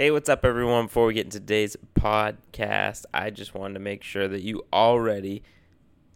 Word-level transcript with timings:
Hey, 0.00 0.10
what's 0.10 0.30
up, 0.30 0.46
everyone? 0.46 0.86
Before 0.86 1.04
we 1.04 1.12
get 1.12 1.26
into 1.26 1.40
today's 1.40 1.76
podcast, 1.94 3.04
I 3.12 3.28
just 3.28 3.54
wanted 3.54 3.74
to 3.74 3.80
make 3.80 4.02
sure 4.02 4.28
that 4.28 4.40
you 4.40 4.62
already 4.72 5.42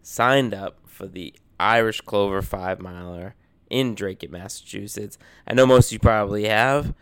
signed 0.01 0.55
up 0.55 0.79
for 0.87 1.07
the 1.07 1.35
Irish 1.61 2.01
Clover 2.01 2.41
Five 2.41 2.81
Miler 2.81 3.35
in 3.69 3.95
Drake, 3.95 4.27
Massachusetts. 4.31 5.19
I 5.47 5.53
know 5.53 5.67
most 5.67 5.89
of 5.89 5.93
you 5.93 5.99
probably 5.99 6.47
have, 6.47 6.95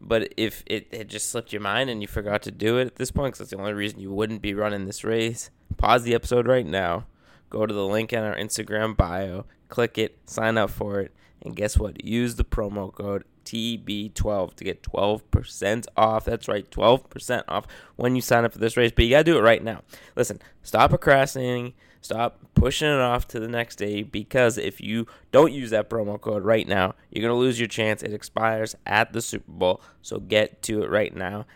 but 0.00 0.32
if 0.38 0.64
it 0.64 0.94
had 0.94 1.10
just 1.10 1.28
slipped 1.28 1.52
your 1.52 1.60
mind 1.60 1.90
and 1.90 2.00
you 2.00 2.08
forgot 2.08 2.40
to 2.44 2.50
do 2.50 2.78
it 2.78 2.86
at 2.86 2.96
this 2.96 3.10
point, 3.10 3.34
because 3.34 3.40
that's 3.40 3.50
the 3.50 3.58
only 3.58 3.74
reason 3.74 4.00
you 4.00 4.10
wouldn't 4.10 4.40
be 4.40 4.54
running 4.54 4.86
this 4.86 5.04
race, 5.04 5.50
pause 5.76 6.04
the 6.04 6.14
episode 6.14 6.46
right 6.46 6.64
now, 6.64 7.04
go 7.50 7.66
to 7.66 7.74
the 7.74 7.86
link 7.86 8.10
in 8.10 8.24
our 8.24 8.36
Instagram 8.36 8.96
bio, 8.96 9.44
click 9.68 9.98
it, 9.98 10.18
sign 10.24 10.56
up 10.56 10.70
for 10.70 10.98
it, 10.98 11.12
and 11.44 11.56
guess 11.56 11.78
what? 11.78 12.04
Use 12.04 12.36
the 12.36 12.44
promo 12.44 12.92
code 12.92 13.24
TB12 13.44 14.54
to 14.54 14.64
get 14.64 14.82
12% 14.82 15.86
off. 15.96 16.24
That's 16.24 16.48
right, 16.48 16.70
12% 16.70 17.44
off 17.48 17.66
when 17.96 18.14
you 18.14 18.22
sign 18.22 18.44
up 18.44 18.52
for 18.52 18.58
this 18.58 18.76
race. 18.76 18.92
But 18.94 19.04
you 19.04 19.10
got 19.10 19.18
to 19.18 19.24
do 19.24 19.38
it 19.38 19.42
right 19.42 19.62
now. 19.62 19.82
Listen, 20.16 20.40
stop 20.62 20.90
procrastinating. 20.90 21.74
Stop 22.00 22.40
pushing 22.54 22.88
it 22.88 23.00
off 23.00 23.28
to 23.28 23.38
the 23.38 23.46
next 23.46 23.76
day 23.76 24.02
because 24.02 24.58
if 24.58 24.80
you 24.80 25.06
don't 25.30 25.52
use 25.52 25.70
that 25.70 25.88
promo 25.88 26.20
code 26.20 26.44
right 26.44 26.66
now, 26.66 26.94
you're 27.10 27.22
going 27.22 27.34
to 27.34 27.38
lose 27.38 27.60
your 27.60 27.68
chance. 27.68 28.02
It 28.02 28.12
expires 28.12 28.74
at 28.84 29.12
the 29.12 29.22
Super 29.22 29.52
Bowl. 29.52 29.80
So 30.02 30.18
get 30.18 30.62
to 30.62 30.82
it 30.82 30.90
right 30.90 31.14
now. 31.14 31.46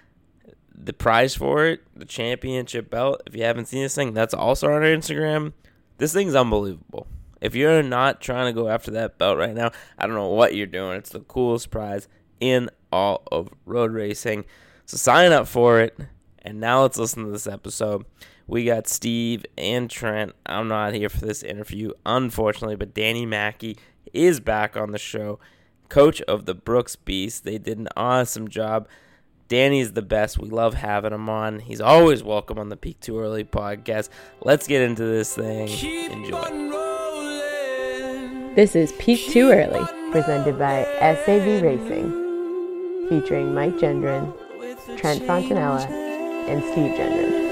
The 0.72 0.92
prize 0.92 1.34
for 1.34 1.66
it, 1.66 1.80
the 1.96 2.04
championship 2.04 2.90
belt, 2.90 3.22
if 3.26 3.34
you 3.34 3.42
haven't 3.42 3.66
seen 3.66 3.82
this 3.82 3.94
thing, 3.94 4.14
that's 4.14 4.34
also 4.34 4.68
on 4.68 4.74
our 4.74 4.82
Instagram. 4.82 5.52
This 5.98 6.12
thing's 6.12 6.36
unbelievable. 6.36 7.08
If 7.40 7.54
you're 7.54 7.82
not 7.82 8.20
trying 8.20 8.46
to 8.46 8.58
go 8.58 8.68
after 8.68 8.90
that 8.92 9.18
belt 9.18 9.38
right 9.38 9.54
now, 9.54 9.70
I 9.98 10.06
don't 10.06 10.16
know 10.16 10.28
what 10.28 10.54
you're 10.54 10.66
doing. 10.66 10.96
It's 10.98 11.10
the 11.10 11.20
coolest 11.20 11.70
prize 11.70 12.08
in 12.40 12.70
all 12.92 13.22
of 13.30 13.50
road 13.64 13.92
racing. 13.92 14.44
So 14.86 14.96
sign 14.96 15.32
up 15.32 15.46
for 15.46 15.80
it. 15.80 15.98
And 16.42 16.60
now 16.60 16.82
let's 16.82 16.98
listen 16.98 17.24
to 17.24 17.30
this 17.30 17.46
episode. 17.46 18.04
We 18.46 18.64
got 18.64 18.86
Steve 18.86 19.44
and 19.58 19.90
Trent. 19.90 20.32
I'm 20.46 20.68
not 20.68 20.94
here 20.94 21.08
for 21.08 21.26
this 21.26 21.42
interview, 21.42 21.90
unfortunately, 22.06 22.76
but 22.76 22.94
Danny 22.94 23.26
Mackey 23.26 23.76
is 24.12 24.38
back 24.38 24.76
on 24.76 24.92
the 24.92 24.98
show, 24.98 25.40
coach 25.88 26.22
of 26.22 26.46
the 26.46 26.54
Brooks 26.54 26.94
Beast. 26.94 27.42
They 27.42 27.58
did 27.58 27.78
an 27.78 27.88
awesome 27.96 28.46
job. 28.46 28.88
Danny's 29.48 29.92
the 29.92 30.02
best. 30.02 30.38
We 30.38 30.48
love 30.48 30.74
having 30.74 31.12
him 31.12 31.28
on. 31.28 31.58
He's 31.60 31.80
always 31.80 32.22
welcome 32.22 32.58
on 32.58 32.68
the 32.68 32.76
Peak 32.76 33.00
Too 33.00 33.18
Early 33.18 33.44
podcast. 33.44 34.08
Let's 34.40 34.68
get 34.68 34.82
into 34.82 35.04
this 35.04 35.34
thing. 35.34 35.68
Enjoy. 36.12 36.85
This 38.56 38.74
is 38.74 38.92
Peak 38.92 39.20
Too 39.32 39.50
Early, 39.50 39.84
presented 40.12 40.58
by 40.58 40.84
SAV 41.00 41.60
Racing, 41.60 43.06
featuring 43.06 43.54
Mike 43.54 43.74
Gendron, 43.74 44.32
Trent 44.96 45.22
Fontanella, 45.24 45.84
and 46.48 46.64
Steve 46.64 46.92
Gendron. 46.92 47.44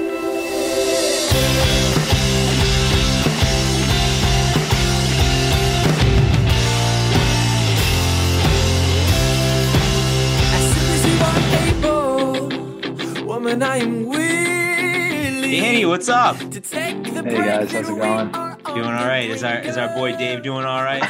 Danny, 15.50 15.84
what's 15.84 16.08
up? 16.08 16.36
Hey 16.36 16.94
guys, 17.02 17.72
how's 17.72 17.90
it 17.90 17.94
going? 17.94 18.43
Doing 18.74 18.86
all 18.86 19.06
right. 19.06 19.30
Is 19.30 19.44
our 19.44 19.58
is 19.60 19.76
our 19.76 19.94
boy 19.94 20.16
Dave 20.16 20.42
doing 20.42 20.64
all 20.64 20.82
right? 20.82 21.02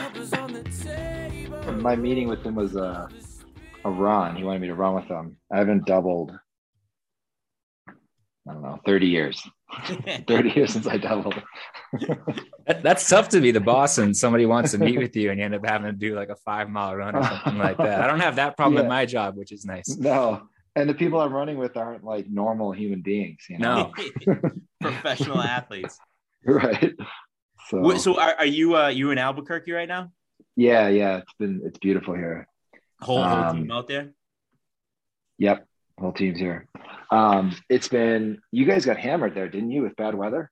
My 1.76 1.96
meeting 1.96 2.28
with 2.28 2.44
him 2.44 2.54
was 2.54 2.76
a 2.76 3.08
a 3.84 3.90
run. 3.90 4.36
He 4.36 4.44
wanted 4.44 4.60
me 4.60 4.68
to 4.68 4.74
run 4.74 4.94
with 4.94 5.06
him. 5.06 5.36
I 5.52 5.58
haven't 5.58 5.86
doubled. 5.86 6.32
I 7.88 8.52
don't 8.52 8.62
know, 8.62 8.78
thirty 8.84 9.06
years. 9.06 9.42
thirty 10.28 10.50
years 10.50 10.72
since 10.74 10.86
I 10.86 10.98
doubled. 10.98 11.42
That, 12.66 12.82
that's 12.82 13.08
tough 13.08 13.30
to 13.30 13.40
be 13.40 13.50
the 13.50 13.60
boss 13.60 13.96
and 13.98 14.14
somebody 14.16 14.44
wants 14.46 14.72
to 14.72 14.78
meet 14.78 14.98
with 14.98 15.16
you 15.16 15.30
and 15.30 15.38
you 15.38 15.44
end 15.46 15.54
up 15.54 15.64
having 15.66 15.86
to 15.86 15.92
do 15.92 16.14
like 16.14 16.28
a 16.28 16.36
five 16.36 16.68
mile 16.68 16.94
run 16.94 17.16
or 17.16 17.22
something 17.22 17.58
like 17.58 17.78
that. 17.78 18.00
I 18.02 18.06
don't 18.06 18.20
have 18.20 18.36
that 18.36 18.56
problem 18.56 18.74
Yeah. 18.76 18.82
at 18.82 18.88
my 18.88 19.06
job, 19.06 19.36
which 19.36 19.52
is 19.52 19.64
nice. 19.64 19.88
No, 19.96 20.48
and 20.76 20.88
the 20.88 20.94
people 20.94 21.18
I'm 21.20 21.32
running 21.32 21.56
with 21.56 21.76
aren't 21.78 22.04
like 22.04 22.26
normal 22.28 22.72
human 22.72 23.00
beings. 23.00 23.46
You 23.48 23.58
know, 23.58 23.90
No. 24.26 24.36
Professional 24.82 25.40
athletes. 25.40 25.98
right? 26.46 26.92
So, 27.68 27.82
Wh- 27.82 27.98
So 27.98 28.18
are, 28.20 28.34
are 28.38 28.46
you 28.46 28.76
uh 28.76 28.88
you 28.88 29.10
in 29.10 29.18
Albuquerque 29.18 29.72
right 29.72 29.88
now? 29.88 30.12
yeah, 30.56 30.88
yeah, 30.88 31.18
it's 31.18 31.32
been 31.38 31.62
it's 31.64 31.78
beautiful 31.78 32.14
here. 32.14 32.46
Whole, 33.00 33.22
whole 33.22 33.44
Um, 33.44 33.56
team 33.56 33.70
out 33.70 33.88
there. 33.88 34.12
Yep, 35.38 35.66
whole 35.98 36.12
team's 36.12 36.38
here. 36.38 36.68
Um, 37.10 37.56
it's 37.68 37.88
been 37.88 38.40
you 38.52 38.64
guys 38.64 38.84
got 38.86 38.96
hammered 38.98 39.34
there, 39.34 39.48
didn't 39.48 39.70
you, 39.70 39.82
with 39.82 39.96
bad 39.96 40.14
weather? 40.14 40.50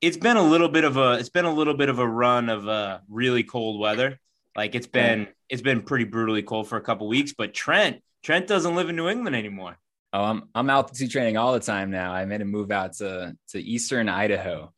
It's 0.00 0.16
been 0.16 0.36
a 0.36 0.42
little 0.42 0.68
bit 0.68 0.84
of 0.84 0.96
a 0.96 1.14
it's 1.14 1.28
been 1.28 1.44
a 1.44 1.52
little 1.52 1.74
bit 1.74 1.88
of 1.88 1.98
a 1.98 2.06
run 2.06 2.48
of 2.48 2.68
uh 2.68 3.00
really 3.08 3.42
cold 3.42 3.80
weather. 3.80 4.18
Like 4.56 4.74
it's 4.74 4.86
been 4.86 5.28
it's 5.48 5.62
been 5.62 5.82
pretty 5.82 6.04
brutally 6.04 6.42
cold 6.42 6.68
for 6.68 6.76
a 6.78 6.80
couple 6.82 7.08
weeks. 7.08 7.32
But 7.36 7.52
Trent 7.54 8.02
Trent 8.22 8.46
doesn't 8.46 8.74
live 8.74 8.88
in 8.88 8.96
New 8.96 9.08
England 9.08 9.34
anymore. 9.36 9.76
Oh, 10.12 10.22
I'm 10.24 10.48
I'm 10.54 10.70
altitude 10.70 11.10
training 11.10 11.36
all 11.36 11.52
the 11.52 11.60
time 11.60 11.90
now. 11.90 12.12
I 12.12 12.24
made 12.24 12.40
a 12.40 12.44
move 12.44 12.70
out 12.70 12.94
to 12.94 13.36
to 13.50 13.60
eastern 13.60 14.08
Idaho, 14.08 14.72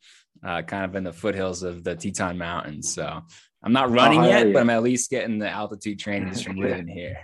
uh, 0.45 0.61
kind 0.63 0.85
of 0.85 0.95
in 0.95 1.03
the 1.03 1.13
foothills 1.13 1.63
of 1.63 1.83
the 1.83 1.95
Teton 1.95 2.37
Mountains. 2.37 2.93
So 2.93 3.21
I'm 3.63 3.73
not 3.73 3.91
running 3.91 4.23
yet, 4.23 4.51
but 4.53 4.59
I'm 4.59 4.69
at 4.69 4.83
least 4.83 5.09
getting 5.09 5.39
the 5.39 5.49
altitude 5.49 5.99
training 5.99 6.33
from 6.33 6.57
living 6.57 6.87
here. 6.87 7.17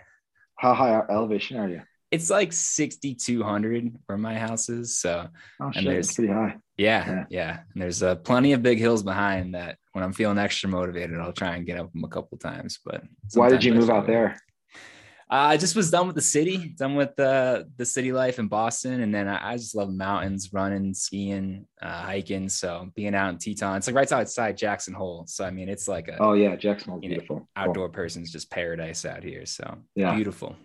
How 0.57 0.73
high 0.73 1.01
elevation 1.09 1.57
are 1.57 1.69
you? 1.69 1.81
It's 2.09 2.29
like 2.29 2.53
6,200 2.53 3.95
where 4.05 4.17
my 4.17 4.35
house 4.37 4.69
is. 4.69 4.97
So 4.97 5.27
Oh 5.61 5.71
shit, 5.71 5.83
there's- 5.85 6.15
pretty 6.15 6.31
high. 6.31 6.55
yeah, 6.77 7.05
Yeah. 7.07 7.25
yeah. 7.29 7.59
And 7.73 7.81
there's 7.83 8.01
uh, 8.01 8.15
plenty 8.15 8.53
of 8.53 8.63
big 8.63 8.77
hills 8.79 9.03
behind 9.03 9.55
that. 9.55 9.77
When 9.93 10.03
I'm 10.03 10.13
feeling 10.13 10.37
extra 10.37 10.69
motivated, 10.69 11.19
I'll 11.19 11.33
try 11.33 11.55
and 11.55 11.65
get 11.65 11.79
up 11.79 11.91
them 11.91 12.03
a 12.03 12.07
couple 12.07 12.37
times. 12.37 12.79
But 12.85 13.03
Why 13.33 13.49
did 13.49 13.63
you 13.63 13.73
move 13.73 13.89
out 13.89 14.05
there? 14.07 14.39
Uh, 15.29 15.51
I 15.51 15.57
just 15.57 15.75
was 15.75 15.91
done 15.91 16.07
with 16.07 16.15
the 16.15 16.21
city, 16.21 16.69
done 16.77 16.95
with 16.95 17.19
uh, 17.19 17.63
the 17.75 17.85
city 17.85 18.13
life 18.13 18.39
in 18.39 18.47
Boston, 18.47 19.01
and 19.01 19.13
then 19.13 19.27
I, 19.27 19.51
I 19.51 19.57
just 19.57 19.75
love 19.75 19.91
mountains, 19.91 20.53
running, 20.53 20.93
skiing, 20.93 21.65
uh, 21.81 22.01
hiking. 22.03 22.47
So 22.47 22.89
being 22.95 23.13
out 23.13 23.29
in 23.31 23.37
Teton, 23.37 23.75
it's 23.75 23.87
like 23.87 23.95
right 23.97 24.09
outside 24.09 24.55
Jackson 24.55 24.93
Hole. 24.93 25.25
So 25.27 25.43
I 25.43 25.51
mean, 25.51 25.67
it's 25.67 25.85
like 25.85 26.07
a 26.07 26.15
Oh 26.21 26.31
yeah, 26.31 26.55
Jacksonville's 26.55 27.03
You 27.03 27.09
know, 27.09 27.13
beautiful. 27.15 27.35
Cool. 27.39 27.47
outdoor 27.57 27.89
person's 27.89 28.31
just 28.31 28.49
paradise 28.49 29.03
out 29.03 29.21
here. 29.21 29.45
So 29.45 29.77
Yeah. 29.95 30.15
beautiful. 30.15 30.55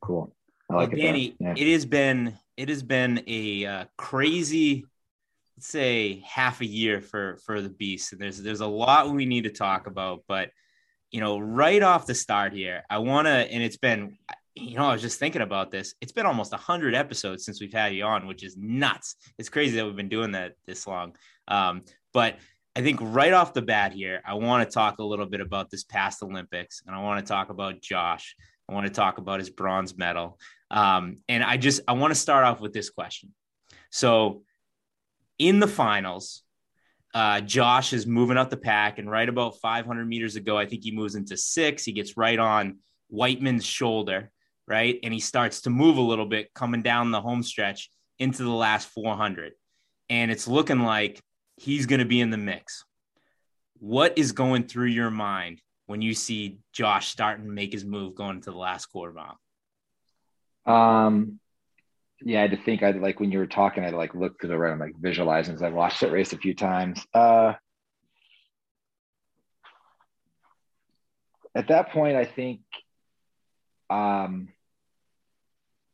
Cool. 0.00 0.34
I 0.68 0.74
Well, 0.74 0.84
it. 0.86 0.96
Danny, 0.96 1.36
Yeah. 1.38 1.54
it 1.56 1.72
has 1.72 1.84
been 1.86 2.36
it 2.56 2.68
has 2.68 2.82
been 2.82 3.22
a 3.28 3.66
uh, 3.66 3.84
crazy, 3.96 4.84
let's 5.56 5.68
say, 5.68 6.24
half 6.26 6.60
a 6.60 6.66
year 6.66 7.00
for 7.00 7.36
for 7.46 7.60
the 7.62 7.68
beast, 7.68 8.12
and 8.12 8.20
there's 8.20 8.42
there's 8.42 8.62
a 8.62 8.66
lot 8.66 9.12
we 9.12 9.26
need 9.26 9.44
to 9.44 9.50
talk 9.50 9.86
about. 9.86 10.24
But 10.26 10.50
you 11.10 11.20
know, 11.20 11.38
right 11.38 11.82
off 11.82 12.06
the 12.06 12.14
start 12.14 12.52
here, 12.52 12.82
I 12.90 12.98
want 12.98 13.26
to, 13.26 13.30
and 13.30 13.62
it's 13.62 13.76
been, 13.76 14.18
you 14.54 14.76
know, 14.76 14.86
I 14.86 14.92
was 14.92 15.02
just 15.02 15.18
thinking 15.18 15.42
about 15.42 15.70
this. 15.70 15.94
It's 16.00 16.12
been 16.12 16.26
almost 16.26 16.52
hundred 16.52 16.94
episodes 16.94 17.44
since 17.44 17.60
we've 17.60 17.72
had 17.72 17.94
you 17.94 18.04
on, 18.04 18.26
which 18.26 18.42
is 18.42 18.56
nuts. 18.56 19.16
It's 19.38 19.48
crazy 19.48 19.76
that 19.76 19.84
we've 19.84 19.96
been 19.96 20.08
doing 20.08 20.32
that 20.32 20.52
this 20.66 20.86
long. 20.86 21.14
Um, 21.48 21.82
but 22.12 22.38
I 22.74 22.82
think 22.82 22.98
right 23.02 23.32
off 23.32 23.54
the 23.54 23.62
bat 23.62 23.92
here, 23.92 24.20
I 24.26 24.34
want 24.34 24.68
to 24.68 24.72
talk 24.72 24.98
a 24.98 25.04
little 25.04 25.26
bit 25.26 25.40
about 25.40 25.70
this 25.70 25.84
past 25.84 26.22
Olympics, 26.22 26.82
and 26.86 26.94
I 26.94 27.02
want 27.02 27.24
to 27.24 27.28
talk 27.28 27.50
about 27.50 27.80
Josh. 27.80 28.36
I 28.68 28.74
want 28.74 28.86
to 28.86 28.92
talk 28.92 29.18
about 29.18 29.38
his 29.38 29.50
bronze 29.50 29.96
medal. 29.96 30.38
Um, 30.70 31.18
and 31.28 31.44
I 31.44 31.56
just 31.56 31.80
I 31.86 31.92
want 31.92 32.12
to 32.12 32.18
start 32.18 32.44
off 32.44 32.60
with 32.60 32.72
this 32.72 32.90
question. 32.90 33.32
So 33.90 34.42
in 35.38 35.60
the 35.60 35.68
finals, 35.68 36.42
uh, 37.16 37.40
Josh 37.40 37.94
is 37.94 38.06
moving 38.06 38.36
up 38.36 38.50
the 38.50 38.58
pack, 38.58 38.98
and 38.98 39.10
right 39.10 39.26
about 39.26 39.58
500 39.60 40.06
meters 40.06 40.36
ago, 40.36 40.58
I 40.58 40.66
think 40.66 40.84
he 40.84 40.90
moves 40.90 41.14
into 41.14 41.34
six. 41.34 41.82
He 41.82 41.92
gets 41.92 42.18
right 42.18 42.38
on 42.38 42.80
Wightman's 43.08 43.64
shoulder, 43.64 44.30
right, 44.68 44.98
and 45.02 45.14
he 45.14 45.20
starts 45.20 45.62
to 45.62 45.70
move 45.70 45.96
a 45.96 46.02
little 46.02 46.26
bit, 46.26 46.52
coming 46.52 46.82
down 46.82 47.12
the 47.12 47.22
home 47.22 47.42
stretch 47.42 47.88
into 48.18 48.42
the 48.42 48.50
last 48.50 48.88
400, 48.88 49.54
and 50.10 50.30
it's 50.30 50.46
looking 50.46 50.80
like 50.80 51.18
he's 51.56 51.86
going 51.86 52.00
to 52.00 52.04
be 52.04 52.20
in 52.20 52.28
the 52.28 52.36
mix. 52.36 52.84
What 53.78 54.18
is 54.18 54.32
going 54.32 54.64
through 54.64 54.88
your 54.88 55.10
mind 55.10 55.62
when 55.86 56.02
you 56.02 56.12
see 56.12 56.58
Josh 56.74 57.08
starting 57.08 57.46
to 57.46 57.50
make 57.50 57.72
his 57.72 57.86
move 57.86 58.14
going 58.14 58.36
into 58.36 58.50
the 58.50 58.58
last 58.58 58.86
quarter 58.86 59.14
mile? 59.14 59.38
Um, 60.66 61.40
yeah, 62.22 62.38
I 62.38 62.42
had 62.42 62.50
to 62.52 62.56
think. 62.56 62.82
I 62.82 62.90
like 62.92 63.20
when 63.20 63.30
you 63.30 63.38
were 63.38 63.46
talking. 63.46 63.84
I 63.84 63.90
like 63.90 64.14
look 64.14 64.38
to 64.40 64.46
the 64.46 64.56
right. 64.56 64.72
I'm 64.72 64.78
like 64.78 64.96
visualizing. 64.98 65.54
'cause 65.54 65.62
I've 65.62 65.74
watched 65.74 66.00
that 66.00 66.12
race 66.12 66.32
a 66.32 66.38
few 66.38 66.54
times. 66.54 67.04
Uh, 67.12 67.54
at 71.54 71.68
that 71.68 71.90
point, 71.90 72.16
I 72.16 72.24
think, 72.24 72.60
um, 73.90 74.48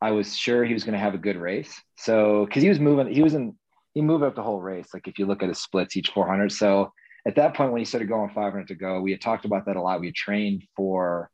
I 0.00 0.10
was 0.10 0.36
sure 0.36 0.64
he 0.64 0.72
was 0.74 0.82
going 0.84 0.94
to 0.94 0.98
have 0.98 1.14
a 1.14 1.18
good 1.18 1.36
race. 1.36 1.80
So 1.96 2.44
because 2.46 2.62
he 2.62 2.68
was 2.68 2.80
moving, 2.80 3.12
he 3.12 3.22
was 3.22 3.34
in. 3.34 3.56
He 3.94 4.00
moved 4.00 4.24
up 4.24 4.34
the 4.34 4.42
whole 4.42 4.60
race. 4.60 4.94
Like 4.94 5.06
if 5.06 5.18
you 5.18 5.26
look 5.26 5.42
at 5.42 5.50
his 5.50 5.60
splits 5.60 5.98
each 5.98 6.08
400. 6.10 6.50
So 6.50 6.92
at 7.26 7.34
that 7.36 7.54
point, 7.54 7.72
when 7.72 7.80
he 7.80 7.84
started 7.84 8.08
going 8.08 8.30
500 8.30 8.68
to 8.68 8.74
go, 8.74 9.00
we 9.02 9.10
had 9.10 9.20
talked 9.20 9.44
about 9.44 9.66
that 9.66 9.76
a 9.76 9.82
lot. 9.82 10.00
We 10.00 10.06
had 10.06 10.14
trained 10.14 10.64
for 10.74 11.30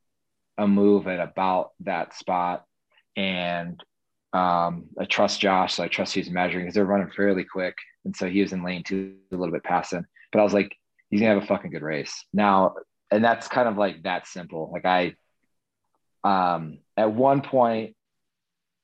a 0.58 0.66
move 0.66 1.06
at 1.06 1.20
about 1.20 1.70
that 1.80 2.14
spot 2.14 2.64
and 3.16 3.80
um, 4.32 4.84
I 4.98 5.04
trust 5.06 5.40
Josh, 5.40 5.74
so 5.74 5.84
I 5.84 5.88
trust 5.88 6.14
he's 6.14 6.30
measuring 6.30 6.64
because 6.64 6.74
they're 6.74 6.84
running 6.84 7.10
fairly 7.10 7.44
quick, 7.44 7.76
and 8.04 8.14
so 8.14 8.28
he 8.28 8.42
was 8.42 8.52
in 8.52 8.62
lane 8.62 8.82
two 8.82 9.16
a 9.32 9.36
little 9.36 9.52
bit 9.52 9.64
passing. 9.64 10.04
But 10.32 10.40
I 10.40 10.44
was 10.44 10.52
like, 10.52 10.76
he's 11.08 11.20
gonna 11.20 11.34
have 11.34 11.42
a 11.42 11.46
fucking 11.46 11.70
good 11.70 11.82
race 11.82 12.24
now, 12.32 12.74
and 13.10 13.24
that's 13.24 13.48
kind 13.48 13.68
of 13.68 13.78
like 13.78 14.02
that 14.02 14.26
simple. 14.26 14.70
Like 14.72 14.84
I, 14.84 15.14
um, 16.24 16.78
at 16.96 17.12
one 17.12 17.40
point, 17.40 17.96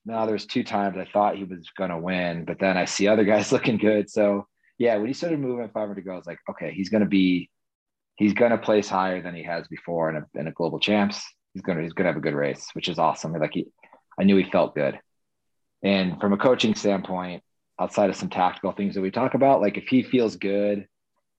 now 0.07 0.25
there's 0.25 0.47
two 0.47 0.65
times 0.65 0.97
I 0.97 1.07
thought 1.13 1.37
he 1.37 1.45
was 1.45 1.69
gonna 1.77 1.99
win, 1.99 2.47
but 2.47 2.59
then 2.59 2.79
I 2.79 2.87
see 2.87 3.09
other 3.09 3.25
guys 3.27 3.53
looking 3.53 3.77
good. 3.77 4.09
So 4.09 4.47
yeah, 4.79 4.97
when 4.97 5.07
he 5.07 5.13
started 5.13 5.41
moving 5.41 5.69
500 5.69 5.95
to 5.95 6.01
go, 6.01 6.13
I 6.13 6.17
was 6.17 6.27
like, 6.27 6.41
okay, 6.51 6.73
he's 6.73 6.89
gonna 6.89 7.07
be, 7.07 7.51
he's 8.17 8.33
gonna 8.33 8.59
place 8.59 8.89
higher 8.89 9.21
than 9.21 9.35
he 9.35 9.43
has 9.43 9.69
before 9.69 10.09
in 10.09 10.17
a, 10.17 10.41
in 10.41 10.47
a 10.47 10.53
global 10.53 10.81
champs. 10.81 11.23
He's 11.53 11.63
gonna 11.63 11.83
he's 11.83 11.93
gonna 11.93 12.09
have 12.09 12.17
a 12.17 12.21
good 12.21 12.35
race, 12.35 12.67
which 12.73 12.89
is 12.89 12.99
awesome. 12.99 13.35
Like 13.35 13.53
he, 13.53 13.67
I 14.19 14.25
knew 14.25 14.37
he 14.37 14.51
felt 14.51 14.75
good. 14.75 14.99
And 15.85 16.19
from 16.19 16.33
a 16.33 16.39
coaching 16.39 16.75
standpoint, 16.75 17.43
outside 17.79 18.09
of 18.11 18.17
some 18.17 18.31
tactical 18.31 18.73
things 18.73 18.95
that 18.95 19.03
we 19.03 19.11
talk 19.11 19.35
about, 19.35 19.61
like 19.61 19.77
if 19.77 19.87
he 19.87 20.03
feels 20.03 20.37
good, 20.37 20.87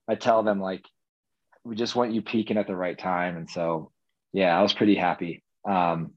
I 0.07 0.15
tell 0.15 0.43
them 0.43 0.59
like 0.59 0.85
we 1.63 1.75
just 1.75 1.95
want 1.95 2.13
you 2.13 2.21
peaking 2.21 2.57
at 2.57 2.67
the 2.67 2.75
right 2.75 2.97
time. 2.97 3.37
And 3.37 3.49
so 3.49 3.91
yeah, 4.31 4.57
I 4.57 4.61
was 4.61 4.73
pretty 4.73 4.95
happy. 4.95 5.43
Um, 5.67 6.11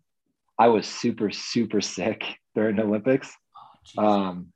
I 0.59 0.69
was 0.69 0.87
super, 0.87 1.31
super 1.31 1.81
sick 1.81 2.23
during 2.55 2.77
the 2.77 2.83
Olympics. 2.83 3.35
Oh, 3.97 4.07
um, 4.07 4.53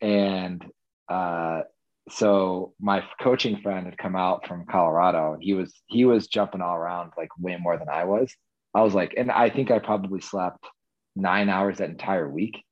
and 0.00 0.64
uh, 1.08 1.60
so 2.08 2.74
my 2.80 3.04
coaching 3.20 3.60
friend 3.62 3.86
had 3.86 3.98
come 3.98 4.16
out 4.16 4.46
from 4.46 4.66
Colorado 4.66 5.34
and 5.34 5.42
he 5.42 5.54
was 5.54 5.72
he 5.86 6.04
was 6.04 6.26
jumping 6.26 6.60
all 6.60 6.74
around 6.74 7.12
like 7.16 7.28
way 7.38 7.56
more 7.60 7.78
than 7.78 7.88
I 7.88 8.04
was. 8.04 8.34
I 8.74 8.82
was 8.82 8.94
like, 8.94 9.14
and 9.16 9.30
I 9.30 9.48
think 9.48 9.70
I 9.70 9.78
probably 9.78 10.20
slept 10.20 10.66
nine 11.14 11.48
hours 11.48 11.78
that 11.78 11.90
entire 11.90 12.28
week. 12.28 12.62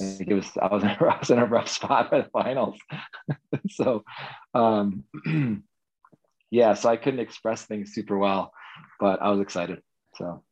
I 0.00 0.04
think 0.16 0.30
it 0.30 0.34
was 0.34 0.50
I 0.60 0.68
was 0.68 0.82
in, 0.82 0.88
I 1.00 1.18
was 1.18 1.30
in 1.30 1.38
a 1.38 1.46
rough 1.46 1.68
spot 1.68 2.10
by 2.10 2.22
the 2.22 2.28
finals. 2.30 2.78
so 3.70 4.04
um 4.54 5.04
yeah, 6.50 6.74
so 6.74 6.88
I 6.88 6.96
couldn't 6.96 7.20
express 7.20 7.64
things 7.64 7.92
super 7.92 8.18
well, 8.18 8.52
but 8.98 9.22
I 9.22 9.30
was 9.30 9.40
excited. 9.40 9.82
So 10.16 10.42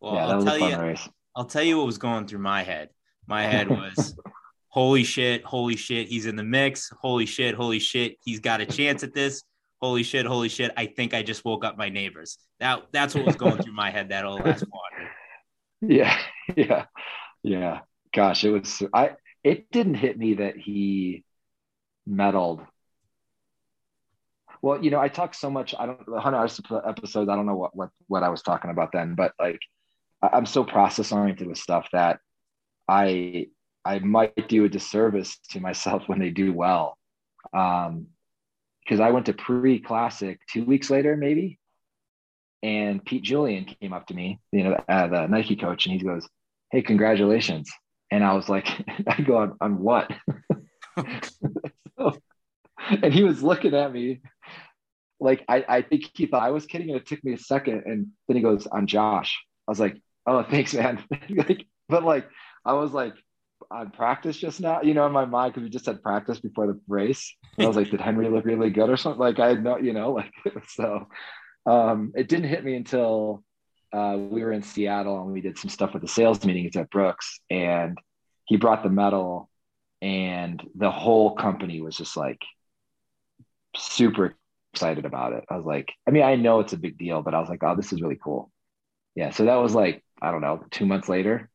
well, 0.00 0.14
yeah, 0.14 0.26
that 0.26 0.32
I'll 0.32 0.44
was 0.44 0.46
a 0.46 0.58
fun 0.58 0.70
you, 0.70 0.78
race. 0.78 1.08
I'll 1.36 1.44
tell 1.44 1.62
you 1.62 1.78
what 1.78 1.86
was 1.86 1.98
going 1.98 2.26
through 2.26 2.40
my 2.40 2.62
head. 2.62 2.90
My 3.26 3.42
head 3.42 3.68
was 3.70 4.16
holy 4.68 5.04
shit, 5.04 5.44
holy 5.44 5.76
shit, 5.76 6.08
he's 6.08 6.26
in 6.26 6.36
the 6.36 6.44
mix. 6.44 6.90
Holy 7.00 7.26
shit, 7.26 7.54
holy 7.54 7.78
shit, 7.78 8.16
he's 8.24 8.40
got 8.40 8.60
a 8.60 8.66
chance 8.66 9.02
at 9.02 9.14
this. 9.14 9.42
Holy 9.80 10.02
shit, 10.02 10.26
holy 10.26 10.48
shit, 10.48 10.72
I 10.76 10.86
think 10.86 11.14
I 11.14 11.22
just 11.22 11.44
woke 11.44 11.64
up 11.64 11.78
my 11.78 11.88
neighbors. 11.88 12.38
That 12.58 12.88
that's 12.92 13.14
what 13.14 13.24
was 13.24 13.36
going 13.36 13.62
through 13.62 13.74
my 13.74 13.90
head 13.90 14.08
that 14.08 14.24
whole 14.24 14.38
last 14.38 14.64
one. 14.68 15.90
Yeah, 15.90 16.18
yeah, 16.56 16.86
yeah 17.44 17.80
gosh, 18.12 18.44
it 18.44 18.50
was 18.50 18.82
I 18.92 19.12
it 19.44 19.70
didn't 19.70 19.94
hit 19.94 20.18
me 20.18 20.34
that 20.34 20.56
he 20.56 21.24
medaled. 22.08 22.66
Well, 24.60 24.82
you 24.82 24.90
know, 24.90 25.00
I 25.00 25.08
talk 25.08 25.34
so 25.34 25.50
much. 25.50 25.74
I 25.78 25.86
don't 25.86 26.00
hundred 26.18 26.44
episodes. 26.86 27.28
I 27.28 27.36
don't 27.36 27.46
know 27.46 27.56
what 27.56 27.76
what 27.76 27.90
what 28.08 28.22
I 28.22 28.28
was 28.28 28.42
talking 28.42 28.70
about 28.70 28.92
then, 28.92 29.14
but 29.14 29.32
like 29.38 29.60
I'm 30.22 30.46
so 30.46 30.64
process 30.64 31.12
oriented 31.12 31.46
with 31.46 31.58
stuff 31.58 31.88
that 31.92 32.20
I 32.88 33.48
I 33.84 34.00
might 34.00 34.48
do 34.48 34.64
a 34.64 34.68
disservice 34.68 35.38
to 35.50 35.60
myself 35.60 36.04
when 36.08 36.18
they 36.18 36.30
do 36.30 36.52
well. 36.52 36.98
Um, 37.52 38.08
because 38.84 39.00
I 39.00 39.10
went 39.10 39.26
to 39.26 39.34
pre 39.34 39.80
classic 39.80 40.40
two 40.50 40.64
weeks 40.64 40.88
later, 40.88 41.14
maybe, 41.14 41.58
and 42.62 43.04
Pete 43.04 43.22
Julian 43.22 43.66
came 43.66 43.92
up 43.92 44.06
to 44.06 44.14
me, 44.14 44.40
you 44.50 44.64
know, 44.64 44.72
uh, 44.88 45.06
the 45.08 45.26
Nike 45.26 45.56
coach, 45.56 45.86
and 45.86 45.92
he 45.92 46.04
goes, 46.04 46.26
"Hey, 46.72 46.82
congratulations!" 46.82 47.70
And 48.10 48.24
I 48.24 48.34
was 48.34 48.48
like, 48.48 48.68
I 49.06 49.20
go 49.22 49.38
on, 49.38 49.56
on 49.60 49.78
what? 49.78 50.10
and 53.02 53.12
he 53.12 53.22
was 53.22 53.42
looking 53.42 53.74
at 53.74 53.92
me 53.92 54.20
like 55.20 55.44
I, 55.48 55.64
I 55.68 55.82
think 55.82 56.10
he 56.14 56.26
thought 56.26 56.42
I 56.42 56.50
was 56.50 56.66
kidding, 56.66 56.90
and 56.90 56.96
it 56.96 57.06
took 57.06 57.22
me 57.24 57.32
a 57.32 57.38
second. 57.38 57.82
And 57.86 58.08
then 58.26 58.36
he 58.36 58.42
goes, 58.42 58.66
on 58.66 58.86
Josh. 58.86 59.38
I 59.66 59.70
was 59.70 59.80
like, 59.80 60.00
oh, 60.26 60.44
thanks, 60.44 60.74
man. 60.74 61.04
like, 61.30 61.66
but 61.88 62.04
like 62.04 62.28
I 62.64 62.74
was 62.74 62.92
like 62.92 63.14
on 63.70 63.90
practice 63.90 64.36
just 64.36 64.60
now, 64.60 64.82
you 64.82 64.94
know, 64.94 65.06
in 65.06 65.12
my 65.12 65.24
mind, 65.24 65.52
because 65.52 65.64
we 65.64 65.70
just 65.70 65.86
had 65.86 66.02
practice 66.02 66.40
before 66.40 66.66
the 66.66 66.80
race. 66.88 67.34
And 67.56 67.64
I 67.64 67.68
was 67.68 67.76
like, 67.76 67.90
did 67.90 68.00
Henry 68.00 68.28
look 68.28 68.44
really 68.44 68.70
good 68.70 68.90
or 68.90 68.96
something? 68.96 69.20
Like 69.20 69.38
I 69.38 69.54
know, 69.54 69.78
you 69.78 69.92
know, 69.92 70.12
like 70.12 70.32
so 70.68 71.08
um 71.66 72.12
it 72.14 72.28
didn't 72.28 72.48
hit 72.48 72.64
me 72.64 72.76
until 72.76 73.42
uh, 73.92 74.16
we 74.18 74.42
were 74.42 74.52
in 74.52 74.62
Seattle 74.62 75.22
and 75.22 75.32
we 75.32 75.40
did 75.40 75.58
some 75.58 75.70
stuff 75.70 75.92
with 75.92 76.02
the 76.02 76.08
sales 76.08 76.44
meetings 76.44 76.76
at 76.76 76.90
Brooks, 76.90 77.40
and 77.50 77.98
he 78.44 78.56
brought 78.56 78.82
the 78.82 78.90
medal, 78.90 79.50
and 80.02 80.62
the 80.74 80.90
whole 80.90 81.34
company 81.34 81.80
was 81.80 81.96
just 81.96 82.16
like 82.16 82.40
super 83.76 84.36
excited 84.72 85.04
about 85.04 85.32
it. 85.32 85.44
I 85.50 85.56
was 85.56 85.66
like, 85.66 85.92
I 86.06 86.10
mean, 86.10 86.22
I 86.22 86.36
know 86.36 86.60
it's 86.60 86.72
a 86.72 86.78
big 86.78 86.98
deal, 86.98 87.22
but 87.22 87.34
I 87.34 87.40
was 87.40 87.48
like, 87.48 87.62
oh, 87.62 87.74
this 87.76 87.92
is 87.92 88.02
really 88.02 88.18
cool. 88.22 88.50
Yeah. 89.14 89.30
So 89.30 89.44
that 89.46 89.56
was 89.56 89.74
like, 89.74 90.04
I 90.20 90.30
don't 90.30 90.40
know, 90.40 90.64
two 90.70 90.86
months 90.86 91.08
later. 91.08 91.50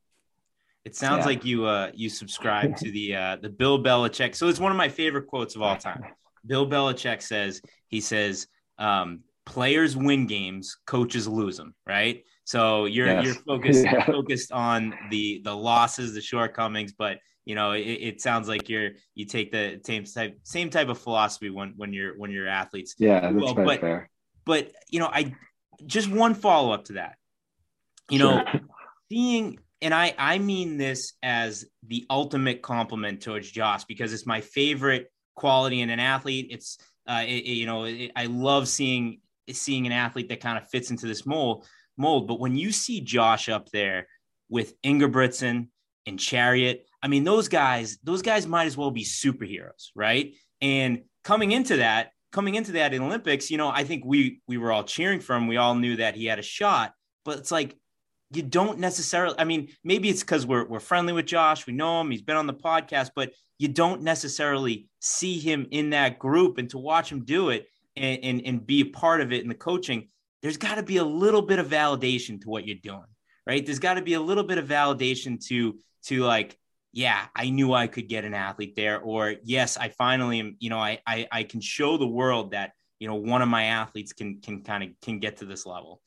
It 0.85 0.95
sounds 0.95 1.21
yeah. 1.21 1.27
like 1.27 1.45
you 1.45 1.65
uh 1.65 1.91
you 1.93 2.09
subscribe 2.09 2.75
to 2.77 2.91
the 2.91 3.15
uh 3.15 3.37
the 3.41 3.49
Bill 3.49 3.81
Belichick. 3.81 4.35
So 4.35 4.49
it's 4.49 4.59
one 4.59 4.71
of 4.71 4.77
my 4.77 4.89
favorite 4.89 5.27
quotes 5.27 5.55
of 5.55 5.61
all 5.61 5.77
time. 5.77 6.03
Bill 6.45 6.67
Belichick 6.67 7.21
says, 7.21 7.61
he 7.87 8.01
says, 8.01 8.47
um, 8.77 9.21
players 9.45 9.95
win 9.95 10.27
games, 10.27 10.77
coaches 10.85 11.27
lose 11.27 11.57
them, 11.57 11.73
right? 11.85 12.23
So 12.45 12.85
you're 12.85 13.07
yes. 13.07 13.25
you're 13.25 13.35
focused 13.35 13.85
yeah. 13.85 14.05
focused 14.05 14.51
on 14.51 14.93
the 15.09 15.41
the 15.43 15.55
losses, 15.55 16.13
the 16.13 16.21
shortcomings, 16.21 16.93
but 16.93 17.19
you 17.45 17.55
know 17.55 17.73
it, 17.73 17.81
it, 17.81 18.21
sounds 18.21 18.47
like 18.47 18.69
you're 18.69 18.91
you 19.15 19.25
take 19.25 19.51
the 19.51 19.81
same 19.85 20.05
type 20.05 20.39
same 20.43 20.69
type 20.69 20.87
of 20.87 20.97
philosophy 20.97 21.49
when 21.49 21.73
when 21.75 21.93
you're 21.93 22.17
when 22.17 22.31
you're 22.31 22.47
athletes. 22.47 22.95
Yeah, 22.97 23.19
that's 23.19 23.35
well, 23.35 23.53
but, 23.53 23.81
fair. 23.81 24.09
But 24.45 24.71
you 24.89 24.99
know, 24.99 25.07
I 25.07 25.35
just 25.85 26.09
one 26.09 26.33
follow 26.33 26.71
up 26.73 26.85
to 26.85 26.93
that. 26.93 27.15
You 28.09 28.19
sure. 28.19 28.35
know, 28.35 28.45
seeing 29.11 29.59
and 29.81 29.93
I 29.93 30.13
I 30.17 30.37
mean 30.39 30.77
this 30.77 31.13
as 31.21 31.65
the 31.85 32.05
ultimate 32.09 32.61
compliment 32.61 33.21
towards 33.21 33.49
Josh 33.49 33.85
because 33.85 34.13
it's 34.13 34.25
my 34.25 34.41
favorite 34.41 35.11
quality 35.35 35.81
in 35.81 35.89
an 35.89 35.99
athlete. 35.99 36.47
It's 36.49 36.77
uh, 37.07 37.23
it, 37.25 37.45
you 37.45 37.65
know, 37.65 37.83
it, 37.83 38.11
I 38.15 38.27
love 38.27 38.67
seeing 38.67 39.19
seeing 39.51 39.85
an 39.85 39.91
athlete 39.91 40.29
that 40.29 40.41
kind 40.41 40.57
of 40.57 40.69
fits 40.69 40.91
into 40.91 41.07
this 41.07 41.25
mold 41.25 41.65
mold. 41.97 42.27
But 42.27 42.39
when 42.39 42.55
you 42.55 42.71
see 42.71 43.01
Josh 43.01 43.49
up 43.49 43.69
there 43.69 44.07
with 44.49 44.79
Ingebrigtsen 44.81 45.67
and 46.05 46.19
Cheruiyot, 46.19 46.81
I 47.01 47.07
mean, 47.07 47.23
those 47.23 47.47
guys, 47.47 47.97
those 48.03 48.21
guys 48.21 48.47
might 48.47 48.65
as 48.65 48.77
well 48.77 48.91
be 48.91 49.03
superheroes, 49.03 49.89
right? 49.95 50.33
And 50.61 51.03
coming 51.23 51.51
into 51.51 51.77
that, 51.77 52.11
coming 52.31 52.55
into 52.55 52.73
that 52.73 52.93
in 52.93 53.01
Olympics, 53.01 53.51
you 53.51 53.57
know, 53.57 53.69
I 53.69 53.83
think 53.83 54.03
we 54.05 54.41
we 54.47 54.57
were 54.57 54.71
all 54.71 54.83
cheering 54.83 55.19
for 55.19 55.35
him. 55.35 55.47
We 55.47 55.57
all 55.57 55.75
knew 55.75 55.97
that 55.97 56.15
he 56.15 56.25
had 56.25 56.39
a 56.39 56.43
shot, 56.43 56.93
but 57.25 57.39
it's 57.39 57.51
like 57.51 57.77
you 58.31 58.41
don't 58.41 58.79
necessarily. 58.79 59.35
I 59.37 59.43
mean, 59.43 59.69
maybe 59.83 60.09
it's 60.09 60.21
because 60.21 60.45
we're 60.45 60.65
we're 60.65 60.79
friendly 60.79 61.13
with 61.13 61.25
Josh. 61.25 61.67
We 61.67 61.73
know 61.73 62.01
him. 62.01 62.11
He's 62.11 62.21
been 62.21 62.37
on 62.37 62.47
the 62.47 62.53
podcast, 62.53 63.11
but 63.15 63.33
you 63.59 63.67
don't 63.67 64.01
necessarily 64.01 64.87
see 64.99 65.39
him 65.39 65.67
in 65.71 65.91
that 65.91 66.19
group. 66.19 66.57
And 66.57 66.69
to 66.71 66.77
watch 66.77 67.11
him 67.11 67.25
do 67.25 67.49
it, 67.49 67.67
and, 67.95 68.23
and, 68.23 68.41
and 68.45 68.65
be 68.65 68.81
a 68.81 68.85
part 68.85 69.21
of 69.21 69.31
it 69.31 69.41
in 69.41 69.49
the 69.49 69.55
coaching, 69.55 70.09
there's 70.41 70.57
got 70.57 70.75
to 70.75 70.83
be 70.83 70.97
a 70.97 71.03
little 71.03 71.41
bit 71.41 71.59
of 71.59 71.67
validation 71.67 72.41
to 72.41 72.49
what 72.49 72.67
you're 72.67 72.77
doing, 72.81 73.05
right? 73.47 73.65
There's 73.65 73.79
got 73.79 73.95
to 73.95 74.01
be 74.01 74.13
a 74.13 74.21
little 74.21 74.43
bit 74.43 74.57
of 74.57 74.67
validation 74.67 75.43
to 75.47 75.79
to 76.05 76.23
like, 76.23 76.57
yeah, 76.91 77.25
I 77.35 77.49
knew 77.49 77.73
I 77.73 77.87
could 77.87 78.09
get 78.09 78.25
an 78.25 78.33
athlete 78.33 78.75
there, 78.75 78.99
or 78.99 79.35
yes, 79.43 79.77
I 79.77 79.89
finally 79.89 80.39
am, 80.39 80.57
you 80.59 80.69
know, 80.69 80.79
I 80.79 80.99
I, 81.07 81.27
I 81.31 81.43
can 81.43 81.61
show 81.61 81.97
the 81.97 82.07
world 82.07 82.51
that 82.51 82.73
you 82.99 83.07
know 83.07 83.15
one 83.15 83.41
of 83.41 83.47
my 83.47 83.65
athletes 83.65 84.13
can 84.13 84.41
can 84.41 84.63
kind 84.63 84.83
of 84.83 84.89
can 85.01 85.19
get 85.19 85.37
to 85.37 85.45
this 85.45 85.65
level. 85.65 86.01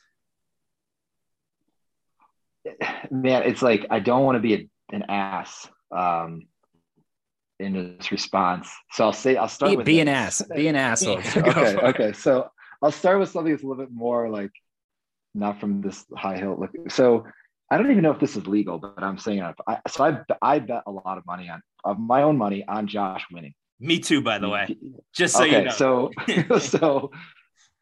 Man, 3.10 3.42
it's 3.44 3.62
like 3.62 3.86
I 3.90 4.00
don't 4.00 4.24
want 4.24 4.36
to 4.36 4.40
be 4.40 4.54
a, 4.54 4.68
an 4.94 5.04
ass. 5.08 5.68
Um, 5.90 6.48
in 7.58 7.96
this 7.98 8.12
response. 8.12 8.70
So 8.92 9.04
I'll 9.04 9.12
say 9.12 9.36
I'll 9.36 9.48
start 9.48 9.70
be, 9.70 9.76
with 9.76 9.86
be 9.86 10.00
an 10.00 10.08
ass. 10.08 10.42
Be 10.54 10.68
an 10.68 10.76
asshole. 10.76 11.18
okay. 11.36 11.76
Okay. 11.76 12.12
So 12.12 12.48
I'll 12.82 12.92
start 12.92 13.18
with 13.18 13.30
something 13.30 13.52
that's 13.52 13.62
a 13.62 13.66
little 13.66 13.82
bit 13.82 13.92
more 13.92 14.28
like 14.28 14.52
not 15.34 15.60
from 15.60 15.80
this 15.80 16.04
high 16.16 16.36
hill. 16.36 16.56
Look, 16.58 16.90
so 16.90 17.26
I 17.70 17.78
don't 17.78 17.90
even 17.90 18.02
know 18.02 18.12
if 18.12 18.20
this 18.20 18.36
is 18.36 18.46
legal, 18.46 18.78
but 18.78 19.02
I'm 19.02 19.18
saying 19.18 19.38
it. 19.38 19.54
I, 19.66 19.78
so 19.88 20.04
I 20.04 20.20
I 20.42 20.58
bet 20.58 20.82
a 20.86 20.90
lot 20.90 21.18
of 21.18 21.26
money 21.26 21.48
on 21.48 21.62
of 21.84 21.98
my 21.98 22.22
own 22.22 22.36
money 22.36 22.64
on 22.66 22.86
Josh 22.86 23.24
winning. 23.32 23.54
Me 23.78 23.98
too, 23.98 24.22
by 24.22 24.38
the 24.38 24.48
way. 24.48 24.76
Just 25.14 25.36
so 25.36 25.44
okay, 25.44 25.58
you 25.58 25.64
know. 25.64 25.70
So 25.70 26.10
so 26.58 27.10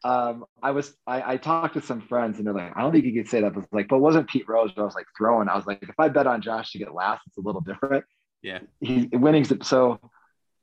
um, 0.03 0.45
I 0.61 0.71
was 0.71 0.93
I, 1.07 1.33
I, 1.33 1.37
talked 1.37 1.73
to 1.75 1.81
some 1.81 2.01
friends 2.01 2.37
and 2.37 2.45
they're 2.45 2.53
like, 2.53 2.73
I 2.75 2.81
don't 2.81 2.91
think 2.91 3.05
you 3.05 3.13
could 3.13 3.29
say 3.29 3.41
that. 3.41 3.53
But 3.53 3.63
it's 3.63 3.73
like, 3.73 3.87
but 3.87 3.99
wasn't 3.99 4.29
Pete 4.29 4.47
Rose? 4.47 4.71
I 4.77 4.81
was 4.81 4.93
like 4.93 5.07
throwing. 5.17 5.49
I 5.49 5.55
was 5.55 5.65
like, 5.65 5.81
if 5.81 5.95
I 5.97 6.09
bet 6.09 6.27
on 6.27 6.41
Josh 6.41 6.71
to 6.71 6.77
get 6.77 6.93
last, 6.93 7.21
it's 7.25 7.37
a 7.37 7.41
little 7.41 7.61
different. 7.61 8.05
Yeah. 8.45 8.59
He 8.79 9.09
winning's 9.11 9.51
so, 9.67 9.99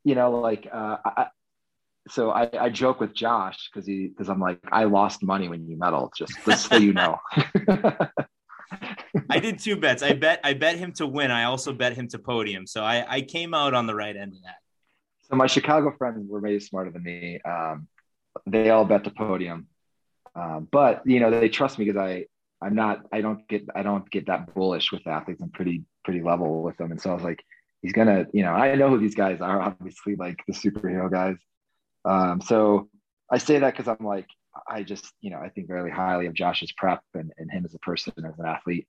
you 0.04 0.14
know, 0.14 0.30
like 0.30 0.68
uh, 0.72 0.98
I, 1.04 1.26
so 2.08 2.30
I, 2.30 2.48
I 2.58 2.68
joke 2.68 3.00
with 3.00 3.12
Josh 3.12 3.68
because 3.68 3.84
he 3.84 4.06
because 4.06 4.28
I'm 4.28 4.38
like 4.38 4.60
I 4.70 4.84
lost 4.84 5.24
money 5.24 5.48
when 5.48 5.66
you 5.66 5.76
medal 5.76 6.12
just 6.16 6.32
just 6.46 6.68
so 6.68 6.76
you 6.76 6.92
know. 6.92 7.18
I 9.28 9.40
did 9.40 9.58
two 9.58 9.76
bets. 9.76 10.04
I 10.04 10.12
bet 10.12 10.40
I 10.44 10.54
bet 10.54 10.78
him 10.78 10.92
to 10.92 11.08
win. 11.08 11.32
I 11.32 11.44
also 11.44 11.72
bet 11.72 11.94
him 11.94 12.06
to 12.08 12.20
podium. 12.20 12.68
So 12.68 12.84
I, 12.84 13.04
I 13.16 13.20
came 13.20 13.52
out 13.52 13.74
on 13.74 13.88
the 13.88 13.96
right 13.96 14.16
end 14.16 14.32
of 14.32 14.42
that. 14.44 14.56
So 15.28 15.34
my 15.34 15.48
Chicago 15.48 15.92
friends 15.98 16.24
were 16.30 16.40
maybe 16.40 16.60
smarter 16.60 16.92
than 16.92 17.02
me. 17.02 17.40
Um, 17.40 17.88
they 18.46 18.70
all 18.70 18.84
bet 18.84 19.02
the 19.02 19.10
podium, 19.10 19.66
um, 20.36 20.68
but 20.70 21.02
you 21.04 21.18
know 21.18 21.32
they 21.32 21.48
trust 21.48 21.80
me 21.80 21.84
because 21.84 21.98
I 21.98 22.26
I'm 22.64 22.76
not 22.76 23.06
I 23.12 23.22
don't 23.22 23.46
get 23.48 23.66
I 23.74 23.82
don't 23.82 24.08
get 24.08 24.26
that 24.28 24.54
bullish 24.54 24.92
with 24.92 25.04
athletes. 25.08 25.42
I'm 25.42 25.50
pretty 25.50 25.82
pretty 26.04 26.22
level 26.22 26.62
with 26.62 26.76
them, 26.76 26.92
and 26.92 27.00
so 27.00 27.10
I 27.10 27.14
was 27.14 27.24
like, 27.24 27.44
he's 27.82 27.92
gonna 27.92 28.26
you 28.32 28.42
know 28.42 28.52
I 28.52 28.74
know 28.74 28.88
who 28.88 28.98
these 28.98 29.14
guys 29.14 29.40
are. 29.40 29.60
Obviously, 29.60 30.16
like 30.16 30.40
the 30.46 30.54
superhero 30.54 31.10
guys. 31.10 31.36
Um, 32.04 32.40
so 32.40 32.88
I 33.30 33.38
say 33.38 33.58
that 33.58 33.76
because 33.76 33.88
I'm 33.88 34.04
like 34.04 34.28
I 34.68 34.82
just 34.82 35.12
you 35.20 35.30
know 35.30 35.38
I 35.38 35.48
think 35.48 35.68
very 35.68 35.90
highly 35.90 36.26
of 36.26 36.34
Josh's 36.34 36.72
prep 36.72 37.02
and, 37.14 37.32
and 37.38 37.50
him 37.50 37.64
as 37.64 37.74
a 37.74 37.78
person 37.78 38.12
as 38.18 38.38
an 38.38 38.46
athlete. 38.46 38.86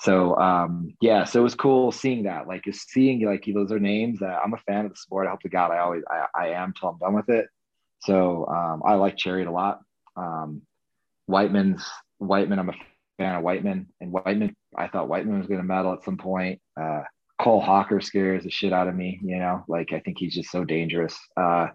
So 0.00 0.36
um, 0.36 0.94
yeah, 1.00 1.24
so 1.24 1.40
it 1.40 1.44
was 1.44 1.54
cool 1.54 1.92
seeing 1.92 2.24
that, 2.24 2.48
like 2.48 2.64
just 2.64 2.90
seeing 2.90 3.24
like 3.24 3.44
those 3.52 3.70
are 3.70 3.78
names 3.78 4.20
that 4.20 4.40
I'm 4.44 4.54
a 4.54 4.58
fan 4.58 4.84
of 4.84 4.92
the 4.92 4.96
sport. 4.96 5.26
I 5.26 5.30
hope 5.30 5.40
to 5.42 5.48
God 5.48 5.70
I 5.70 5.78
always 5.78 6.02
I, 6.10 6.26
I 6.34 6.48
am 6.48 6.74
till 6.78 6.90
I'm 6.90 6.98
done 6.98 7.14
with 7.14 7.28
it. 7.28 7.46
So 8.00 8.46
um, 8.46 8.82
I 8.84 8.94
like 8.94 9.16
Cheruiyot 9.16 9.46
a 9.46 9.50
lot. 9.50 9.80
Um, 10.16 10.62
Wightman's 11.26 11.84
Wightman, 12.18 12.58
I'm 12.58 12.68
a 12.68 12.74
fan 13.18 13.36
of 13.36 13.42
Wightman, 13.42 13.88
and 14.00 14.12
Wightman. 14.12 14.54
I 14.76 14.88
thought 14.88 15.08
Wightman 15.08 15.38
was 15.38 15.46
going 15.46 15.60
to 15.60 15.66
medal 15.66 15.92
at 15.92 16.04
some 16.04 16.16
point. 16.16 16.60
Uh, 16.80 17.02
Cole 17.38 17.60
Hocker 17.60 18.00
scares 18.00 18.44
the 18.44 18.50
shit 18.50 18.72
out 18.72 18.88
of 18.88 18.94
me. 18.94 19.20
You 19.22 19.38
know, 19.38 19.64
like 19.68 19.92
I 19.92 20.00
think 20.00 20.18
he's 20.18 20.34
just 20.34 20.50
so 20.50 20.64
dangerous 20.64 21.16
uh, 21.36 21.68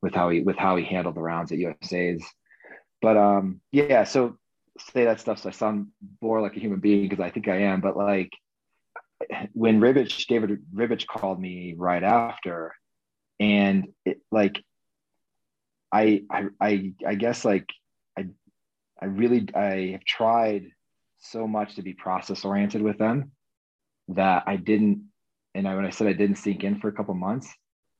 with 0.00 0.14
how 0.14 0.30
he 0.30 0.40
with 0.40 0.56
how 0.56 0.76
he 0.76 0.84
handled 0.84 1.16
the 1.16 1.22
rounds 1.22 1.52
at 1.52 1.58
USA's. 1.58 2.24
But 3.00 3.16
um, 3.16 3.60
yeah, 3.70 4.04
so 4.04 4.36
say 4.78 5.04
that 5.04 5.20
stuff 5.20 5.40
so 5.40 5.48
I 5.50 5.52
sound 5.52 5.88
more 6.20 6.40
like 6.40 6.56
a 6.56 6.60
human 6.60 6.80
being 6.80 7.08
because 7.08 7.22
I 7.22 7.30
think 7.30 7.48
I 7.48 7.62
am. 7.62 7.80
But 7.80 7.96
like 7.96 8.30
when 9.52 9.80
Ribich, 9.80 10.26
David 10.26 10.62
Ribich 10.74 11.06
called 11.06 11.40
me 11.40 11.74
right 11.76 12.02
after, 12.02 12.74
and 13.38 13.88
it, 14.04 14.20
like 14.30 14.62
I, 15.90 16.22
I 16.30 16.46
I 16.60 16.92
I 17.06 17.14
guess 17.16 17.44
like 17.44 17.68
I 18.16 18.28
I 19.00 19.06
really 19.06 19.46
I 19.54 19.90
have 19.92 20.04
tried 20.04 20.68
so 21.18 21.46
much 21.46 21.76
to 21.76 21.82
be 21.82 21.92
process 21.92 22.44
oriented 22.44 22.82
with 22.82 22.98
them 22.98 23.32
that 24.14 24.44
I 24.46 24.56
didn't 24.56 25.12
and 25.54 25.68
I, 25.68 25.74
when 25.74 25.84
I 25.84 25.90
said 25.90 26.06
I 26.06 26.12
didn't 26.12 26.36
sink 26.36 26.64
in 26.64 26.80
for 26.80 26.88
a 26.88 26.92
couple 26.92 27.14
months, 27.14 27.52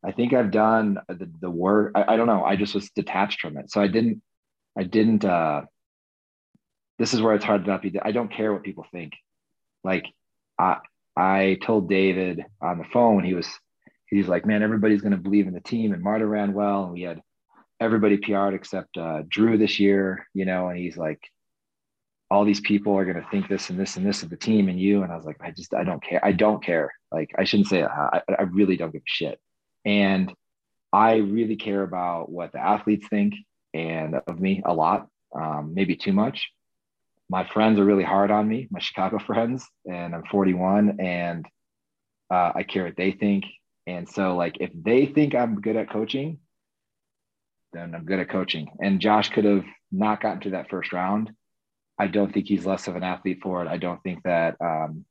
I 0.05 0.13
think 0.13 0.33
I've 0.33 0.51
done 0.51 0.99
the, 1.09 1.31
the 1.41 1.51
work. 1.51 1.93
I, 1.95 2.15
I 2.15 2.17
don't 2.17 2.27
know. 2.27 2.45
I 2.45 2.57
just 2.57 2.75
was 2.75 2.91
detached 2.91 3.41
from 3.41 3.57
it. 3.57 3.71
So 3.71 3.81
I 3.81 3.89
didn't, 3.89 4.23
I 4.77 4.85
didn't, 4.85 5.25
uh, 5.25 5.63
this 6.99 7.15
is 7.15 7.21
where 7.21 7.35
it's 7.35 7.45
hard 7.45 7.65
to 7.65 7.71
not 7.71 7.83
be. 7.83 7.99
I 8.01 8.13
don't 8.13 8.33
care 8.33 8.53
what 8.53 8.63
people 8.63 8.87
think. 8.91 9.13
Like 9.85 10.07
I, 10.59 10.79
I 11.17 11.59
told 11.63 11.89
David 11.89 12.45
on 12.61 12.79
the 12.79 12.85
phone, 12.85 13.23
he 13.23 13.35
was, 13.35 13.49
he's 14.07 14.29
like, 14.29 14.47
man, 14.47 14.63
everybody's 14.63 15.03
going 15.03 15.13
to 15.13 15.19
believe 15.19 15.47
in 15.47 15.55
the 15.55 15.61
team. 15.61 15.93
And 15.93 16.03
Marta 16.03 16.27
ran 16.27 16.55
well. 16.55 16.85
And 16.85 16.93
we 16.93 17.03
had 17.03 17.21
everybody 17.81 18.17
PR'd 18.17 18.55
except 18.55 18.97
uh, 18.97 19.23
Drew 19.29 19.59
this 19.59 19.79
year, 19.79 20.27
you 20.33 20.47
know, 20.47 20.69
and 20.69 20.79
he's 20.79 20.97
like, 20.97 21.21
all 22.33 22.47
these 22.47 22.61
people 22.61 22.97
are 22.97 23.05
going 23.05 23.23
to 23.23 23.31
think 23.31 23.47
this 23.47 23.69
and 23.69 23.79
this 23.79 23.99
and 23.99 24.07
this 24.07 24.23
of 24.23 24.31
the 24.31 24.37
team 24.39 24.71
and 24.71 24.81
you. 24.81 25.03
And 25.03 25.13
I 25.13 25.17
was 25.17 25.27
like, 25.27 25.37
I 25.43 25.51
just, 25.51 25.75
I 25.75 25.85
don't 25.85 26.03
care. 26.03 26.25
I 26.25 26.33
don't 26.33 26.65
care. 26.65 26.91
Like, 27.11 27.31
I 27.37 27.45
shouldn't 27.45 27.69
say 27.69 27.81
it. 27.81 27.91
I, 27.91 28.23
I 28.39 28.43
really 28.45 28.79
don't 28.79 28.91
give 28.91 29.03
a 29.03 29.05
shit. 29.05 29.39
And 29.85 30.33
I 30.95 31.17
really 31.17 31.57
care 31.57 31.83
about 31.83 32.31
what 32.31 32.53
the 32.53 32.59
athletes 32.59 33.07
think 33.09 33.35
and 33.75 34.15
of 34.27 34.41
me 34.41 34.63
a 34.65 34.73
lot, 34.73 35.09
um, 35.35 35.75
maybe 35.75 35.95
too 35.95 36.15
much. 36.15 36.49
My 37.29 37.47
friends 37.47 37.79
are 37.79 37.85
really 37.85 38.03
hard 38.03 38.31
on 38.31 38.49
me, 38.49 38.67
my 38.71 38.81
Chicago 38.81 39.19
friends, 39.27 39.67
and 39.85 40.15
I'm 40.15 40.25
41 40.25 41.01
and 41.01 41.45
uh, 42.31 42.53
I 42.55 42.63
care 42.63 42.85
what 42.85 42.97
they 42.97 43.13
think. 43.13 43.45
And 43.87 44.09
so, 44.09 44.37
like, 44.37 44.57
if 44.59 44.71
they 44.75 45.05
think 45.05 45.35
I'm 45.35 45.61
good 45.61 45.77
at 45.77 45.91
coaching, 45.91 46.39
then 47.75 47.95
I'm 47.95 48.07
good 48.07 48.21
at 48.21 48.31
coaching. 48.31 48.71
And 48.81 49.01
Josh 49.01 49.29
could 49.29 49.45
have 49.45 49.65
not 49.91 50.23
gotten 50.23 50.41
to 50.43 50.51
that 50.51 50.71
first 50.71 50.95
round. 50.95 51.31
I 52.03 52.09
don't 52.09 52.35
think 52.35 52.49
he's 52.49 52.67
less 52.67 52.89
of 52.89 52.97
an 52.97 53.05
athlete 53.05 53.39
for 53.41 53.63
it. 53.63 53.69
I 53.69 53.77
don't 53.77 54.03
think 54.03 54.25
that, 54.25 54.57
um, 54.61 55.05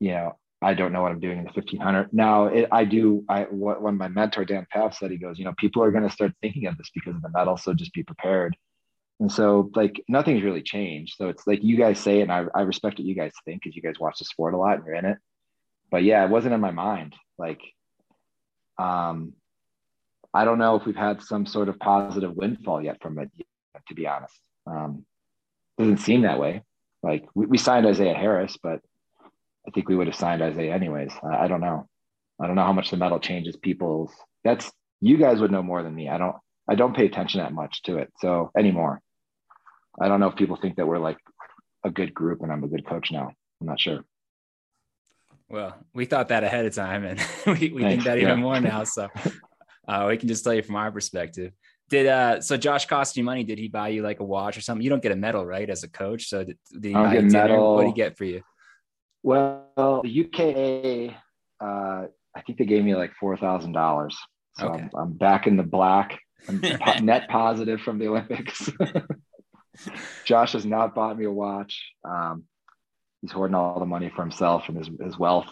you 0.00 0.10
know, 0.10 0.36
I 0.60 0.74
don't 0.74 0.92
know 0.92 1.02
what 1.02 1.12
I'm 1.12 1.20
doing 1.20 1.38
in 1.38 1.44
the 1.44 1.52
1500. 1.52 2.12
Now, 2.12 2.46
it, 2.46 2.66
I 2.72 2.84
do. 2.84 3.24
I 3.28 3.42
what 3.44 3.80
when 3.80 3.96
my 3.96 4.08
mentor 4.08 4.44
Dan 4.44 4.66
Pfaff 4.74 4.96
said, 4.96 5.12
he 5.12 5.18
goes, 5.18 5.38
you 5.38 5.44
know, 5.44 5.54
people 5.56 5.84
are 5.84 5.92
going 5.92 6.02
to 6.02 6.10
start 6.10 6.32
thinking 6.42 6.66
of 6.66 6.76
this 6.76 6.90
because 6.92 7.14
of 7.14 7.22
the 7.22 7.30
medal, 7.30 7.56
so 7.56 7.74
just 7.74 7.92
be 7.92 8.02
prepared. 8.02 8.56
And 9.20 9.30
so, 9.30 9.70
like, 9.76 10.02
nothing's 10.08 10.42
really 10.42 10.62
changed. 10.62 11.14
So 11.16 11.28
it's 11.28 11.46
like 11.46 11.62
you 11.62 11.76
guys 11.76 12.00
say, 12.00 12.22
and 12.22 12.32
I, 12.32 12.46
I 12.56 12.62
respect 12.62 12.98
what 12.98 13.06
you 13.06 13.14
guys 13.14 13.32
think 13.44 13.62
because 13.62 13.76
you 13.76 13.82
guys 13.82 14.00
watch 14.00 14.18
the 14.18 14.24
sport 14.24 14.54
a 14.54 14.56
lot 14.56 14.78
and 14.78 14.84
you're 14.84 14.96
in 14.96 15.04
it. 15.04 15.18
But 15.92 16.02
yeah, 16.02 16.24
it 16.24 16.30
wasn't 16.30 16.54
in 16.54 16.60
my 16.60 16.72
mind. 16.72 17.14
Like, 17.38 17.60
um, 18.78 19.34
I 20.34 20.44
don't 20.44 20.58
know 20.58 20.74
if 20.74 20.86
we've 20.86 20.96
had 20.96 21.22
some 21.22 21.46
sort 21.46 21.68
of 21.68 21.78
positive 21.78 22.34
windfall 22.34 22.82
yet 22.82 23.00
from 23.00 23.20
it. 23.20 23.30
To 23.88 23.94
be 23.94 24.08
honest, 24.08 24.38
um, 24.66 25.06
doesn't 25.80 25.98
seem 25.98 26.22
that 26.22 26.38
way. 26.38 26.62
Like 27.02 27.26
we, 27.34 27.46
we 27.46 27.58
signed 27.58 27.86
Isaiah 27.86 28.14
Harris, 28.14 28.56
but 28.62 28.80
I 29.66 29.70
think 29.72 29.88
we 29.88 29.96
would 29.96 30.06
have 30.06 30.16
signed 30.16 30.42
Isaiah 30.42 30.74
anyways. 30.74 31.12
I, 31.22 31.44
I 31.44 31.48
don't 31.48 31.60
know. 31.60 31.88
I 32.40 32.46
don't 32.46 32.56
know 32.56 32.64
how 32.64 32.72
much 32.72 32.90
the 32.90 32.96
medal 32.96 33.20
changes 33.20 33.56
people's. 33.56 34.12
That's 34.44 34.70
you 35.00 35.16
guys 35.16 35.40
would 35.40 35.50
know 35.50 35.62
more 35.62 35.82
than 35.82 35.94
me. 35.94 36.08
I 36.08 36.18
don't. 36.18 36.36
I 36.68 36.76
don't 36.76 36.94
pay 36.94 37.06
attention 37.06 37.40
that 37.40 37.52
much 37.52 37.82
to 37.82 37.98
it. 37.98 38.12
So 38.20 38.52
anymore, 38.56 39.00
I 40.00 40.06
don't 40.06 40.20
know 40.20 40.28
if 40.28 40.36
people 40.36 40.56
think 40.56 40.76
that 40.76 40.86
we're 40.86 40.98
like 40.98 41.18
a 41.84 41.90
good 41.90 42.14
group 42.14 42.42
and 42.42 42.52
I'm 42.52 42.62
a 42.62 42.68
good 42.68 42.86
coach 42.86 43.10
now. 43.10 43.32
I'm 43.60 43.66
not 43.66 43.80
sure. 43.80 44.04
Well, 45.48 45.76
we 45.92 46.04
thought 46.04 46.28
that 46.28 46.44
ahead 46.44 46.64
of 46.64 46.74
time, 46.74 47.04
and 47.04 47.20
we, 47.46 47.70
we 47.70 47.82
think 47.82 48.04
that 48.04 48.18
even 48.18 48.28
yeah. 48.28 48.36
more 48.36 48.60
now. 48.60 48.84
So 48.84 49.08
uh, 49.88 50.06
we 50.08 50.16
can 50.16 50.28
just 50.28 50.44
tell 50.44 50.54
you 50.54 50.62
from 50.62 50.76
our 50.76 50.92
perspective. 50.92 51.52
Did 51.90 52.06
uh 52.06 52.40
so 52.40 52.56
Josh 52.56 52.86
cost 52.86 53.16
you 53.16 53.24
money? 53.24 53.44
Did 53.44 53.58
he 53.58 53.68
buy 53.68 53.88
you 53.88 54.02
like 54.02 54.20
a 54.20 54.24
watch 54.24 54.56
or 54.56 54.60
something? 54.60 54.82
You 54.82 54.90
don't 54.90 55.02
get 55.02 55.12
a 55.12 55.16
medal, 55.16 55.44
right, 55.44 55.68
as 55.68 55.82
a 55.82 55.88
coach. 55.88 56.28
So 56.28 56.44
did, 56.44 56.56
did 56.72 56.84
he 56.88 56.92
buy 56.94 57.14
you 57.16 57.22
medal. 57.22 57.74
What 57.74 57.82
did 57.82 57.88
he 57.88 57.94
get 57.94 58.16
for 58.16 58.24
you? 58.24 58.42
Well, 59.22 59.66
the 59.76 60.08
UKA, 60.08 61.16
uh, 61.60 62.06
I 62.34 62.40
think 62.46 62.58
they 62.58 62.64
gave 62.64 62.84
me 62.84 62.94
like 62.94 63.12
four 63.18 63.36
thousand 63.36 63.72
dollars. 63.72 64.16
So 64.58 64.68
okay. 64.68 64.82
I'm, 64.82 64.90
I'm, 64.94 65.12
back 65.12 65.46
in 65.46 65.56
the 65.56 65.62
black. 65.62 66.18
I'm 66.48 66.60
net 67.04 67.28
positive 67.28 67.80
from 67.80 67.98
the 67.98 68.08
Olympics. 68.08 68.70
Josh 70.24 70.52
has 70.52 70.64
not 70.64 70.94
bought 70.94 71.18
me 71.18 71.24
a 71.24 71.30
watch. 71.30 71.92
Um, 72.04 72.44
he's 73.20 73.32
hoarding 73.32 73.54
all 73.54 73.78
the 73.78 73.86
money 73.86 74.10
for 74.14 74.22
himself 74.22 74.68
and 74.68 74.76
his, 74.76 74.90
his 75.02 75.18
wealth. 75.18 75.50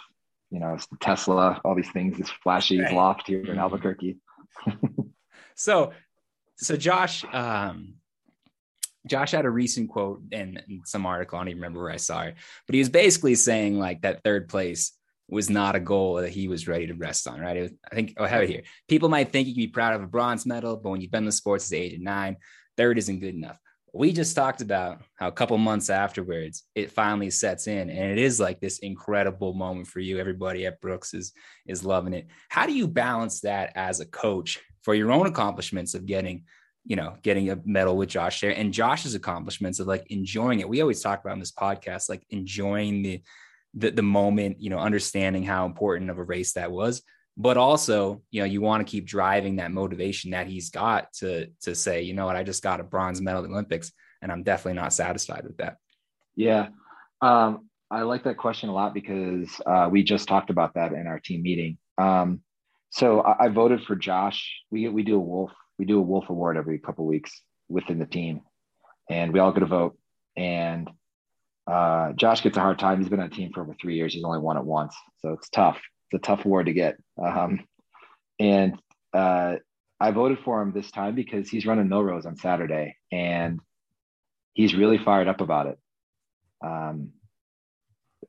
You 0.51 0.61
know, 0.61 0.79
Tesla, 1.01 1.61
all 1.65 1.75
these 1.75 1.91
things, 1.91 2.17
this 2.17 2.31
flashy 2.43 2.81
right. 2.81 2.95
loft 2.95 3.27
here 3.27 3.41
in 3.41 3.47
mm-hmm. 3.47 3.59
Albuquerque. 3.59 4.17
so, 5.55 5.93
so 6.59 6.77
Josh, 6.77 7.25
um, 7.33 7.95
Josh 9.07 9.31
had 9.31 9.47
a 9.47 9.51
recent 9.51 9.91
quote 9.91 10.23
in, 10.33 10.61
in, 10.69 10.83
some 10.85 11.07
article. 11.07 11.39
I 11.39 11.43
don't 11.43 11.49
even 11.49 11.61
remember 11.61 11.83
where 11.83 11.93
I 11.93 11.97
saw 11.97 12.23
it, 12.23 12.35
but 12.67 12.75
he 12.75 12.81
was 12.81 12.89
basically 12.89 13.37
saying 13.37 13.79
like 13.79 14.03
that 14.03 14.23
third 14.23 14.49
place 14.49 14.93
was 15.29 15.49
not 15.49 15.77
a 15.77 15.81
goal 15.81 16.17
that 16.17 16.31
he 16.31 16.49
was 16.49 16.67
ready 16.67 16.87
to 16.87 16.95
rest 16.95 17.29
on. 17.29 17.41
Right? 17.41 17.63
Was, 17.63 17.73
I 17.91 17.95
think 17.95 18.15
oh, 18.17 18.25
I 18.25 18.29
have 18.29 18.43
it 18.43 18.51
here. 18.51 18.63
People 18.89 19.09
might 19.09 19.31
think 19.31 19.47
you 19.47 19.55
can 19.55 19.63
be 19.63 19.69
proud 19.69 19.95
of 19.95 20.03
a 20.03 20.07
bronze 20.07 20.47
medal, 20.47 20.77
but 20.77 20.91
when 20.91 21.01
you've 21.01 21.11
been 21.11 21.23
in 21.23 21.27
the 21.27 21.33
sports 21.33 21.69
the 21.69 21.77
age 21.77 21.95
of 21.95 22.01
nine, 22.01 22.37
third 22.77 22.99
isn't 22.99 23.21
good 23.21 23.35
enough. 23.35 23.59
We 23.95 24.13
just 24.13 24.37
talked 24.37 24.61
about 24.61 25.01
how 25.15 25.29
a 25.29 25.33
couple 25.33 25.57
months 25.59 25.89
afterwards 25.91 26.65
it 26.75 26.93
finally 26.93 27.31
sets 27.31 27.67
in, 27.67 27.89
and 27.89 28.11
it 28.13 28.19
is 28.19 28.39
like 28.39 28.61
this 28.61 28.81
incredible 28.81 29.55
moment 29.55 29.87
for 29.87 30.01
you. 30.01 30.19
Everybody 30.19 30.67
at 30.67 30.81
Brooks 30.81 31.15
is 31.15 31.33
is 31.67 31.85
loving 31.85 32.15
it. 32.15 32.27
How 32.49 32.67
do 32.67 32.73
you 32.73 32.89
balance 32.89 33.41
that 33.41 33.73
as 33.77 34.01
a 34.01 34.07
coach 34.07 34.61
for 34.89 34.95
your 34.95 35.13
own 35.13 35.27
accomplishments 35.27 35.93
of 35.93 36.07
getting 36.07 36.45
you 36.83 36.97
know, 36.97 37.15
getting 37.21 37.51
a 37.51 37.59
medal 37.67 37.95
with 37.95 38.09
Josh 38.09 38.41
there 38.41 38.57
and 38.57 38.73
Josh's 38.73 39.15
accomplishments 39.15 39.81
of 39.81 39.87
like 39.87 40.07
enjoying 40.11 40.61
it. 40.61 40.69
We 40.69 40.81
always 40.81 41.03
talk 41.03 41.21
about 41.21 41.35
in 41.35 41.41
this 41.41 41.53
podcast, 41.53 42.09
like 42.09 42.25
enjoying 42.31 43.03
the, 43.03 43.23
the, 43.75 43.91
the 43.91 44.03
moment, 44.03 44.63
you 44.63 44.71
know, 44.71 44.79
understanding 44.79 45.43
how 45.43 45.67
important 45.67 46.09
of 46.09 46.17
a 46.17 46.25
race 46.25 46.55
that 46.55 46.73
was, 46.73 47.03
but 47.37 47.59
also, 47.59 48.23
you 48.31 48.41
know, 48.41 48.47
you 48.47 48.63
want 48.63 48.81
to 48.81 48.91
keep 48.91 49.05
driving 49.05 49.57
that 49.57 49.71
motivation 49.71 50.31
that 50.31 50.47
he's 50.47 50.71
got 50.71 51.13
to, 51.19 51.49
to 51.61 51.75
say, 51.75 52.01
you 52.01 52.15
know 52.15 52.25
what, 52.25 52.37
I 52.37 52.43
just 52.43 52.63
got 52.63 52.81
a 52.81 52.85
bronze 52.85 53.21
medal 53.21 53.43
at 53.43 53.49
the 53.49 53.53
Olympics 53.53 53.93
and 54.23 54.33
I'm 54.33 54.43
definitely 54.43 54.81
not 54.81 54.95
satisfied 54.95 55.45
with 55.45 55.59
that. 55.59 55.77
Yeah. 56.35 56.69
Um, 57.21 57.69
I 57.91 58.01
like 58.03 58.25
that 58.25 58.39
question 58.39 58.71
a 58.71 58.73
lot 58.73 58.95
because 58.95 59.61
uh, 59.67 59.91
we 59.93 60.03
just 60.03 60.27
talked 60.27 60.49
about 60.49 60.73
that 60.73 60.95
in 60.95 61.07
our 61.07 61.21
team 61.21 61.43
meeting. 61.43 61.77
Um, 61.99 62.41
so 62.91 63.21
I, 63.21 63.47
I 63.47 63.49
voted 63.49 63.83
for 63.85 63.97
Josh. 63.97 64.63
We, 64.71 64.89
we 64.89 65.03
do 65.03 65.17
a 65.17 65.21
wolf 65.21 65.53
we 65.79 65.85
do 65.85 65.99
a 65.99 66.03
wolf 66.03 66.29
award 66.29 66.57
every 66.57 66.79
couple 66.79 67.07
weeks 67.07 67.41
within 67.69 67.99
the 67.99 68.07
team. 68.07 68.41
And 69.09 69.33
we 69.33 69.39
all 69.39 69.53
get 69.53 69.63
a 69.63 69.67
vote. 69.67 69.97
And 70.37 70.91
uh, 71.71 72.13
josh 72.15 72.43
gets 72.43 72.57
a 72.57 72.61
hard 72.61 72.79
time. 72.79 72.99
He's 72.99 73.09
been 73.09 73.21
on 73.21 73.27
a 73.27 73.31
team 73.31 73.53
for 73.53 73.63
over 73.63 73.77
three 73.81 73.95
years. 73.95 74.13
He's 74.13 74.25
only 74.25 74.41
won 74.41 74.57
it 74.57 74.65
once. 74.65 74.97
So 75.19 75.33
it's 75.35 75.49
tough. 75.49 75.81
It's 76.11 76.19
a 76.23 76.27
tough 76.27 76.45
award 76.45 76.67
to 76.67 76.73
get. 76.73 76.97
Um, 77.23 77.61
and 78.41 78.81
uh, 79.13 79.57
i 80.01 80.11
voted 80.11 80.39
for 80.45 80.63
him 80.63 80.73
this 80.73 80.91
time 80.91 81.15
because 81.15 81.49
he's 81.49 81.67
running 81.67 81.89
Millrose 81.89 82.27
on 82.27 82.37
saturday 82.37 82.95
and 83.11 83.59
he's 84.53 84.75
really 84.75 84.99
fired 84.99 85.29
up 85.29 85.41
about 85.41 85.67
it. 85.67 85.79
Um, 86.65 87.13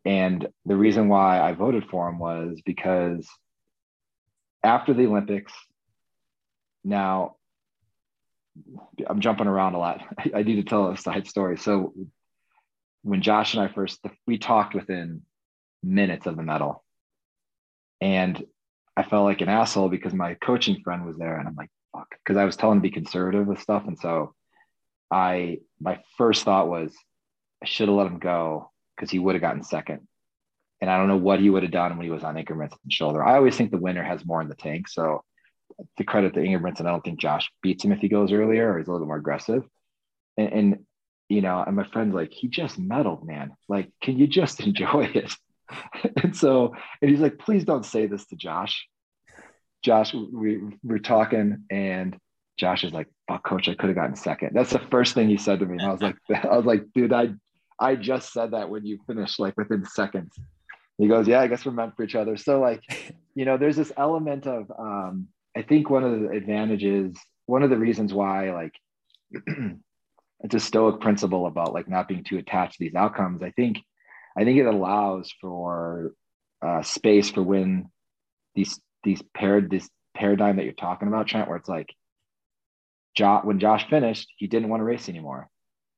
And 0.05 0.47
the 0.65 0.77
reason 0.77 1.09
why 1.09 1.41
I 1.41 1.53
voted 1.53 1.85
for 1.89 2.07
him 2.07 2.19
was 2.19 2.61
because 2.65 3.27
after 4.63 4.93
the 4.93 5.05
Olympics, 5.05 5.53
now 6.83 7.35
I'm 9.07 9.21
jumping 9.21 9.47
around 9.47 9.75
a 9.75 9.79
lot. 9.79 10.01
I, 10.35 10.43
need 10.43 10.55
to 10.55 10.63
tell 10.63 10.91
a 10.91 10.97
side 10.97 11.27
story. 11.27 11.57
So 11.57 11.93
when 13.03 13.21
Josh 13.21 13.53
and 13.53 13.63
I 13.63 13.71
first 13.71 13.99
we 14.27 14.37
talked 14.37 14.75
within 14.75 15.21
minutes 15.83 16.25
of 16.25 16.35
the 16.35 16.43
medal, 16.43 16.83
and 18.01 18.41
I 18.97 19.03
felt 19.03 19.25
like 19.25 19.41
an 19.41 19.49
asshole 19.49 19.89
because 19.89 20.13
my 20.13 20.35
coaching 20.35 20.81
friend 20.83 21.05
was 21.05 21.17
there, 21.17 21.37
and 21.37 21.47
I'm 21.47 21.55
like, 21.55 21.69
fuck, 21.93 22.07
because 22.23 22.37
I 22.37 22.45
was 22.45 22.57
telling 22.57 22.77
him 22.77 22.81
to 22.83 22.89
be 22.89 22.93
conservative 22.93 23.47
with 23.47 23.61
stuff, 23.61 23.83
and 23.87 23.97
so 23.97 24.33
I 25.11 25.59
my 25.79 25.99
first 26.17 26.43
thought 26.43 26.67
was 26.67 26.93
I 27.63 27.65
should 27.65 27.87
have 27.87 27.97
let 27.97 28.07
him 28.07 28.19
go 28.19 28.71
because 28.95 29.09
he 29.09 29.19
would 29.19 29.35
have 29.35 29.41
gotten 29.41 29.63
second. 29.63 30.07
And 30.81 30.89
I 30.89 30.97
don't 30.97 31.07
know 31.07 31.17
what 31.17 31.39
he 31.39 31.49
would 31.49 31.63
have 31.63 31.71
done 31.71 31.97
when 31.97 32.05
he 32.05 32.11
was 32.11 32.23
on 32.23 32.35
Ingebrigtsen's 32.35 32.93
shoulder. 32.93 33.23
I 33.23 33.35
always 33.35 33.57
think 33.57 33.71
the 33.71 33.77
winner 33.77 34.03
has 34.03 34.25
more 34.25 34.41
in 34.41 34.47
the 34.47 34.55
tank. 34.55 34.87
So 34.87 35.23
to 35.97 36.03
credit 36.03 36.33
to 36.33 36.39
Ingebrigtsen, 36.39 36.85
I 36.85 36.91
don't 36.91 37.03
think 37.03 37.19
Josh 37.19 37.51
beats 37.61 37.83
him 37.83 37.91
if 37.91 37.99
he 37.99 38.07
goes 38.07 38.31
earlier 38.31 38.71
or 38.71 38.77
he's 38.77 38.87
a 38.87 38.91
little 38.91 39.07
more 39.07 39.17
aggressive. 39.17 39.63
And, 40.37 40.53
and 40.53 40.85
you 41.27 41.41
know, 41.41 41.63
and 41.65 41.75
my 41.75 41.85
friend's 41.91 42.15
like, 42.15 42.31
he 42.31 42.47
just 42.47 42.79
meddled, 42.79 43.27
man. 43.27 43.51
Like, 43.67 43.91
can 44.01 44.17
you 44.17 44.27
just 44.27 44.59
enjoy 44.65 45.11
it? 45.13 45.33
and 46.23 46.35
so, 46.35 46.73
and 47.01 47.11
he's 47.11 47.19
like, 47.19 47.37
please 47.39 47.63
don't 47.63 47.85
say 47.85 48.07
this 48.07 48.25
to 48.27 48.35
Josh. 48.35 48.87
Josh, 49.83 50.13
we 50.13 50.59
we're 50.83 50.99
talking, 50.99 51.63
and 51.69 52.17
Josh 52.57 52.83
is 52.83 52.91
like, 52.91 53.07
"Fuck, 53.29 53.45
coach, 53.45 53.69
I 53.69 53.75
could 53.75 53.87
have 53.87 53.95
gotten 53.95 54.15
second. 54.15 54.51
That's 54.53 54.71
the 54.71 54.79
first 54.91 55.13
thing 55.13 55.29
he 55.29 55.37
said 55.37 55.59
to 55.59 55.65
me. 55.65 55.77
And 55.77 55.83
I 55.83 55.91
was 55.91 56.01
like, 56.01 56.17
I 56.43 56.57
was 56.57 56.65
like, 56.65 56.83
dude, 56.93 57.13
I 57.13 57.29
I 57.79 57.95
just 57.95 58.33
said 58.33 58.51
that 58.51 58.69
when 58.69 58.85
you 58.85 58.99
finished, 59.07 59.39
like 59.39 59.55
within 59.55 59.85
seconds. 59.85 60.37
He 60.99 61.07
goes, 61.07 61.27
Yeah, 61.27 61.39
I 61.39 61.47
guess 61.47 61.65
we're 61.65 61.71
meant 61.71 61.95
for 61.95 62.03
each 62.03 62.15
other. 62.15 62.37
So, 62.37 62.59
like, 62.59 62.83
you 63.35 63.45
know, 63.45 63.57
there's 63.57 63.77
this 63.77 63.91
element 63.97 64.45
of 64.45 64.71
um, 64.77 65.29
I 65.57 65.63
think 65.63 65.89
one 65.89 66.03
of 66.03 66.19
the 66.19 66.29
advantages, 66.29 67.15
one 67.45 67.63
of 67.63 67.69
the 67.69 67.77
reasons 67.77 68.13
why, 68.13 68.51
like, 68.51 68.73
it's 70.41 70.55
a 70.55 70.59
stoic 70.59 71.01
principle 71.01 71.47
about 71.47 71.73
like 71.73 71.87
not 71.87 72.07
being 72.07 72.23
too 72.23 72.37
attached 72.37 72.73
to 72.73 72.83
these 72.83 72.95
outcomes. 72.95 73.41
I 73.41 73.51
think, 73.51 73.79
I 74.37 74.43
think 74.43 74.59
it 74.59 74.65
allows 74.65 75.33
for 75.41 76.13
uh, 76.61 76.83
space 76.83 77.29
for 77.31 77.41
when 77.41 77.89
these 78.55 78.79
these 79.03 79.21
paired 79.33 79.69
this 79.69 79.89
paradigm 80.13 80.57
that 80.57 80.65
you're 80.65 80.73
talking 80.73 81.07
about, 81.07 81.27
Trent, 81.27 81.47
where 81.47 81.57
it's 81.57 81.69
like, 81.69 81.93
Josh, 83.15 83.45
when 83.45 83.59
Josh 83.59 83.89
finished, 83.89 84.27
he 84.37 84.47
didn't 84.47 84.67
want 84.67 84.81
to 84.81 84.85
race 84.85 85.07
anymore, 85.07 85.49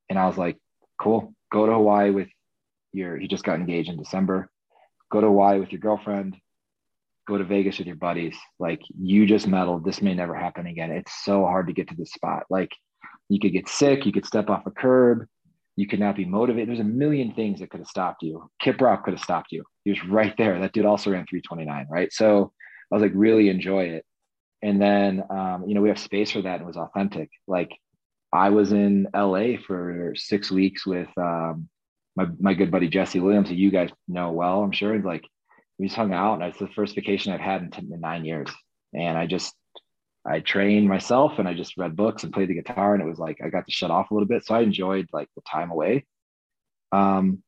and 0.10 0.20
I 0.20 0.28
was 0.28 0.38
like, 0.38 0.58
cool, 1.00 1.34
go 1.52 1.66
to 1.66 1.74
Hawaii 1.74 2.12
with 2.12 2.28
your. 2.94 3.18
He 3.18 3.28
just 3.28 3.44
got 3.44 3.60
engaged 3.60 3.90
in 3.90 3.98
December. 3.98 4.50
Go 5.12 5.22
to 5.22 5.28
Hawaii 5.28 5.60
with 5.60 5.72
your 5.72 5.82
girlfriend 5.82 6.38
go 7.28 7.38
to 7.38 7.44
Vegas 7.44 7.78
with 7.78 7.88
your 7.88 7.96
buddies. 7.96 8.38
Like 8.60 8.82
you 9.00 9.26
just 9.26 9.48
meddled. 9.48 9.86
This 9.86 10.02
may 10.02 10.14
never 10.14 10.36
happen 10.36 10.68
again. 10.68 10.92
It's 10.92 11.24
so 11.24 11.46
hard 11.46 11.68
to 11.68 11.74
get 11.74 11.88
to 11.90 11.96
this 11.96 12.12
spot. 12.12 12.44
Like 12.50 12.72
you 13.30 13.40
could 13.40 13.54
get 13.54 13.70
sick, 13.70 14.06
you 14.06 14.12
could 14.12 14.26
step 14.26 14.50
off 14.50 14.66
a 14.66 14.72
curb, 14.72 15.26
you 15.76 15.88
could 15.88 16.00
not 16.00 16.16
be 16.16 16.26
motivated. 16.26 16.70
There's 16.70 16.80
a 16.80 16.84
million 16.84 17.34
things 17.34 17.60
that 17.60 17.70
could 17.70 17.80
have 17.80 17.88
stopped 17.88 18.24
you. 18.24 18.50
Kiprop 18.62 19.04
could 19.04 19.14
have 19.14 19.24
stopped 19.24 19.52
you. 19.52 19.64
He 19.86 19.92
was 19.92 20.04
right 20.06 20.36
there. 20.38 20.60
That 20.60 20.74
dude 20.74 20.86
also 20.86 21.12
ran 21.12 21.26
329, 21.26 21.88
right? 21.90 22.12
So 22.12 22.52
I 22.92 22.96
was 22.96 23.02
like, 23.02 23.14
really 23.16 23.50
enjoy 23.50 23.86
it. 23.86 24.06
And 24.62 24.82
then 24.82 25.24
um, 25.30 25.64
you 25.68 25.74
know, 25.74 25.82
we 25.82 25.90
have 25.90 26.00
space 26.00 26.32
for 26.32 26.42
that 26.42 26.56
and 26.56 26.64
it 26.64 26.68
was 26.68 26.78
authentic. 26.78 27.30
Like 27.48 27.72
I 28.34 28.50
was 28.50 28.74
in 28.74 29.08
LA 29.16 29.58
for 29.66 30.14
six 30.16 30.52
weeks 30.52 30.86
with 30.86 31.10
um, 31.18 31.70
my, 32.16 32.28
my 32.40 32.54
good 32.54 32.72
buddy 32.72 32.88
Jesse 32.88 33.20
Williams, 33.20 33.50
who 33.50 33.56
you 33.56 33.72
guys 33.72 33.90
know 34.08 34.32
well, 34.32 34.62
I'm 34.62 34.72
sure. 34.72 34.94
he's 34.94 35.06
Like 35.06 35.24
we 35.78 35.88
just 35.88 35.96
hung 35.96 36.14
out 36.14 36.36
and 36.36 36.44
it's 36.44 36.60
the 36.60 36.68
first 36.68 36.96
vacation 36.96 37.34
I've 37.34 37.40
had 37.40 37.62
in, 37.62 37.72
ten, 37.72 37.90
in 37.92 38.00
nine 38.00 38.26
years. 38.26 38.50
And 38.94 39.18
I 39.18 39.26
just, 39.26 39.54
I 40.26 40.40
trained 40.40 40.88
myself 40.88 41.40
and 41.40 41.48
I 41.48 41.54
just 41.54 41.78
read 41.78 41.96
books 41.96 42.24
and 42.24 42.34
played 42.34 42.50
the 42.50 42.56
guitar 42.56 42.94
and 42.94 43.02
it 43.02 43.08
was 43.08 43.18
like, 43.18 43.40
I 43.44 43.50
got 43.50 43.66
to 43.66 43.72
shut 43.72 43.92
off 43.92 44.12
a 44.12 44.14
little 44.14 44.28
bit. 44.28 44.46
So 44.46 44.54
I 44.54 44.62
enjoyed 44.62 45.08
like 45.14 45.30
the 45.36 45.42
time 45.50 45.72
away. 45.72 46.06
Um, 46.92 47.42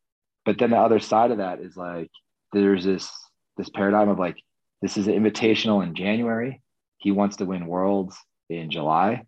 but 0.45 0.58
then 0.58 0.71
the 0.71 0.78
other 0.78 0.99
side 0.99 1.32
of 1.32 1.38
that 1.38 1.60
is 1.60 1.76
like, 1.76 2.10
there's 2.54 2.84
this, 2.84 3.12
this 3.58 3.69
paradigm 3.69 4.10
of 4.10 4.19
like, 4.19 4.38
this 4.82 4.97
is 4.97 5.08
an 5.08 5.13
invitational 5.13 5.84
in 5.84 5.95
January. 5.95 6.62
He 6.97 7.12
wants 7.12 7.38
to 7.38 7.45
win 7.45 7.67
worlds 7.67 8.17
in 8.49 8.71
July 8.71 9.23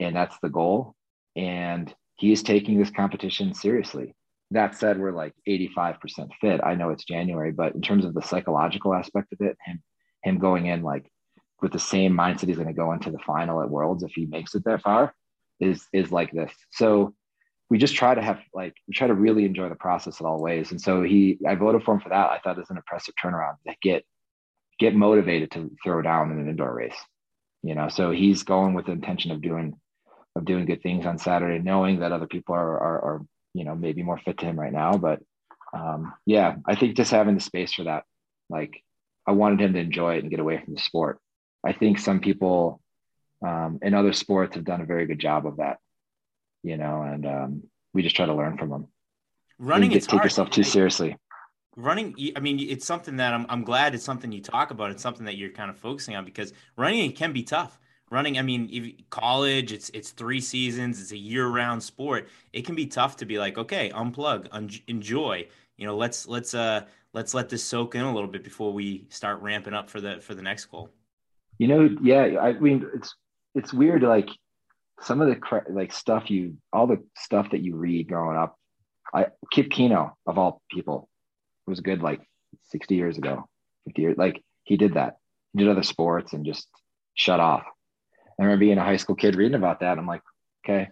and 0.00 0.16
that's 0.16 0.36
the 0.42 0.48
goal. 0.48 0.94
And 1.36 1.94
he 2.16 2.32
is 2.32 2.42
taking 2.42 2.78
this 2.78 2.90
competition 2.90 3.54
seriously 3.54 4.14
that 4.52 4.76
said, 4.76 4.98
we're 4.98 5.12
like 5.12 5.34
85% 5.48 6.30
fit. 6.40 6.60
I 6.62 6.74
know 6.74 6.90
it's 6.90 7.04
January, 7.04 7.52
but 7.52 7.74
in 7.74 7.82
terms 7.82 8.04
of 8.04 8.14
the 8.14 8.22
psychological 8.22 8.94
aspect 8.94 9.32
of 9.32 9.40
it, 9.40 9.56
him 9.64 9.82
him 10.22 10.38
going 10.38 10.66
in 10.66 10.82
like 10.82 11.10
with 11.62 11.72
the 11.72 11.78
same 11.78 12.14
mindset 12.14 12.48
he's 12.48 12.56
going 12.56 12.68
to 12.68 12.74
go 12.74 12.92
into 12.92 13.10
the 13.10 13.18
final 13.18 13.62
at 13.62 13.70
Worlds 13.70 14.02
if 14.02 14.12
he 14.12 14.26
makes 14.26 14.54
it 14.54 14.64
that 14.64 14.82
far 14.82 15.14
is 15.60 15.86
is 15.92 16.10
like 16.10 16.32
this. 16.32 16.52
So 16.70 17.14
we 17.68 17.78
just 17.78 17.94
try 17.94 18.14
to 18.14 18.22
have 18.22 18.40
like 18.52 18.74
we 18.88 18.94
try 18.94 19.06
to 19.06 19.14
really 19.14 19.44
enjoy 19.44 19.68
the 19.68 19.76
process 19.76 20.20
in 20.20 20.26
all 20.26 20.42
ways. 20.42 20.72
And 20.72 20.80
so 20.80 21.02
he 21.02 21.38
I 21.46 21.54
voted 21.54 21.84
for 21.84 21.94
him 21.94 22.00
for 22.00 22.08
that. 22.08 22.30
I 22.30 22.38
thought 22.38 22.56
it 22.56 22.60
was 22.60 22.70
an 22.70 22.76
impressive 22.76 23.14
turnaround 23.22 23.56
to 23.66 23.74
get 23.82 24.04
get 24.78 24.94
motivated 24.94 25.50
to 25.52 25.70
throw 25.84 26.02
down 26.02 26.32
in 26.32 26.38
an 26.40 26.48
indoor 26.48 26.74
race. 26.74 26.98
You 27.62 27.74
know, 27.74 27.88
so 27.88 28.10
he's 28.10 28.42
going 28.42 28.74
with 28.74 28.86
the 28.86 28.92
intention 28.92 29.30
of 29.30 29.42
doing 29.42 29.78
of 30.34 30.44
doing 30.44 30.64
good 30.64 30.82
things 30.82 31.06
on 31.06 31.18
Saturday, 31.18 31.62
knowing 31.62 32.00
that 32.00 32.12
other 32.12 32.26
people 32.26 32.54
are 32.54 32.78
are, 32.78 33.04
are 33.04 33.22
you 33.54 33.64
know 33.64 33.74
maybe 33.74 34.02
more 34.02 34.18
fit 34.18 34.38
to 34.38 34.46
him 34.46 34.58
right 34.58 34.72
now 34.72 34.96
but 34.96 35.20
um, 35.72 36.12
yeah 36.26 36.56
i 36.66 36.74
think 36.74 36.96
just 36.96 37.10
having 37.10 37.34
the 37.34 37.40
space 37.40 37.72
for 37.72 37.84
that 37.84 38.04
like 38.48 38.82
i 39.26 39.32
wanted 39.32 39.60
him 39.60 39.72
to 39.72 39.78
enjoy 39.78 40.16
it 40.16 40.22
and 40.22 40.30
get 40.30 40.40
away 40.40 40.60
from 40.62 40.74
the 40.74 40.80
sport. 40.80 41.18
I 41.62 41.74
think 41.74 41.98
some 41.98 42.20
people 42.20 42.80
um, 43.46 43.80
in 43.82 43.92
other 43.92 44.14
sports 44.14 44.54
have 44.54 44.64
done 44.64 44.80
a 44.80 44.86
very 44.86 45.06
good 45.06 45.18
job 45.18 45.46
of 45.46 45.58
that 45.58 45.78
you 46.62 46.76
know 46.76 47.02
and 47.02 47.26
um, 47.26 47.62
we 47.92 48.02
just 48.02 48.16
try 48.16 48.26
to 48.26 48.34
learn 48.34 48.56
from 48.56 48.70
them. 48.70 48.88
Running 49.58 49.92
is 49.92 50.06
take 50.06 50.12
hard. 50.12 50.24
yourself 50.24 50.50
too 50.50 50.62
seriously. 50.62 51.16
Running 51.76 52.14
i 52.36 52.40
mean 52.40 52.58
it's 52.58 52.86
something 52.86 53.16
that 53.16 53.32
I'm, 53.32 53.46
I'm 53.48 53.62
glad 53.62 53.94
it's 53.94 54.04
something 54.04 54.32
you 54.32 54.42
talk 54.42 54.70
about. 54.70 54.90
It's 54.90 55.02
something 55.02 55.26
that 55.26 55.36
you're 55.36 55.50
kind 55.50 55.70
of 55.70 55.78
focusing 55.78 56.16
on 56.16 56.24
because 56.24 56.52
running 56.76 57.12
can 57.12 57.32
be 57.32 57.42
tough 57.42 57.78
running 58.10 58.38
i 58.38 58.42
mean 58.42 58.96
college 59.10 59.72
it's 59.72 59.90
it's 59.90 60.10
three 60.10 60.40
seasons 60.40 61.00
it's 61.00 61.12
a 61.12 61.16
year-round 61.16 61.82
sport 61.82 62.28
it 62.52 62.64
can 62.64 62.74
be 62.74 62.86
tough 62.86 63.16
to 63.16 63.24
be 63.24 63.38
like 63.38 63.58
okay 63.58 63.90
unplug 63.90 64.46
un- 64.52 64.70
enjoy 64.88 65.46
you 65.76 65.86
know 65.86 65.96
let's 65.96 66.26
let's 66.26 66.54
uh 66.54 66.82
let's 67.12 67.34
let 67.34 67.48
this 67.48 67.62
soak 67.62 67.94
in 67.94 68.02
a 68.02 68.12
little 68.12 68.28
bit 68.28 68.44
before 68.44 68.72
we 68.72 69.06
start 69.08 69.40
ramping 69.40 69.74
up 69.74 69.90
for 69.90 70.00
the 70.00 70.20
for 70.20 70.34
the 70.34 70.42
next 70.42 70.66
goal. 70.66 70.90
You 71.58 71.68
know 71.68 71.88
yeah 72.02 72.40
i 72.40 72.52
mean 72.52 72.86
it's 72.94 73.14
it's 73.54 73.72
weird 73.72 74.02
like 74.02 74.28
some 75.02 75.20
of 75.20 75.28
the 75.28 75.62
like 75.70 75.92
stuff 75.92 76.30
you 76.30 76.56
all 76.72 76.86
the 76.86 77.02
stuff 77.16 77.50
that 77.50 77.62
you 77.62 77.76
read 77.76 78.08
growing 78.08 78.36
up 78.36 78.56
i 79.14 79.26
kip 79.52 79.68
keino 79.68 80.12
of 80.26 80.38
all 80.38 80.62
people 80.70 81.08
was 81.66 81.80
good 81.80 82.02
like 82.02 82.20
60 82.64 82.94
years 82.94 83.18
ago 83.18 83.46
50 83.86 84.02
years 84.02 84.16
like 84.16 84.42
he 84.70 84.76
did 84.76 84.94
that. 84.94 85.16
He 85.52 85.58
did 85.58 85.68
other 85.68 85.82
sports 85.82 86.32
and 86.32 86.46
just 86.46 86.68
shut 87.14 87.40
off 87.40 87.64
I 88.40 88.44
remember 88.44 88.60
being 88.60 88.78
a 88.78 88.84
high 88.84 88.96
school 88.96 89.16
kid 89.16 89.36
reading 89.36 89.54
about 89.54 89.80
that. 89.80 89.98
I'm 89.98 90.06
like, 90.06 90.22
okay. 90.64 90.88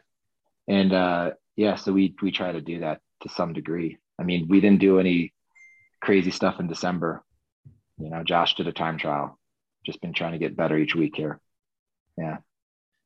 And 0.69 0.93
uh, 0.93 1.31
yeah, 1.57 1.77
so 1.77 1.93
we 1.93 2.15
we 2.21 2.31
try 2.31 2.53
to 2.53 2.61
do 2.61 2.81
that 2.81 3.01
to 3.23 3.31
some 3.31 3.55
degree. 3.55 3.97
I 4.21 4.23
mean, 4.25 4.49
we 4.49 4.61
didn't 4.61 4.81
do 4.81 5.01
any 5.01 5.33
crazy 6.03 6.31
stuff 6.31 6.61
in 6.61 6.69
December. 6.69 7.25
You 7.97 8.11
know, 8.11 8.23
Josh 8.23 8.55
did 8.55 8.69
a 8.69 8.73
time 8.73 8.99
trial. 8.99 9.39
Just 9.87 10.03
been 10.03 10.13
trying 10.13 10.33
to 10.33 10.39
get 10.39 10.57
better 10.57 10.77
each 10.77 10.95
week 10.95 11.17
here. 11.17 11.41
Yeah. 12.19 12.39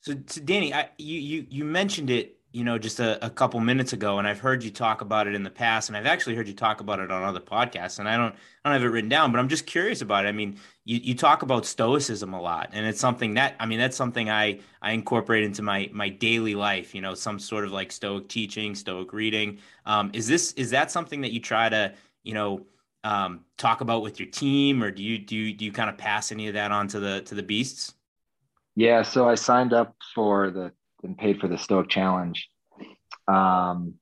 So, 0.01 0.15
so 0.27 0.41
Danny, 0.41 0.75
I, 0.75 0.91
you 0.99 1.21
you 1.21 1.47
you 1.49 1.65
mentioned 1.65 2.11
it 2.11 2.37
you 2.53 2.65
know, 2.65 2.79
just 2.79 3.01
a, 3.01 3.25
a, 3.25 3.31
couple 3.31 3.59
minutes 3.61 3.95
ago, 3.95 4.19
and 4.19 4.29
I've 4.29 4.39
heard 4.39 4.63
you 4.63 4.71
talk 4.71 5.01
about 5.01 5.27
it 5.27 5.35
in 5.35 5.43
the 5.43 5.51
past, 5.51 5.89
and 5.89 5.97
I've 5.97 6.07
actually 6.07 6.35
heard 6.35 6.47
you 6.47 6.55
talk 6.55 6.81
about 6.81 7.01
it 7.01 7.11
on 7.11 7.23
other 7.23 7.41
podcasts, 7.41 7.99
and 7.99 8.07
I 8.07 8.17
don't, 8.19 8.35
I 8.65 8.69
don't 8.69 8.75
have 8.75 8.85
it 8.85 8.93
written 8.93 9.09
down, 9.09 9.33
but 9.33 9.39
I'm 9.39 9.49
just 9.49 9.65
curious 9.65 10.03
about 10.03 10.27
it. 10.27 10.29
I 10.29 10.33
mean, 10.33 10.59
you, 10.85 10.99
you 11.03 11.15
talk 11.15 11.43
about 11.43 11.65
stoicism 11.65 12.35
a 12.35 12.41
lot, 12.41 12.69
and 12.75 12.87
it's 12.87 13.01
something 13.01 13.35
that, 13.35 13.55
I 13.59 13.65
mean, 13.65 13.79
that's 13.79 13.97
something 13.97 14.29
I, 14.29 14.61
I 14.83 14.93
incorporate 14.93 15.45
into 15.45 15.63
my, 15.63 15.89
my 15.95 16.11
daily 16.11 16.55
life, 16.55 16.95
you 16.95 17.01
know, 17.01 17.15
some 17.15 17.39
sort 17.39 17.65
of 17.65 17.73
like 17.73 17.91
stoic 17.91 18.29
teaching, 18.29 18.75
stoic 18.75 19.15
reading. 19.15 19.59
Um, 19.87 20.11
is 20.13 20.29
this, 20.29 20.53
is 20.53 20.71
that 20.71 20.91
something 20.91 21.23
that 21.23 21.33
you 21.33 21.41
try 21.41 21.71
to, 21.71 21.95
you 22.23 22.35
know, 22.35 22.67
um, 23.03 23.47
talk 23.57 23.81
about 23.81 24.03
with 24.03 24.21
your 24.21 24.29
team, 24.29 24.83
or 24.83 24.91
do 24.91 25.03
you, 25.03 25.19
do 25.19 25.37
you, 25.37 25.55
do 25.55 25.65
you 25.65 25.73
kind 25.73 25.89
of 25.89 25.97
pass 25.97 26.31
any 26.31 26.49
of 26.49 26.55
that 26.55 26.71
on 26.71 26.87
to 26.89 27.01
the, 27.01 27.23
to 27.23 27.35
the 27.35 27.43
beasts? 27.43 27.95
Yeah. 28.77 29.03
So 29.03 29.29
I 29.29 29.37
signed 29.37 29.73
up 29.73 29.97
for 30.15 30.51
the 30.51 30.73
and 31.03 31.17
paid 31.17 31.41
for 31.41 31.49
the 31.49 31.59
Stoic 31.59 31.89
Challenge. 31.89 32.49
Um, 33.29 33.95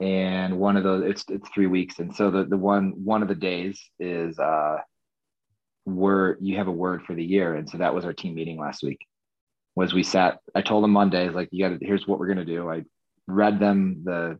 and 0.00 0.58
one 0.58 0.76
of 0.76 0.82
those 0.82 1.04
it's 1.04 1.24
it's 1.28 1.48
three 1.50 1.66
weeks, 1.66 1.98
and 1.98 2.14
so 2.14 2.30
the 2.30 2.44
the 2.44 2.56
one 2.56 2.92
one 3.04 3.22
of 3.22 3.28
the 3.28 3.34
days 3.34 3.80
is 4.00 4.38
uh, 4.38 4.78
word 5.86 6.38
you 6.40 6.56
have 6.56 6.66
a 6.66 6.72
word 6.72 7.02
for 7.02 7.14
the 7.14 7.24
year, 7.24 7.54
and 7.54 7.68
so 7.68 7.78
that 7.78 7.94
was 7.94 8.04
our 8.04 8.12
team 8.12 8.34
meeting 8.34 8.58
last 8.58 8.82
week. 8.82 8.98
Was 9.76 9.94
we 9.94 10.02
sat? 10.02 10.38
I 10.54 10.62
told 10.62 10.84
them 10.84 10.90
Monday, 10.90 11.28
like 11.28 11.48
you 11.52 11.64
got 11.64 11.78
to 11.78 11.86
here's 11.86 12.06
what 12.06 12.18
we're 12.18 12.28
gonna 12.28 12.44
do. 12.44 12.68
I 12.68 12.82
read 13.26 13.60
them 13.60 14.02
the 14.04 14.38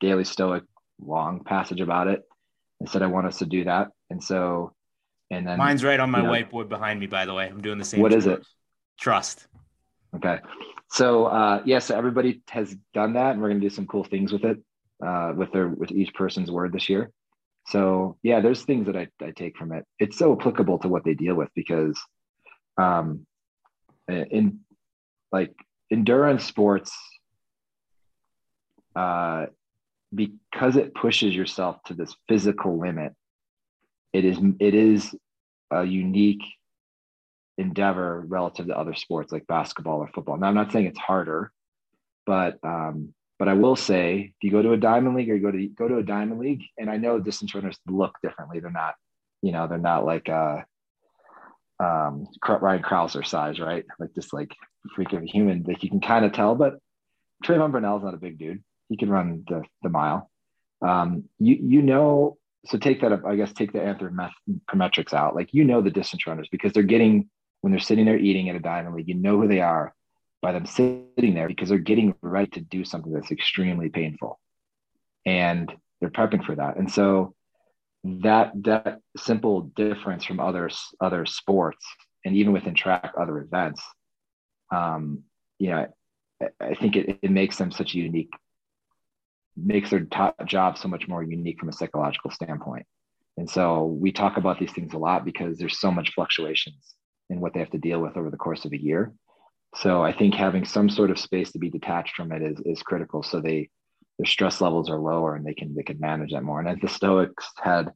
Daily 0.00 0.24
Stoic 0.24 0.64
long 1.04 1.42
passage 1.44 1.80
about 1.80 2.06
it, 2.06 2.22
and 2.80 2.88
said 2.88 3.02
I 3.02 3.06
want 3.06 3.26
us 3.26 3.38
to 3.38 3.46
do 3.46 3.64
that, 3.64 3.88
and 4.08 4.22
so, 4.22 4.72
and 5.32 5.46
then 5.46 5.58
Mine's 5.58 5.82
right 5.82 5.98
on 5.98 6.10
my 6.10 6.18
you 6.18 6.24
know, 6.24 6.32
whiteboard 6.32 6.68
behind 6.68 7.00
me, 7.00 7.06
by 7.06 7.24
the 7.24 7.34
way. 7.34 7.48
I'm 7.48 7.60
doing 7.60 7.78
the 7.78 7.84
same. 7.84 8.00
What 8.00 8.12
is 8.12 8.26
it? 8.26 8.46
Trust. 9.00 9.48
Okay. 10.14 10.38
So 10.92 11.24
uh 11.24 11.62
yeah, 11.64 11.78
so 11.78 11.96
everybody 11.96 12.42
has 12.50 12.76
done 12.92 13.14
that 13.14 13.32
and 13.32 13.40
we're 13.40 13.48
gonna 13.48 13.60
do 13.60 13.70
some 13.70 13.86
cool 13.86 14.04
things 14.04 14.30
with 14.30 14.44
it, 14.44 14.58
uh 15.04 15.32
with 15.34 15.50
their 15.50 15.68
with 15.68 15.90
each 15.90 16.12
person's 16.12 16.50
word 16.50 16.72
this 16.72 16.90
year. 16.90 17.10
So 17.68 18.18
yeah, 18.22 18.40
there's 18.40 18.62
things 18.62 18.86
that 18.86 18.96
I, 18.96 19.08
I 19.22 19.30
take 19.30 19.56
from 19.56 19.72
it. 19.72 19.86
It's 19.98 20.18
so 20.18 20.38
applicable 20.38 20.80
to 20.80 20.88
what 20.88 21.02
they 21.04 21.14
deal 21.14 21.34
with 21.34 21.48
because 21.54 21.98
um 22.76 23.26
in 24.08 24.60
like 25.32 25.54
endurance 25.90 26.44
sports 26.44 26.92
uh 28.94 29.46
because 30.14 30.76
it 30.76 30.94
pushes 30.94 31.34
yourself 31.34 31.82
to 31.86 31.94
this 31.94 32.14
physical 32.28 32.78
limit, 32.78 33.14
it 34.12 34.26
is 34.26 34.36
it 34.60 34.74
is 34.74 35.14
a 35.70 35.84
unique 35.84 36.42
endeavor 37.58 38.24
relative 38.26 38.66
to 38.66 38.78
other 38.78 38.94
sports 38.94 39.32
like 39.32 39.46
basketball 39.46 39.98
or 39.98 40.08
football. 40.08 40.36
Now, 40.36 40.48
I'm 40.48 40.54
not 40.54 40.72
saying 40.72 40.86
it's 40.86 40.98
harder, 40.98 41.52
but 42.26 42.58
um, 42.62 43.14
but 43.38 43.48
I 43.48 43.54
will 43.54 43.76
say 43.76 44.34
if 44.36 44.44
you 44.44 44.50
go 44.50 44.62
to 44.62 44.72
a 44.72 44.76
diamond 44.76 45.16
league 45.16 45.30
or 45.30 45.36
you 45.36 45.42
go 45.42 45.50
to 45.50 45.66
go 45.66 45.88
to 45.88 45.98
a 45.98 46.02
diamond 46.02 46.40
league, 46.40 46.62
and 46.78 46.88
I 46.88 46.96
know 46.96 47.18
distance 47.18 47.54
runners 47.54 47.78
look 47.86 48.14
differently. 48.22 48.60
They're 48.60 48.70
not, 48.70 48.94
you 49.42 49.52
know, 49.52 49.66
they're 49.66 49.78
not 49.78 50.04
like 50.04 50.28
uh, 50.28 50.62
um, 51.80 52.28
Ryan 52.46 52.82
Crouser 52.82 53.22
size, 53.22 53.58
right? 53.58 53.84
Like 53.98 54.14
just 54.14 54.32
like 54.32 54.54
freak 54.94 55.12
of 55.12 55.22
a 55.22 55.26
human. 55.26 55.64
Like 55.66 55.82
you 55.82 55.90
can 55.90 56.00
kind 56.00 56.24
of 56.24 56.32
tell, 56.32 56.54
but 56.54 56.78
Trayvon 57.44 57.72
Bromell's 57.72 58.04
not 58.04 58.14
a 58.14 58.18
big 58.18 58.38
dude. 58.38 58.62
He 58.88 58.96
can 58.96 59.10
run 59.10 59.44
the 59.48 59.62
the 59.82 59.88
mile. 59.88 60.30
Um, 60.80 61.24
you 61.38 61.56
you 61.60 61.82
know. 61.82 62.38
So 62.66 62.78
take 62.78 63.00
that. 63.00 63.24
I 63.26 63.34
guess 63.34 63.52
take 63.52 63.72
the 63.72 63.80
anthropometrics 63.80 65.12
out. 65.12 65.34
Like 65.34 65.52
you 65.52 65.64
know 65.64 65.80
the 65.80 65.90
distance 65.90 66.28
runners 66.28 66.48
because 66.52 66.72
they're 66.72 66.84
getting 66.84 67.28
when 67.62 67.70
they're 67.70 67.80
sitting 67.80 68.04
there 68.04 68.18
eating 68.18 68.48
at 68.48 68.56
a 68.56 68.60
diamond 68.60 68.94
league, 68.94 69.08
you 69.08 69.14
know 69.14 69.40
who 69.40 69.48
they 69.48 69.60
are 69.60 69.94
by 70.42 70.52
them 70.52 70.66
sitting 70.66 71.34
there 71.34 71.48
because 71.48 71.68
they're 71.68 71.78
getting 71.78 72.14
ready 72.20 72.50
to 72.50 72.60
do 72.60 72.84
something 72.84 73.12
that's 73.12 73.30
extremely 73.30 73.88
painful. 73.88 74.38
And 75.24 75.72
they're 76.00 76.10
prepping 76.10 76.44
for 76.44 76.56
that. 76.56 76.76
And 76.76 76.90
so 76.90 77.34
that 78.04 78.50
that 78.64 78.98
simple 79.16 79.62
difference 79.76 80.24
from 80.24 80.40
other 80.40 80.68
other 81.00 81.24
sports 81.24 81.86
and 82.24 82.34
even 82.34 82.52
within 82.52 82.74
track 82.74 83.12
other 83.18 83.38
events, 83.38 83.80
um, 84.72 85.22
you 85.60 85.70
know, 85.70 85.86
I, 86.60 86.74
think 86.74 86.96
it, 86.96 87.20
it 87.22 87.30
makes 87.30 87.56
them 87.56 87.70
such 87.70 87.94
a 87.94 87.98
unique 87.98 88.32
makes 89.56 89.90
their 89.90 90.04
top 90.06 90.44
job 90.46 90.78
so 90.78 90.88
much 90.88 91.06
more 91.06 91.22
unique 91.22 91.60
from 91.60 91.68
a 91.68 91.72
psychological 91.72 92.32
standpoint. 92.32 92.86
And 93.36 93.48
so 93.48 93.84
we 93.84 94.10
talk 94.10 94.36
about 94.36 94.58
these 94.58 94.72
things 94.72 94.94
a 94.94 94.98
lot 94.98 95.24
because 95.24 95.58
there's 95.58 95.78
so 95.78 95.92
much 95.92 96.14
fluctuations 96.14 96.94
and 97.30 97.40
what 97.40 97.54
they 97.54 97.60
have 97.60 97.70
to 97.70 97.78
deal 97.78 98.00
with 98.00 98.16
over 98.16 98.30
the 98.30 98.36
course 98.36 98.64
of 98.64 98.72
a 98.72 98.82
year. 98.82 99.12
So 99.76 100.02
I 100.02 100.12
think 100.12 100.34
having 100.34 100.64
some 100.64 100.90
sort 100.90 101.10
of 101.10 101.18
space 101.18 101.52
to 101.52 101.58
be 101.58 101.70
detached 101.70 102.14
from 102.14 102.32
it 102.32 102.42
is, 102.42 102.60
is 102.64 102.82
critical. 102.82 103.22
So 103.22 103.40
they 103.40 103.70
their 104.18 104.26
stress 104.26 104.60
levels 104.60 104.90
are 104.90 104.98
lower 104.98 105.34
and 105.34 105.46
they 105.46 105.54
can 105.54 105.74
they 105.74 105.82
can 105.82 105.98
manage 105.98 106.32
that 106.32 106.42
more. 106.42 106.60
And 106.60 106.68
as 106.68 106.78
the 106.80 106.88
Stoics 106.88 107.48
had, 107.56 107.92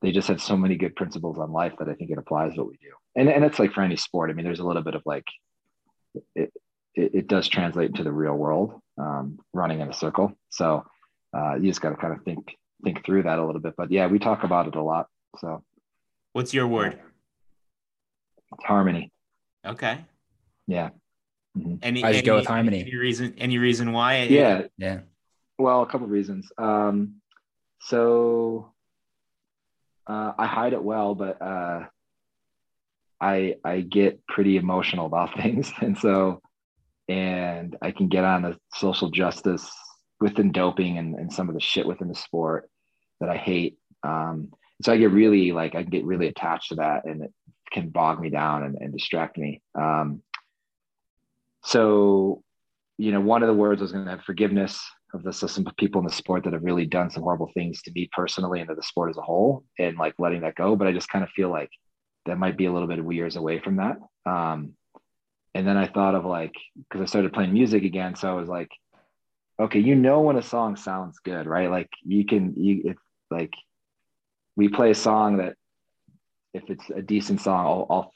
they 0.00 0.10
just 0.10 0.28
had 0.28 0.40
so 0.40 0.56
many 0.56 0.76
good 0.76 0.96
principles 0.96 1.38
on 1.38 1.52
life 1.52 1.74
that 1.78 1.88
I 1.88 1.94
think 1.94 2.10
it 2.10 2.18
applies 2.18 2.56
what 2.56 2.66
we 2.66 2.76
do. 2.82 2.90
And 3.14 3.28
and 3.28 3.44
it's 3.44 3.58
like 3.58 3.72
for 3.72 3.82
any 3.82 3.96
sport. 3.96 4.30
I 4.30 4.32
mean, 4.32 4.44
there's 4.44 4.60
a 4.60 4.66
little 4.66 4.82
bit 4.82 4.96
of 4.96 5.02
like 5.06 5.26
it 6.34 6.52
it, 6.94 7.14
it 7.14 7.26
does 7.28 7.48
translate 7.48 7.90
into 7.90 8.04
the 8.04 8.12
real 8.12 8.34
world, 8.34 8.80
um, 8.98 9.38
running 9.52 9.80
in 9.80 9.88
a 9.88 9.94
circle. 9.94 10.32
So 10.50 10.84
uh, 11.34 11.54
you 11.54 11.68
just 11.68 11.80
got 11.80 11.90
to 11.90 11.96
kind 11.96 12.12
of 12.12 12.24
think 12.24 12.56
think 12.84 13.04
through 13.04 13.22
that 13.22 13.38
a 13.38 13.46
little 13.46 13.60
bit. 13.60 13.74
But 13.76 13.92
yeah, 13.92 14.08
we 14.08 14.18
talk 14.18 14.44
about 14.44 14.66
it 14.66 14.74
a 14.74 14.82
lot. 14.82 15.06
So 15.38 15.62
what's 16.32 16.52
your 16.52 16.66
word? 16.66 17.00
Harmony. 18.60 19.10
Okay. 19.66 20.04
Yeah. 20.66 20.90
Mm-hmm. 21.56 21.76
Any, 21.82 22.04
I 22.04 22.12
just 22.12 22.24
go 22.24 22.36
with 22.36 22.46
harmony. 22.46 22.80
Any 22.80 22.96
reason? 22.96 23.34
Any 23.38 23.58
reason 23.58 23.92
why? 23.92 24.22
Yeah. 24.22 24.62
Yeah. 24.78 25.00
Well, 25.58 25.82
a 25.82 25.86
couple 25.86 26.06
of 26.06 26.10
reasons. 26.10 26.50
Um, 26.58 27.16
so 27.80 28.72
uh, 30.06 30.32
I 30.38 30.46
hide 30.46 30.72
it 30.72 30.82
well, 30.82 31.14
but 31.14 31.40
uh, 31.40 31.86
I 33.20 33.56
I 33.64 33.80
get 33.80 34.26
pretty 34.26 34.56
emotional 34.56 35.06
about 35.06 35.36
things, 35.40 35.72
and 35.80 35.96
so 35.98 36.40
and 37.08 37.76
I 37.82 37.90
can 37.90 38.08
get 38.08 38.24
on 38.24 38.42
the 38.42 38.56
social 38.74 39.10
justice 39.10 39.70
within 40.20 40.52
doping 40.52 40.98
and, 40.98 41.16
and 41.16 41.32
some 41.32 41.48
of 41.48 41.54
the 41.54 41.60
shit 41.60 41.86
within 41.86 42.08
the 42.08 42.14
sport 42.14 42.70
that 43.20 43.28
I 43.28 43.36
hate. 43.36 43.76
Um, 44.04 44.52
so 44.82 44.92
I 44.92 44.96
get 44.96 45.10
really 45.10 45.52
like 45.52 45.74
I 45.74 45.82
get 45.82 46.04
really 46.04 46.28
attached 46.28 46.70
to 46.70 46.76
that, 46.76 47.04
and 47.04 47.22
it, 47.22 47.32
can 47.72 47.88
bog 47.88 48.20
me 48.20 48.30
down 48.30 48.62
and, 48.62 48.76
and 48.80 48.92
distract 48.92 49.38
me. 49.38 49.60
Um, 49.74 50.22
so, 51.64 52.42
you 52.98 53.12
know, 53.12 53.20
one 53.20 53.42
of 53.42 53.48
the 53.48 53.54
words 53.54 53.80
was 53.80 53.92
going 53.92 54.04
to 54.04 54.10
have 54.10 54.22
forgiveness 54.22 54.80
of 55.14 55.22
the 55.22 55.32
some 55.32 55.66
people 55.78 56.00
in 56.00 56.06
the 56.06 56.12
sport 56.12 56.44
that 56.44 56.52
have 56.52 56.64
really 56.64 56.86
done 56.86 57.10
some 57.10 57.22
horrible 57.22 57.50
things 57.54 57.82
to 57.82 57.92
me 57.94 58.08
personally 58.12 58.60
and 58.60 58.68
to 58.68 58.74
the 58.74 58.82
sport 58.82 59.10
as 59.10 59.18
a 59.18 59.22
whole, 59.22 59.64
and 59.78 59.98
like 59.98 60.14
letting 60.18 60.40
that 60.42 60.54
go. 60.54 60.74
But 60.76 60.88
I 60.88 60.92
just 60.92 61.08
kind 61.08 61.24
of 61.24 61.30
feel 61.30 61.50
like 61.50 61.70
that 62.26 62.38
might 62.38 62.56
be 62.56 62.66
a 62.66 62.72
little 62.72 62.88
bit 62.88 62.98
of 62.98 63.12
years 63.12 63.36
away 63.36 63.60
from 63.60 63.76
that. 63.76 63.96
Um, 64.24 64.72
and 65.54 65.66
then 65.66 65.76
I 65.76 65.86
thought 65.86 66.14
of 66.14 66.24
like 66.24 66.54
because 66.76 67.02
I 67.02 67.06
started 67.06 67.32
playing 67.32 67.52
music 67.52 67.84
again, 67.84 68.14
so 68.14 68.30
I 68.30 68.34
was 68.34 68.48
like, 68.48 68.70
okay, 69.60 69.80
you 69.80 69.94
know 69.94 70.20
when 70.22 70.36
a 70.36 70.42
song 70.42 70.76
sounds 70.76 71.18
good, 71.18 71.46
right? 71.46 71.70
Like 71.70 71.90
you 72.02 72.24
can 72.24 72.54
you 72.56 72.82
if 72.84 72.96
like 73.30 73.52
we 74.56 74.68
play 74.68 74.90
a 74.90 74.94
song 74.94 75.38
that 75.38 75.56
if 76.54 76.68
it's 76.68 76.90
a 76.90 77.02
decent 77.02 77.40
song, 77.40 77.86
all, 77.88 78.12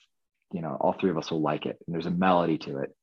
you 0.53 0.63
know, 0.63 0.77
all 0.81 0.93
three 0.93 1.11
of 1.11 1.19
us 1.19 1.31
will 1.31 1.41
like 1.41 1.67
it. 1.67 1.77
And 1.87 1.95
there's 1.95 2.07
a 2.07 2.11
melody 2.11 2.59
to 2.59 2.79
it. 2.79 2.95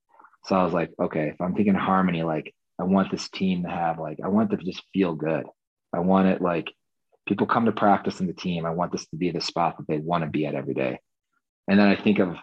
So 0.45 0.55
I 0.55 0.63
was 0.63 0.73
like, 0.73 0.91
okay, 0.99 1.29
if 1.29 1.41
I'm 1.41 1.55
thinking 1.55 1.73
harmony, 1.75 2.23
like 2.23 2.53
I 2.79 2.83
want 2.83 3.11
this 3.11 3.29
team 3.29 3.63
to 3.63 3.69
have 3.69 3.99
like 3.99 4.19
I 4.23 4.27
want 4.27 4.49
them 4.49 4.59
to 4.59 4.65
just 4.65 4.83
feel 4.93 5.15
good. 5.15 5.45
I 5.93 5.99
want 5.99 6.27
it 6.27 6.41
like 6.41 6.71
people 7.27 7.47
come 7.47 7.65
to 7.65 7.71
practice 7.71 8.19
in 8.19 8.27
the 8.27 8.33
team. 8.33 8.65
I 8.65 8.71
want 8.71 8.91
this 8.91 9.07
to 9.07 9.15
be 9.15 9.31
the 9.31 9.41
spot 9.41 9.77
that 9.77 9.87
they 9.87 9.99
want 9.99 10.23
to 10.23 10.29
be 10.29 10.45
at 10.45 10.55
every 10.55 10.73
day. 10.73 10.99
And 11.67 11.79
then 11.79 11.87
I 11.87 11.95
think 11.95 12.19
of 12.19 12.35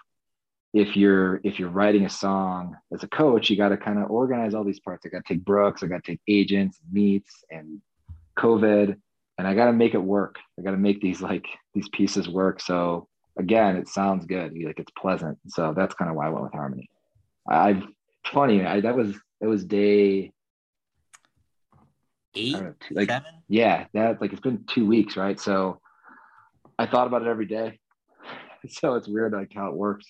if 0.73 0.97
you're 0.97 1.41
if 1.45 1.59
you're 1.59 1.69
writing 1.69 2.05
a 2.05 2.11
song 2.11 2.77
as 2.93 3.03
a 3.03 3.09
coach, 3.09 3.51
you 3.51 3.57
got 3.57 3.71
to 3.71 3.77
kind 3.77 3.99
of 3.99 4.11
organize 4.11 4.55
all 4.55 4.65
these 4.65 4.81
parts. 4.81 5.05
I 5.05 5.09
got 5.11 5.25
to 5.27 5.35
take 5.35 5.45
Brooks, 5.45 5.83
I 5.83 5.89
got 5.89 6.05
to 6.05 6.13
take 6.13 6.21
agents, 6.29 6.79
meets, 6.91 7.45
and 7.51 7.81
COVID, 8.39 8.97
and 9.41 9.49
I 9.49 9.55
got 9.55 9.67
to 9.67 9.73
make 9.73 9.95
it 9.95 10.03
work. 10.03 10.37
I 10.59 10.63
got 10.63 10.73
to 10.73 10.77
make 10.77 11.01
these 11.01 11.23
like 11.23 11.47
these 11.73 11.89
pieces 11.89 12.29
work. 12.29 12.61
So 12.61 13.09
again, 13.39 13.75
it 13.77 13.89
sounds 13.89 14.27
good. 14.27 14.53
Like 14.63 14.79
it's 14.79 14.93
pleasant. 14.99 15.39
So 15.49 15.73
that's 15.75 15.95
kind 15.95 16.11
of 16.11 16.17
why 16.17 16.27
I 16.27 16.29
went 16.29 16.45
with 16.45 16.53
harmony. 16.53 16.91
I've 17.49 17.83
funny. 18.27 18.67
I, 18.67 18.83
that 18.83 18.95
was 18.95 19.17
it 19.41 19.47
was 19.47 19.65
day 19.65 20.31
eight, 22.35 22.53
know, 22.53 22.75
two, 22.87 22.95
like 22.95 23.09
seven. 23.09 23.33
Yeah, 23.49 23.87
that 23.95 24.21
like 24.21 24.33
it's 24.33 24.43
been 24.43 24.65
two 24.67 24.85
weeks, 24.85 25.17
right? 25.17 25.41
So 25.41 25.81
I 26.79 26.85
thought 26.85 27.07
about 27.07 27.23
it 27.23 27.29
every 27.29 27.47
day. 27.47 27.79
So 28.69 28.93
it's 28.97 29.09
weird 29.09 29.33
like 29.33 29.53
how 29.55 29.69
it 29.69 29.75
works. 29.75 30.05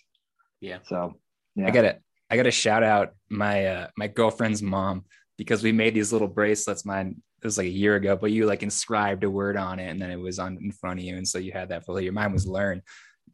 Yeah. 0.61 0.79
So 0.83 1.21
yeah. 1.55 1.69
I 1.69 1.71
got 1.71 1.83
to 1.83 1.99
I 2.31 2.37
got 2.37 2.43
to 2.43 2.51
shout 2.51 2.83
out 2.83 3.11
my 3.29 3.65
uh, 3.65 3.87
my 3.97 4.09
girlfriend's 4.09 4.61
mom 4.61 5.05
because 5.39 5.63
we 5.63 5.71
made 5.71 5.95
these 5.95 6.13
little 6.13 6.27
bracelets. 6.27 6.85
Mine 6.85 7.23
it 7.43 7.47
was 7.47 7.59
like 7.59 7.67
a 7.67 7.71
year 7.71 7.97
ago, 7.97 8.17
but 8.17 8.31
you 8.31 8.47
like 8.47 8.63
inscribed 8.63 9.25
a 9.25 9.31
word 9.31 9.57
on 9.57 9.79
it 9.79 9.89
and 9.89 10.01
then 10.01 10.11
it 10.11 10.19
was 10.19 10.39
on 10.39 10.59
in 10.61 10.73
front 10.73 11.01
of 11.01 11.05
you. 11.05 11.17
And 11.17 11.27
so 11.27 11.39
you 11.39 11.53
had 11.53 11.71
that 11.71 11.87
for 11.87 11.99
your 12.01 12.13
mind 12.13 12.33
was 12.33 12.47
learned. 12.47 12.83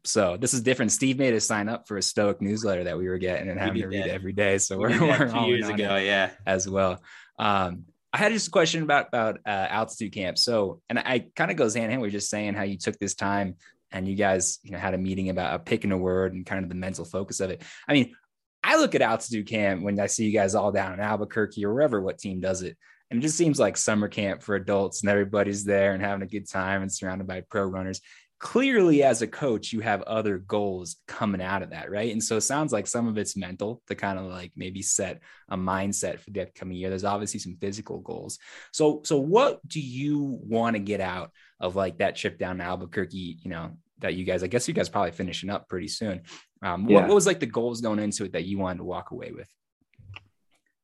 So 0.05 0.37
this 0.37 0.55
is 0.55 0.63
different. 0.63 0.93
Steve 0.93 1.19
made 1.19 1.35
us 1.35 1.45
sign 1.45 1.69
up 1.69 1.89
for 1.89 1.97
a 1.97 2.03
Stoic 2.03 2.41
newsletter 2.41 2.85
that 2.85 2.97
we 2.97 3.09
were 3.09 3.19
getting 3.19 3.49
and 3.49 3.59
having 3.59 3.83
to 3.83 3.89
read 3.89 4.07
every 4.07 4.33
day. 4.33 4.59
So 4.59 4.79
we 4.79 4.85
are 4.95 5.27
we're 5.27 5.47
years 5.47 5.69
ago, 5.69 5.97
yeah, 5.97 6.31
as 6.47 6.69
well. 6.69 7.03
Um, 7.39 7.87
I 8.13 8.19
had 8.19 8.33
just 8.33 8.49
a 8.49 8.51
question 8.51 8.83
about 8.83 9.09
about 9.09 9.41
uh, 9.45 9.67
altitude 9.69 10.13
camp. 10.13 10.39
So, 10.39 10.81
and 10.89 10.99
I 10.99 11.27
kind 11.35 11.51
of 11.51 11.57
goes 11.57 11.75
hand 11.75 11.87
in 11.87 11.91
hand. 11.91 12.03
We 12.03 12.09
are 12.09 12.13
just 12.13 12.31
saying 12.31 12.55
how 12.55 12.63
you 12.63 12.79
took 12.79 12.99
this 12.99 13.15
time 13.15 13.57
and 13.91 14.09
you 14.09 14.15
guys, 14.15 14.59
you 14.63 14.71
know, 14.71 14.79
had 14.79 14.95
a 14.95 14.99
meeting 14.99 15.29
about 15.29 15.53
uh, 15.53 15.59
picking 15.59 15.93
a 15.93 15.99
word 15.99 16.35
and 16.35 16.47
kind 16.47 16.63
of 16.63 16.69
the 16.69 16.77
mental 16.77 17.05
focus 17.05 17.41
of 17.41 17.51
it. 17.51 17.63
I 17.89 17.93
mean, 17.93 18.15
I 18.63 18.77
look 18.77 18.95
at 18.95 19.03
altitude 19.03 19.47
camp 19.47 19.83
when 19.83 19.99
I 20.01 20.07
see 20.07 20.25
you 20.25 20.33
guys 20.33 20.55
all 20.55 20.73
down 20.73 20.95
in 20.95 21.01
Albuquerque 21.01 21.65
or 21.65 21.73
wherever 21.73 22.01
what 22.01 22.19
team 22.19 22.41
does 22.41 22.63
it. 22.63 22.77
And 23.11 23.21
it 23.21 23.23
just 23.23 23.37
seems 23.37 23.59
like 23.59 23.77
summer 23.77 24.09
camp 24.09 24.43
for 24.43 24.57
adults 24.57 25.03
and 25.03 25.11
everybody's 25.11 25.65
there 25.65 25.93
and 25.93 26.03
having 26.03 26.23
a 26.23 26.31
good 26.31 26.49
time 26.49 26.83
and 26.83 26.93
surrounded 26.93 27.27
by 27.27 27.43
pro 27.43 27.65
runners. 27.65 28.01
Clearly, 28.39 29.03
as 29.03 29.23
a 29.23 29.27
coach, 29.27 29.73
you 29.73 29.81
have 29.81 30.03
other 30.03 30.39
goals 30.39 30.97
coming 31.09 31.41
out 31.41 31.63
of 31.63 31.71
that, 31.71 31.91
right? 31.91 32.13
And 32.13 32.23
so 32.23 32.37
it 32.37 32.43
sounds 32.43 32.71
like 32.71 32.87
some 32.87 33.09
of 33.09 33.17
it's 33.17 33.37
mental 33.37 33.81
to 33.87 33.95
kind 33.95 34.19
of 34.19 34.27
like 34.27 34.53
maybe 34.57 34.83
set 34.83 35.23
a 35.49 35.57
mindset 35.57 36.19
for 36.19 36.31
the 36.31 36.43
upcoming 36.43 36.77
year. 36.77 36.91
There's 36.91 37.05
obviously 37.05 37.41
some 37.41 37.57
physical 37.59 38.01
goals. 38.01 38.39
So, 38.73 39.01
so 39.05 39.17
what 39.17 39.67
do 39.67 39.81
you 39.81 40.39
want 40.43 40.77
to 40.77 40.81
get 40.81 41.01
out 41.01 41.31
of 41.61 41.77
like 41.77 41.99
that 41.99 42.17
trip 42.17 42.39
down 42.39 42.59
to 42.59 42.65
Albuquerque? 42.65 43.39
You 43.43 43.51
know, 43.51 43.71
that 44.01 44.15
you 44.15 44.25
guys, 44.25 44.43
I 44.43 44.49
guess 44.49 44.69
you 44.69 44.75
guys 44.75 44.89
probably 44.89 45.13
finishing 45.13 45.49
up 45.49 45.69
pretty 45.69 45.89
soon. 45.89 46.23
Um, 46.63 46.89
yeah. 46.89 46.97
what, 46.97 47.09
what 47.09 47.15
was 47.15 47.27
like 47.27 47.41
the 47.41 47.47
goals 47.47 47.81
going 47.81 47.99
into 47.99 48.25
it 48.25 48.33
that 48.33 48.45
you 48.45 48.59
wanted 48.59 48.79
to 48.79 48.85
walk 48.85 49.13
away 49.13 49.33
with? 49.33 49.49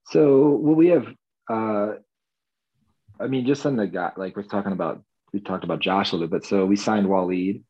So, 0.06 0.50
well, 0.50 0.74
we 0.74 0.88
have 0.88 1.06
uh, 1.50 1.94
I 3.22 3.28
mean, 3.28 3.46
just 3.46 3.64
on 3.66 3.76
the 3.76 3.87
guy, 3.87 4.12
like 4.16 4.37
we're 4.37 4.42
talking 4.42 4.72
about 4.72 5.02
we 5.32 5.40
talked 5.40 5.64
about 5.64 5.80
Josh 5.80 6.12
a 6.12 6.16
little 6.16 6.28
bit. 6.28 6.44
So 6.44 6.66
we 6.66 6.76
signed 6.76 7.06
Waleed, 7.06 7.62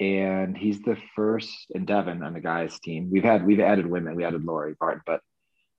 and 0.00 0.56
he's 0.56 0.80
the 0.82 0.96
first, 1.14 1.52
and 1.74 1.86
Devin 1.86 2.22
on 2.22 2.34
the 2.34 2.40
guys' 2.40 2.80
team. 2.80 3.10
We've 3.10 3.24
had 3.24 3.46
we've 3.46 3.60
added 3.60 3.86
women. 3.86 4.16
We 4.16 4.24
added 4.24 4.44
Lori 4.44 4.74
Barton, 4.78 5.02
but 5.06 5.20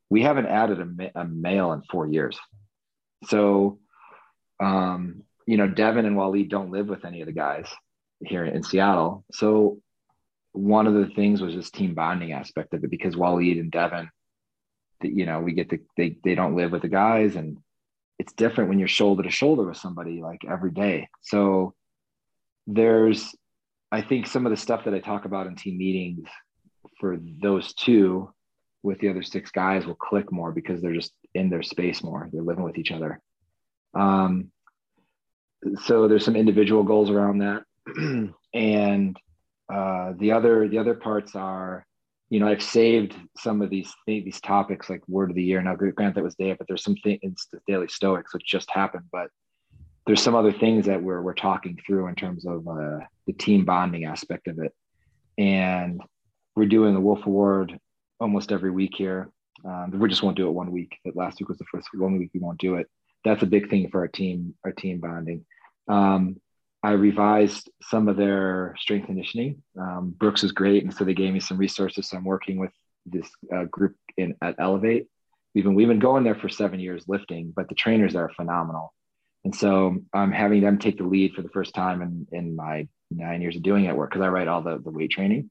we 0.09 0.21
haven't 0.21 0.47
added 0.47 0.79
a, 0.79 1.21
a 1.21 1.25
male 1.25 1.71
in 1.73 1.81
four 1.83 2.07
years. 2.07 2.37
So, 3.25 3.79
um, 4.59 5.23
you 5.45 5.57
know, 5.57 5.67
Devin 5.67 6.05
and 6.05 6.15
Waleed 6.15 6.49
don't 6.49 6.71
live 6.71 6.87
with 6.87 7.05
any 7.05 7.21
of 7.21 7.27
the 7.27 7.33
guys 7.33 7.67
here 8.21 8.45
in 8.45 8.63
Seattle. 8.63 9.25
So 9.31 9.79
one 10.51 10.87
of 10.87 10.93
the 10.93 11.07
things 11.07 11.41
was 11.41 11.55
this 11.55 11.71
team 11.71 11.93
bonding 11.93 12.31
aspect 12.33 12.73
of 12.73 12.83
it 12.83 12.89
because 12.89 13.15
Waleed 13.15 13.59
and 13.59 13.71
Devin, 13.71 14.09
you 15.01 15.25
know, 15.25 15.41
we 15.41 15.53
get 15.53 15.69
to 15.69 15.79
they 15.97 16.17
they 16.23 16.35
don't 16.35 16.55
live 16.55 16.71
with 16.71 16.81
the 16.81 16.89
guys 16.89 17.35
and 17.35 17.57
it's 18.19 18.33
different 18.33 18.69
when 18.69 18.79
you're 18.79 18.87
shoulder 18.87 19.23
to 19.23 19.31
shoulder 19.31 19.65
with 19.65 19.77
somebody 19.77 20.21
like 20.21 20.41
every 20.47 20.71
day. 20.71 21.07
So 21.21 21.73
there's 22.67 23.33
I 23.91 24.01
think 24.01 24.27
some 24.27 24.45
of 24.45 24.51
the 24.51 24.57
stuff 24.57 24.85
that 24.85 24.93
I 24.93 24.99
talk 24.99 25.25
about 25.25 25.47
in 25.47 25.55
team 25.55 25.77
meetings 25.77 26.27
for 26.99 27.17
those 27.41 27.73
two 27.73 28.31
with 28.83 28.99
the 28.99 29.09
other 29.09 29.23
six 29.23 29.51
guys 29.51 29.85
will 29.85 29.95
click 29.95 30.31
more 30.31 30.51
because 30.51 30.81
they're 30.81 30.93
just 30.93 31.11
in 31.33 31.49
their 31.49 31.63
space 31.63 32.03
more. 32.03 32.29
They're 32.31 32.43
living 32.43 32.63
with 32.63 32.77
each 32.77 32.91
other. 32.91 33.19
Um, 33.93 34.51
so 35.83 36.07
there's 36.07 36.23
some 36.23 36.35
individual 36.35 36.83
goals 36.83 37.09
around 37.09 37.39
that, 37.39 37.63
and 38.53 39.17
uh, 39.73 40.13
the 40.17 40.31
other 40.31 40.67
the 40.67 40.77
other 40.77 40.93
parts 40.93 41.35
are, 41.35 41.85
you 42.29 42.39
know, 42.39 42.47
I've 42.47 42.61
saved 42.61 43.15
some 43.37 43.61
of 43.61 43.69
these 43.69 43.91
these 44.05 44.39
topics 44.41 44.89
like 44.89 45.07
word 45.07 45.31
of 45.31 45.35
the 45.35 45.43
year. 45.43 45.61
Now, 45.61 45.75
grant 45.75 46.15
that 46.15 46.23
was 46.23 46.35
there, 46.35 46.55
but 46.55 46.67
there's 46.67 46.83
some 46.83 46.95
things 47.03 47.47
the 47.51 47.59
daily 47.67 47.87
stoics 47.87 48.33
which 48.33 48.45
just 48.45 48.69
happened, 48.69 49.05
but 49.11 49.29
there's 50.05 50.21
some 50.21 50.35
other 50.35 50.51
things 50.51 50.85
that 50.85 51.01
we're 51.01 51.21
we're 51.21 51.33
talking 51.33 51.77
through 51.85 52.07
in 52.07 52.15
terms 52.15 52.45
of 52.45 52.67
uh, 52.67 52.99
the 53.25 53.33
team 53.33 53.65
bonding 53.65 54.05
aspect 54.05 54.47
of 54.47 54.59
it, 54.59 54.73
and 55.37 56.01
we're 56.55 56.65
doing 56.65 56.93
the 56.93 56.99
Wolf 56.99 57.25
Award 57.25 57.79
almost 58.19 58.51
every 58.51 58.71
week 58.71 58.93
here. 58.95 59.29
Um, 59.65 59.91
we 59.91 60.09
just 60.09 60.23
won't 60.23 60.37
do 60.37 60.47
it 60.47 60.51
one 60.51 60.71
week. 60.71 60.97
But 61.03 61.15
last 61.15 61.39
week 61.39 61.49
was 61.49 61.57
the 61.57 61.65
first 61.71 61.87
one 61.93 62.17
week 62.17 62.31
we 62.33 62.39
won't 62.39 62.59
do 62.59 62.75
it. 62.75 62.87
That's 63.25 63.43
a 63.43 63.47
big 63.47 63.69
thing 63.69 63.89
for 63.89 64.01
our 64.01 64.07
team, 64.07 64.55
our 64.63 64.71
team 64.71 64.99
bonding. 64.99 65.45
Um, 65.87 66.37
I 66.81 66.91
revised 66.91 67.69
some 67.81 68.07
of 68.07 68.15
their 68.15 68.75
strength 68.79 69.07
conditioning. 69.07 69.61
Um, 69.77 70.15
Brooks 70.17 70.43
is 70.43 70.51
great, 70.51 70.83
and 70.83 70.93
so 70.93 71.03
they 71.03 71.13
gave 71.13 71.33
me 71.33 71.39
some 71.39 71.57
resources. 71.57 72.09
So 72.09 72.17
I'm 72.17 72.23
working 72.23 72.57
with 72.57 72.71
this 73.05 73.29
uh, 73.53 73.65
group 73.65 73.95
in 74.17 74.35
at 74.41 74.55
Elevate. 74.59 75.07
We've 75.53 75.63
been 75.63 75.75
we've 75.75 75.87
been 75.87 75.99
going 75.99 76.23
there 76.23 76.35
for 76.35 76.47
seven 76.47 76.79
years 76.79 77.03
lifting, 77.07 77.51
but 77.55 77.67
the 77.67 77.75
trainers 77.75 78.15
are 78.15 78.29
phenomenal. 78.29 78.93
And 79.43 79.55
so 79.55 79.97
I'm 80.13 80.31
having 80.31 80.61
them 80.61 80.77
take 80.77 80.97
the 80.97 81.05
lead 81.05 81.33
for 81.33 81.41
the 81.41 81.49
first 81.49 81.73
time 81.73 82.01
in, 82.01 82.27
in 82.31 82.55
my 82.55 82.87
nine 83.09 83.41
years 83.41 83.55
of 83.55 83.63
doing 83.63 83.85
it 83.85 83.95
work 83.95 84.11
because 84.11 84.23
I 84.23 84.29
write 84.29 84.47
all 84.47 84.61
the, 84.61 84.79
the 84.79 84.91
weight 84.91 85.11
training. 85.11 85.49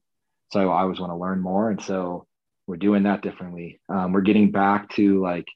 So 0.51 0.69
I 0.69 0.81
always 0.81 0.99
want 0.99 1.11
to 1.11 1.17
learn 1.17 1.41
more. 1.41 1.69
And 1.69 1.81
so 1.81 2.27
we're 2.67 2.77
doing 2.77 3.03
that 3.03 3.21
differently. 3.21 3.81
Um, 3.89 4.11
we're 4.11 4.21
getting 4.21 4.51
back 4.51 4.89
to 4.91 5.21
like 5.21 5.47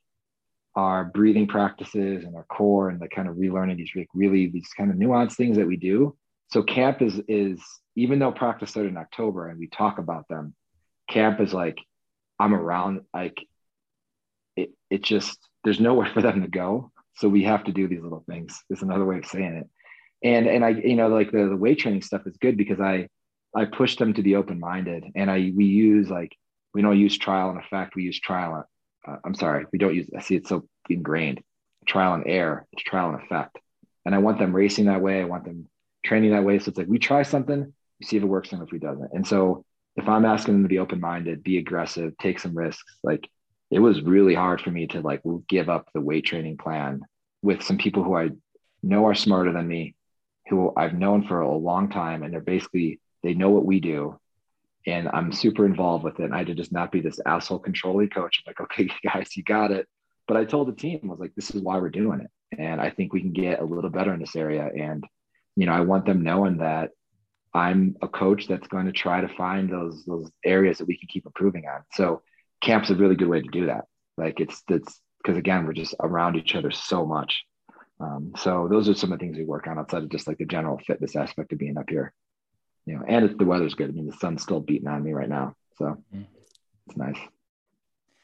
our 0.76 1.06
breathing 1.06 1.48
practices 1.48 2.24
and 2.24 2.36
our 2.36 2.46
core 2.46 2.90
and 2.90 3.00
the 3.00 3.08
kind 3.08 3.28
of 3.28 3.36
relearning 3.36 3.78
these 3.78 3.92
really 4.14 4.48
these 4.48 4.70
kind 4.76 4.90
of 4.90 4.98
nuanced 4.98 5.36
things 5.36 5.58
that 5.58 5.68
we 5.68 5.78
do. 5.78 6.16
So 6.50 6.64
camp 6.64 7.02
is 7.02 7.22
is 7.28 7.62
even 7.96 8.20
though 8.20 8.32
practice 8.32 8.72
started 8.72 8.90
in 8.90 8.98
October 8.98 9.50
and 9.50 9.60
we 9.60 9.68
talk 9.68 10.00
about 10.00 10.28
them, 10.28 10.56
camp 11.10 11.40
is 11.40 11.54
like 11.54 11.78
I'm 12.40 12.56
around 12.56 13.02
like 13.14 13.38
it 14.56 14.72
it 14.90 15.04
just 15.04 15.38
there's 15.64 15.80
nowhere 15.80 16.10
for 16.14 16.22
them 16.22 16.42
to 16.42 16.48
go. 16.48 16.92
So 17.16 17.30
we 17.30 17.44
have 17.44 17.64
to 17.66 17.72
do 17.72 17.88
these 17.88 18.02
little 18.02 18.24
things. 18.28 18.60
Is 18.70 18.82
another 18.82 19.06
way 19.06 19.20
of 19.20 19.26
saying 19.26 19.56
it. 19.56 19.70
And 20.28 20.48
and 20.48 20.66
I 20.66 20.70
you 20.70 20.96
know 20.96 21.08
like 21.08 21.32
the, 21.32 21.50
the 21.50 21.58
weight 21.58 21.80
training 21.80 22.02
stuff 22.02 22.26
is 22.26 22.38
good 22.38 22.58
because 22.58 22.80
I 22.80 23.10
I 23.56 23.66
push 23.66 23.98
them 23.98 24.14
to 24.16 24.24
be 24.24 24.36
open 24.36 24.60
minded 24.60 25.06
and 25.16 25.30
I 25.30 25.52
we 25.56 25.66
use 25.66 26.10
like 26.10 26.36
we 26.74 26.82
don't 26.82 27.00
use 27.00 27.16
trial 27.18 27.52
and 27.52 27.60
effect. 27.60 27.96
We 27.96 28.04
use 28.04 28.20
trial. 28.20 28.66
Uh, 29.08 29.18
I'm 29.24 29.36
sorry, 29.36 29.66
we 29.72 29.80
don't 29.80 29.96
use. 29.96 30.10
I 30.16 30.22
see 30.22 30.36
it's 30.36 30.50
so 30.50 30.68
ingrained. 30.90 31.42
Trial 31.86 32.14
and 32.14 32.24
error. 32.26 32.66
It's 32.72 32.84
trial 32.84 33.10
and 33.10 33.22
effect. 33.22 33.58
And 34.06 34.16
I 34.16 34.20
want 34.20 34.40
them 34.40 34.56
racing 34.56 34.86
that 34.86 35.02
way. 35.02 35.22
I 35.22 35.26
want 35.26 35.46
them 35.46 35.68
training 36.06 36.32
that 36.32 36.44
way. 36.44 36.60
So 36.60 36.70
it's 36.70 36.78
like 36.78 36.88
we 36.88 37.00
try 37.00 37.24
something, 37.24 37.74
we 38.00 38.06
see 38.06 38.18
if 38.18 38.24
it 38.24 38.28
works 38.28 38.52
and 38.52 38.62
if 38.62 38.72
we 38.72 38.80
doesn't. 38.80 39.12
And 39.14 39.26
so 39.26 39.66
if 39.96 40.08
I'm 40.08 40.26
asking 40.26 40.56
them 40.56 40.64
to 40.64 40.70
be 40.70 40.80
open 40.80 41.00
minded, 41.00 41.44
be 41.44 41.58
aggressive, 41.58 42.18
take 42.18 42.40
some 42.40 42.58
risks, 42.58 42.98
like 43.04 43.30
it 43.72 43.80
was 43.80 44.02
really 44.02 44.36
hard 44.36 44.62
for 44.62 44.72
me 44.72 44.88
to 44.88 45.02
like 45.02 45.22
give 45.48 45.70
up 45.70 45.90
the 45.94 46.02
weight 46.02 46.26
training 46.26 46.58
plan 46.58 47.02
with 47.42 47.64
some 47.64 47.78
people 47.78 48.04
who 48.04 48.16
I 48.16 48.30
know 48.82 49.06
are 49.08 49.16
smarter 49.16 49.52
than 49.52 49.68
me, 49.68 49.96
who 50.50 50.74
I've 50.76 50.94
known 50.94 51.28
for 51.28 51.42
a 51.42 51.56
long 51.56 51.90
time, 51.90 52.24
and 52.24 52.34
they're 52.34 52.42
basically 52.42 53.00
they 53.24 53.34
know 53.34 53.50
what 53.50 53.66
we 53.66 53.80
do 53.80 54.20
and 54.86 55.08
I'm 55.10 55.32
super 55.32 55.66
involved 55.66 56.04
with 56.04 56.20
it. 56.20 56.26
And 56.26 56.34
I 56.34 56.40
had 56.40 56.48
to 56.48 56.56
just 56.56 56.72
not 56.72 56.92
be 56.92 57.02
this 57.02 57.20
asshole 57.26 57.60
controlling 57.60 58.10
coach. 58.10 58.42
I'm 58.46 58.52
like, 58.52 58.62
okay, 58.62 58.90
guys, 59.04 59.36
you 59.36 59.44
got 59.44 59.72
it. 59.72 59.88
But 60.28 60.38
I 60.38 60.46
told 60.46 60.68
the 60.68 60.74
team, 60.74 61.00
I 61.04 61.08
was 61.08 61.20
like, 61.20 61.36
this 61.36 61.52
is 61.52 61.62
why 61.62 61.78
we're 61.78 61.90
doing 61.90 62.22
it. 62.22 62.60
And 62.60 62.80
I 62.80 62.90
think 62.90 63.14
we 63.14 63.22
can 63.22 63.34
get 63.34 63.60
a 63.60 63.66
little 63.66 63.90
better 63.90 64.14
in 64.14 64.20
this 64.20 64.36
area. 64.36 64.70
And, 64.76 65.04
you 65.56 65.66
know, 65.66 65.74
I 65.74 65.82
want 65.82 66.06
them 66.06 66.24
knowing 66.24 66.58
that 66.58 66.92
I'm 67.54 67.96
a 68.02 68.08
coach 68.08 68.48
that's 68.48 68.68
going 68.68 68.86
to 68.86 68.92
try 68.92 69.22
to 69.22 69.28
find 69.36 69.70
those 69.70 70.04
those 70.06 70.30
areas 70.44 70.80
that 70.80 70.88
we 70.88 70.98
can 70.98 71.08
keep 71.08 71.26
improving 71.26 71.66
on. 71.68 71.82
So 71.94 72.22
camp's 72.62 72.90
a 72.90 72.96
really 72.96 73.16
good 73.16 73.28
way 73.28 73.42
to 73.42 73.50
do 73.50 73.68
that. 73.68 73.86
Like 74.18 74.40
it's 74.40 74.64
it's 74.70 75.00
because 75.22 75.38
again, 75.38 75.66
we're 75.66 75.74
just 75.74 75.96
around 76.02 76.36
each 76.36 76.56
other 76.56 76.72
so 76.72 77.06
much. 77.06 77.44
Um, 78.00 78.34
so 78.38 78.68
those 78.70 78.90
are 78.90 78.96
some 78.96 79.12
of 79.12 79.20
the 79.20 79.26
things 79.26 79.38
we 79.38 79.46
work 79.46 79.68
on 79.68 79.78
outside 79.78 80.04
of 80.04 80.10
just 80.10 80.28
like 80.28 80.38
the 80.38 80.46
general 80.46 80.80
fitness 80.86 81.16
aspect 81.16 81.54
of 81.54 81.60
being 81.60 81.78
up 81.78 81.90
here 81.90 82.14
you 82.86 82.96
know, 82.96 83.04
and 83.08 83.26
if 83.26 83.38
the 83.38 83.46
weather's 83.46 83.76
good. 83.76 83.90
I 83.90 83.94
mean, 83.94 84.08
the 84.08 84.18
sun's 84.18 84.44
still 84.44 84.60
beating 84.60 84.88
on 84.88 85.04
me 85.04 85.14
right 85.14 85.30
now, 85.30 85.56
so 85.78 85.98
mm. 86.14 86.26
it's 86.88 86.98
nice. 86.98 87.18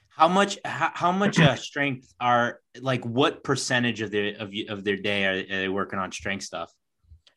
How 0.10 0.28
much? 0.28 0.58
How, 0.65 0.91
how 0.93 1.12
much 1.12 1.39
uh, 1.39 1.56
strength 1.69 2.13
are 2.19 2.60
like? 2.82 3.06
What 3.06 3.43
percentage 3.43 4.02
of 4.02 4.12
their 4.12 4.36
of 4.38 4.54
of 4.67 4.84
their 4.84 4.98
day 4.98 5.26
are, 5.26 5.39
are 5.39 5.62
they 5.62 5.69
working 5.69 6.00
on 6.00 6.12
strength 6.12 6.43
stuff? 6.43 6.74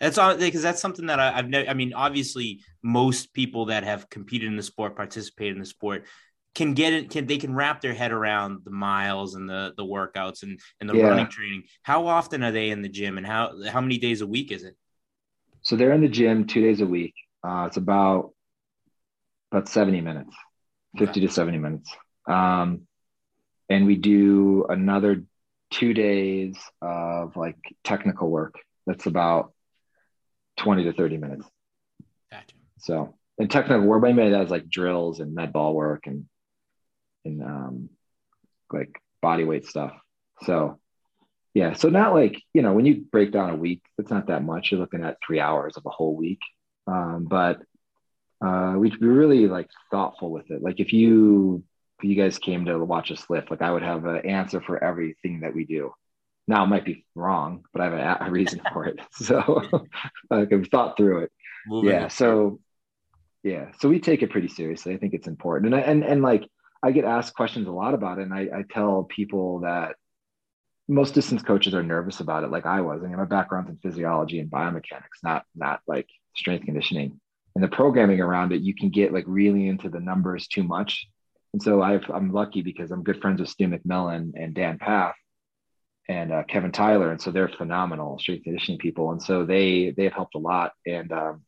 That's 0.00 0.18
all 0.18 0.36
because 0.36 0.62
that's 0.62 0.82
something 0.82 1.06
that 1.06 1.20
I, 1.20 1.30
have 1.30 1.48
never. 1.48 1.70
I 1.70 1.74
mean, 1.74 1.94
obviously, 1.94 2.60
most 2.82 3.32
people 3.32 3.66
that 3.66 3.84
have 3.84 4.10
competed 4.10 4.48
in 4.48 4.56
the 4.56 4.62
sport, 4.64 4.96
participated 4.96 5.54
in 5.54 5.60
the 5.60 5.66
sport, 5.66 6.06
can 6.56 6.74
get 6.74 6.92
it. 6.92 7.10
Can 7.10 7.26
they 7.26 7.38
can 7.38 7.54
wrap 7.54 7.80
their 7.80 7.94
head 7.94 8.10
around 8.10 8.62
the 8.64 8.72
miles 8.72 9.36
and 9.36 9.48
the 9.48 9.74
the 9.76 9.84
workouts 9.84 10.42
and 10.42 10.58
and 10.80 10.90
the 10.90 10.96
yeah. 10.96 11.06
running 11.06 11.28
training? 11.28 11.62
How 11.82 12.08
often 12.08 12.42
are 12.42 12.50
they 12.50 12.70
in 12.70 12.82
the 12.82 12.88
gym, 12.88 13.16
and 13.16 13.24
how 13.24 13.52
how 13.70 13.80
many 13.80 13.98
days 13.98 14.22
a 14.22 14.26
week 14.26 14.50
is 14.50 14.64
it? 14.64 14.74
So 15.62 15.76
they're 15.76 15.92
in 15.92 16.00
the 16.00 16.08
gym 16.08 16.46
two 16.46 16.60
days 16.60 16.80
a 16.80 16.86
week. 16.86 17.14
Uh, 17.42 17.64
it's 17.68 17.76
about 17.76 18.32
about 19.50 19.68
70 19.68 20.00
minutes, 20.00 20.34
50 20.98 21.10
okay. 21.10 21.26
to 21.26 21.32
70 21.32 21.58
minutes. 21.58 21.94
Um, 22.26 22.86
and 23.68 23.86
we 23.86 23.96
do 23.96 24.66
another 24.68 25.24
two 25.70 25.94
days 25.94 26.56
of 26.80 27.36
like 27.36 27.56
technical 27.84 28.28
work. 28.28 28.56
That's 28.86 29.06
about 29.06 29.52
20 30.58 30.84
to 30.84 30.92
30 30.92 31.16
minutes. 31.18 31.46
Gotcha. 32.30 32.54
So, 32.78 33.14
and 33.38 33.50
technical 33.50 33.86
work, 33.86 34.02
by 34.02 34.12
that 34.12 34.42
is 34.42 34.50
like 34.50 34.68
drills 34.68 35.20
and 35.20 35.34
med 35.34 35.52
ball 35.52 35.74
work 35.74 36.06
and, 36.06 36.26
and 37.24 37.42
um, 37.42 37.88
like 38.72 39.00
body 39.20 39.44
weight 39.44 39.66
stuff. 39.66 39.92
So 40.42 40.78
yeah. 41.54 41.74
So 41.74 41.88
not 41.88 42.14
like, 42.14 42.40
you 42.54 42.62
know, 42.62 42.72
when 42.72 42.86
you 42.86 43.04
break 43.10 43.32
down 43.32 43.50
a 43.50 43.56
week, 43.56 43.82
it's 43.98 44.10
not 44.10 44.28
that 44.28 44.44
much. 44.44 44.70
You're 44.70 44.80
looking 44.80 45.04
at 45.04 45.18
three 45.24 45.40
hours 45.40 45.76
of 45.76 45.84
a 45.84 45.90
whole 45.90 46.16
week. 46.16 46.40
Um, 46.86 47.26
but 47.28 47.60
uh, 48.44 48.74
we'd 48.76 48.98
be 48.98 49.06
really 49.06 49.46
like 49.46 49.68
thoughtful 49.90 50.30
with 50.30 50.50
it. 50.50 50.62
Like 50.62 50.80
if 50.80 50.92
you 50.92 51.62
if 51.98 52.08
you 52.08 52.16
guys 52.16 52.38
came 52.38 52.64
to 52.64 52.78
watch 52.78 53.12
us 53.12 53.28
lift, 53.28 53.50
like 53.50 53.62
I 53.62 53.70
would 53.70 53.82
have 53.82 54.04
an 54.06 54.26
answer 54.26 54.60
for 54.60 54.82
everything 54.82 55.40
that 55.40 55.54
we 55.54 55.64
do. 55.64 55.92
Now 56.48 56.64
it 56.64 56.68
might 56.68 56.84
be 56.84 57.06
wrong, 57.14 57.64
but 57.72 57.80
I 57.82 57.84
have 57.84 58.20
a, 58.20 58.26
a 58.26 58.30
reason 58.30 58.60
for 58.72 58.86
it. 58.86 58.98
So 59.12 59.62
like 60.30 60.52
I've 60.52 60.68
thought 60.68 60.96
through 60.96 61.24
it. 61.24 61.32
Moving 61.66 61.90
yeah. 61.90 62.08
So 62.08 62.60
yeah. 63.42 63.72
So 63.78 63.88
we 63.88 64.00
take 64.00 64.22
it 64.22 64.30
pretty 64.30 64.48
seriously. 64.48 64.94
I 64.94 64.96
think 64.96 65.14
it's 65.14 65.28
important. 65.28 65.74
And 65.74 65.82
I, 65.82 65.86
and 65.86 66.02
and 66.02 66.22
like 66.22 66.48
I 66.82 66.92
get 66.92 67.04
asked 67.04 67.34
questions 67.34 67.68
a 67.68 67.72
lot 67.72 67.94
about 67.94 68.18
it. 68.18 68.22
And 68.22 68.34
I, 68.34 68.40
I 68.40 68.64
tell 68.68 69.04
people 69.04 69.60
that 69.60 69.94
most 70.88 71.14
distance 71.14 71.42
coaches 71.42 71.74
are 71.74 71.82
nervous 71.82 72.20
about 72.20 72.44
it, 72.44 72.50
like 72.50 72.66
I 72.66 72.80
was. 72.80 73.02
I 73.02 73.06
mean, 73.06 73.16
my 73.16 73.24
background's 73.24 73.70
in 73.70 73.76
physiology 73.78 74.40
and 74.40 74.50
biomechanics, 74.50 75.22
not 75.22 75.44
not 75.54 75.80
like 75.86 76.08
strength 76.36 76.64
conditioning. 76.64 77.20
And 77.54 77.62
the 77.62 77.68
programming 77.68 78.20
around 78.20 78.52
it, 78.52 78.62
you 78.62 78.74
can 78.74 78.90
get 78.90 79.12
like 79.12 79.24
really 79.26 79.68
into 79.68 79.88
the 79.88 80.00
numbers 80.00 80.48
too 80.48 80.62
much. 80.62 81.06
And 81.52 81.62
so 81.62 81.82
i 81.82 82.00
am 82.14 82.32
lucky 82.32 82.62
because 82.62 82.90
I'm 82.90 83.02
good 83.02 83.20
friends 83.20 83.40
with 83.40 83.50
Stu 83.50 83.68
McMillan 83.68 84.32
and 84.36 84.54
Dan 84.54 84.78
Pfaff 84.78 85.12
and 86.08 86.32
uh, 86.32 86.42
Kevin 86.44 86.72
Tyler, 86.72 87.10
and 87.10 87.20
so 87.20 87.30
they're 87.30 87.48
phenomenal 87.48 88.18
strength 88.18 88.44
conditioning 88.44 88.78
people, 88.78 89.12
and 89.12 89.22
so 89.22 89.44
they 89.44 89.92
they 89.96 90.04
have 90.04 90.14
helped 90.14 90.34
a 90.34 90.38
lot. 90.38 90.72
And 90.86 91.12
um, 91.12 91.42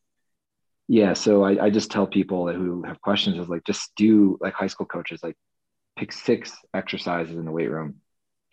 yeah, 0.89 1.15
so 1.15 1.43
I, 1.43 1.67
I 1.67 1.71
just 1.71 1.91
tell 1.91 2.07
people 2.07 2.53
who 2.53 2.83
have 2.83 3.01
questions 3.01 3.39
is 3.39 3.49
like 3.49 3.65
just 3.65 3.91
do 3.97 4.39
like 4.41 4.55
high 4.55 4.67
school 4.69 4.87
coaches 4.87 5.21
like 5.23 5.37
pick 5.99 6.13
six 6.13 6.53
exercises 6.75 7.37
in 7.37 7.45
the 7.45 7.53
weight 7.53 7.71
room 7.71 7.97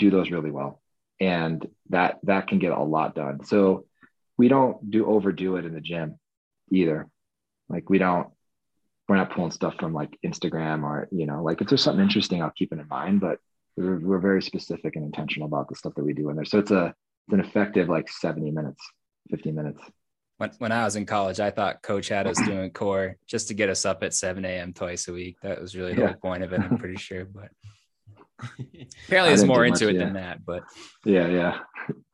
do 0.02 0.10
those 0.16 0.32
really 0.32 0.52
well 0.52 0.82
and 1.20 1.68
that 1.90 2.20
that 2.24 2.48
can 2.50 2.60
get 2.60 2.72
a 2.74 2.84
lot 2.96 3.16
done 3.16 3.38
so 3.46 3.86
we 4.38 4.48
don't 4.48 4.90
do 4.90 5.06
overdo 5.06 5.58
it 5.58 5.66
in 5.66 5.74
the 5.74 5.82
gym 5.82 6.18
either. 6.72 7.08
Like 7.70 7.90
we 7.90 8.00
don't, 8.00 8.28
we're 9.08 9.18
not 9.18 9.32
pulling 9.36 9.52
stuff 9.52 9.76
from 9.80 9.94
like 9.94 10.18
Instagram 10.26 10.84
or, 10.84 11.08
you 11.12 11.26
know, 11.28 11.44
like 11.44 11.62
if 11.62 11.68
there's 11.68 11.84
something 11.84 12.04
interesting, 12.04 12.42
I'll 12.42 12.58
keep 12.58 12.74
it 12.74 12.80
in 12.80 12.88
mind, 12.88 13.22
but 13.22 13.38
we're, 13.78 14.00
we're 14.00 14.20
very 14.20 14.42
specific 14.42 14.96
and 14.96 15.06
intentional 15.06 15.48
about 15.48 15.70
the 15.70 15.76
stuff 15.76 15.94
that 15.96 16.04
we 16.04 16.14
do 16.14 16.30
in 16.30 16.36
there. 16.38 16.46
So 16.46 16.58
it's 16.60 16.72
a, 16.72 16.86
it's 17.28 17.34
an 17.34 17.40
effective 17.42 17.88
like 17.88 18.10
70 18.10 18.50
minutes, 18.52 18.82
50 19.30 19.52
minutes. 19.52 19.82
When, 20.38 20.50
when 20.58 20.72
I 20.72 20.86
was 20.86 20.96
in 20.96 21.06
college, 21.06 21.40
I 21.40 21.52
thought 21.52 21.84
coach 21.84 22.08
had 22.08 22.26
us 22.26 22.40
doing 22.42 22.72
core 22.72 23.18
just 23.28 23.50
to 23.50 23.54
get 23.54 23.70
us 23.70 23.86
up 23.86 24.02
at 24.02 24.16
7 24.16 24.44
a.m. 24.44 24.74
twice 24.74 25.08
a 25.08 25.14
week. 25.14 25.36
That 25.44 25.62
was 25.62 25.76
really 25.76 25.94
the 25.94 26.02
Yeah. 26.02 26.08
whole 26.08 26.16
point 26.16 26.42
of 26.42 26.52
it. 26.54 26.62
I'm 26.62 26.80
pretty 26.80 26.98
sure, 26.98 27.26
but 27.26 27.50
apparently 29.08 29.30
there's 29.30 29.42
didn't 29.42 29.48
more 29.48 29.66
into 29.66 29.86
much, 29.86 29.96
it 29.96 29.98
yeah. 29.98 30.06
than 30.06 30.14
that, 30.14 30.46
but 30.46 30.64
Yeah. 31.06 31.28
Yeah. 31.28 31.60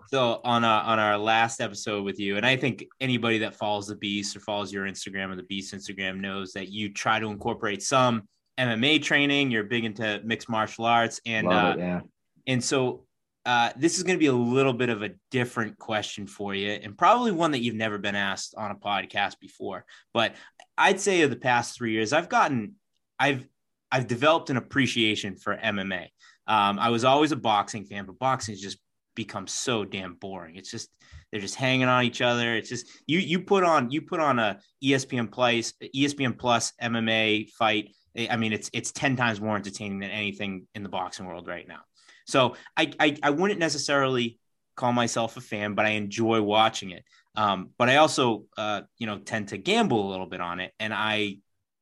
So 0.09 0.39
on 0.43 0.63
our 0.63 0.83
on 0.83 0.99
our 0.99 1.17
last 1.17 1.59
episode 1.59 2.05
with 2.05 2.19
you, 2.19 2.37
and 2.37 2.45
I 2.45 2.55
think 2.55 2.85
anybody 3.01 3.39
that 3.39 3.55
follows 3.55 3.87
the 3.87 3.95
Beast 3.95 4.35
or 4.35 4.39
follows 4.39 4.71
your 4.71 4.85
Instagram 4.85 5.31
or 5.31 5.35
the 5.35 5.43
Beast 5.43 5.73
Instagram 5.73 6.19
knows 6.19 6.53
that 6.53 6.69
you 6.69 6.93
try 6.93 7.19
to 7.19 7.27
incorporate 7.27 7.83
some 7.83 8.27
MMA 8.57 9.03
training. 9.03 9.51
You're 9.51 9.65
big 9.65 9.83
into 9.83 10.21
mixed 10.23 10.49
martial 10.49 10.85
arts, 10.85 11.19
and 11.25 11.47
uh, 11.47 11.73
it. 11.75 11.79
Yeah. 11.79 12.01
and 12.47 12.63
so 12.63 13.05
uh, 13.47 13.71
this 13.77 13.97
is 13.97 14.03
going 14.03 14.15
to 14.15 14.19
be 14.19 14.27
a 14.27 14.33
little 14.33 14.73
bit 14.73 14.89
of 14.89 15.03
a 15.03 15.11
different 15.31 15.77
question 15.79 16.27
for 16.27 16.53
you, 16.53 16.69
and 16.69 16.97
probably 16.97 17.31
one 17.31 17.51
that 17.51 17.61
you've 17.61 17.75
never 17.75 17.97
been 17.97 18.15
asked 18.15 18.53
on 18.57 18.71
a 18.71 18.75
podcast 18.75 19.39
before. 19.39 19.85
But 20.13 20.35
I'd 20.77 20.99
say 20.99 21.21
of 21.21 21.29
the 21.29 21.37
past 21.37 21.75
three 21.75 21.93
years, 21.93 22.11
I've 22.11 22.27
gotten, 22.27 22.75
I've, 23.17 23.47
I've 23.91 24.07
developed 24.07 24.49
an 24.49 24.57
appreciation 24.57 25.35
for 25.35 25.55
MMA. 25.55 26.07
Um, 26.47 26.79
I 26.79 26.89
was 26.89 27.03
always 27.03 27.31
a 27.31 27.35
boxing 27.35 27.85
fan, 27.85 28.05
but 28.05 28.19
boxing 28.19 28.53
has 28.53 28.61
just 28.61 28.77
become 29.15 29.47
so 29.47 29.83
damn 29.83 30.13
boring. 30.15 30.55
It's 30.55 30.71
just 30.71 30.89
they're 31.31 31.41
just 31.41 31.55
hanging 31.55 31.87
on 31.87 32.03
each 32.03 32.21
other. 32.21 32.55
It's 32.55 32.69
just 32.69 32.87
you 33.05 33.19
you 33.19 33.41
put 33.41 33.63
on 33.63 33.91
you 33.91 34.01
put 34.01 34.19
on 34.19 34.39
a 34.39 34.59
ESPN 34.83 35.31
Plus 35.31 35.73
ESPN 35.95 36.37
Plus 36.37 36.73
MMA 36.81 37.49
fight. 37.51 37.89
I 38.29 38.37
mean, 38.37 38.53
it's 38.53 38.69
it's 38.73 38.91
ten 38.91 39.15
times 39.15 39.41
more 39.41 39.55
entertaining 39.55 39.99
than 39.99 40.11
anything 40.11 40.67
in 40.73 40.83
the 40.83 40.89
boxing 40.89 41.25
world 41.25 41.47
right 41.47 41.67
now. 41.67 41.81
So 42.27 42.55
I, 42.75 42.91
I, 42.99 43.17
I 43.23 43.29
wouldn't 43.29 43.59
necessarily 43.59 44.37
call 44.75 44.91
myself 44.91 45.37
a 45.37 45.41
fan, 45.41 45.73
but 45.73 45.85
I 45.85 45.91
enjoy 45.91 46.41
watching 46.41 46.91
it. 46.91 47.03
Um, 47.35 47.69
but 47.77 47.89
I 47.89 47.97
also, 47.97 48.45
uh, 48.57 48.81
you 48.97 49.07
know, 49.07 49.19
tend 49.19 49.49
to 49.49 49.57
gamble 49.57 50.07
a 50.07 50.11
little 50.11 50.25
bit 50.25 50.41
on 50.41 50.59
it, 50.59 50.73
and 50.79 50.93
I 50.93 51.37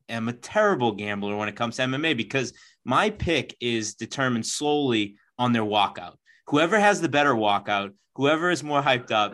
am 0.09 0.27
a 0.27 0.33
terrible 0.33 0.91
gambler 0.93 1.35
when 1.35 1.49
it 1.49 1.55
comes 1.55 1.77
to 1.77 1.83
MMA 1.83 2.15
because 2.17 2.53
my 2.83 3.09
pick 3.09 3.55
is 3.59 3.95
determined 3.95 4.45
solely 4.45 5.15
on 5.37 5.51
their 5.51 5.63
walkout. 5.63 6.15
Whoever 6.47 6.79
has 6.79 7.01
the 7.01 7.09
better 7.09 7.33
walkout, 7.33 7.91
whoever 8.15 8.49
is 8.49 8.63
more 8.63 8.81
hyped 8.81 9.11
up, 9.11 9.33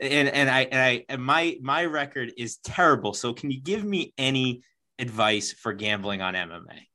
and 0.00 0.28
and 0.28 0.50
I 0.50 0.62
and 0.62 0.80
I 0.80 1.04
and 1.08 1.22
my 1.22 1.56
my 1.60 1.84
record 1.84 2.32
is 2.36 2.56
terrible. 2.58 3.12
So 3.12 3.32
can 3.32 3.50
you 3.50 3.60
give 3.60 3.84
me 3.84 4.14
any 4.16 4.62
advice 4.98 5.52
for 5.52 5.72
gambling 5.72 6.22
on 6.22 6.34
MMA? 6.34 6.86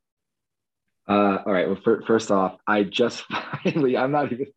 Uh, 1.07 1.37
all 1.45 1.53
right. 1.53 1.67
Well, 1.67 1.79
fir- 1.83 2.03
first 2.07 2.31
off, 2.31 2.57
I 2.67 2.83
just 2.83 3.23
finally, 3.63 3.95
I'm 3.97 4.11
not 4.11 4.31
even, 4.31 4.47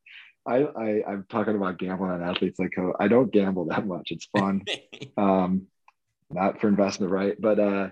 I, 0.47 0.63
I, 0.63 1.03
I'm 1.07 1.27
talking 1.29 1.57
about 1.57 1.79
gambling 1.79 2.11
on 2.11 2.23
athletes 2.23 2.59
like 2.59 2.73
I 2.99 3.09
don't 3.09 3.31
gamble 3.31 3.67
that 3.67 3.87
much. 3.87 4.11
It's 4.11 4.27
fun. 4.27 4.65
um, 5.17 5.67
not 6.31 6.61
for 6.61 6.69
investment, 6.69 7.13
right? 7.13 7.37
But 7.39 7.59
uh, 7.59 7.89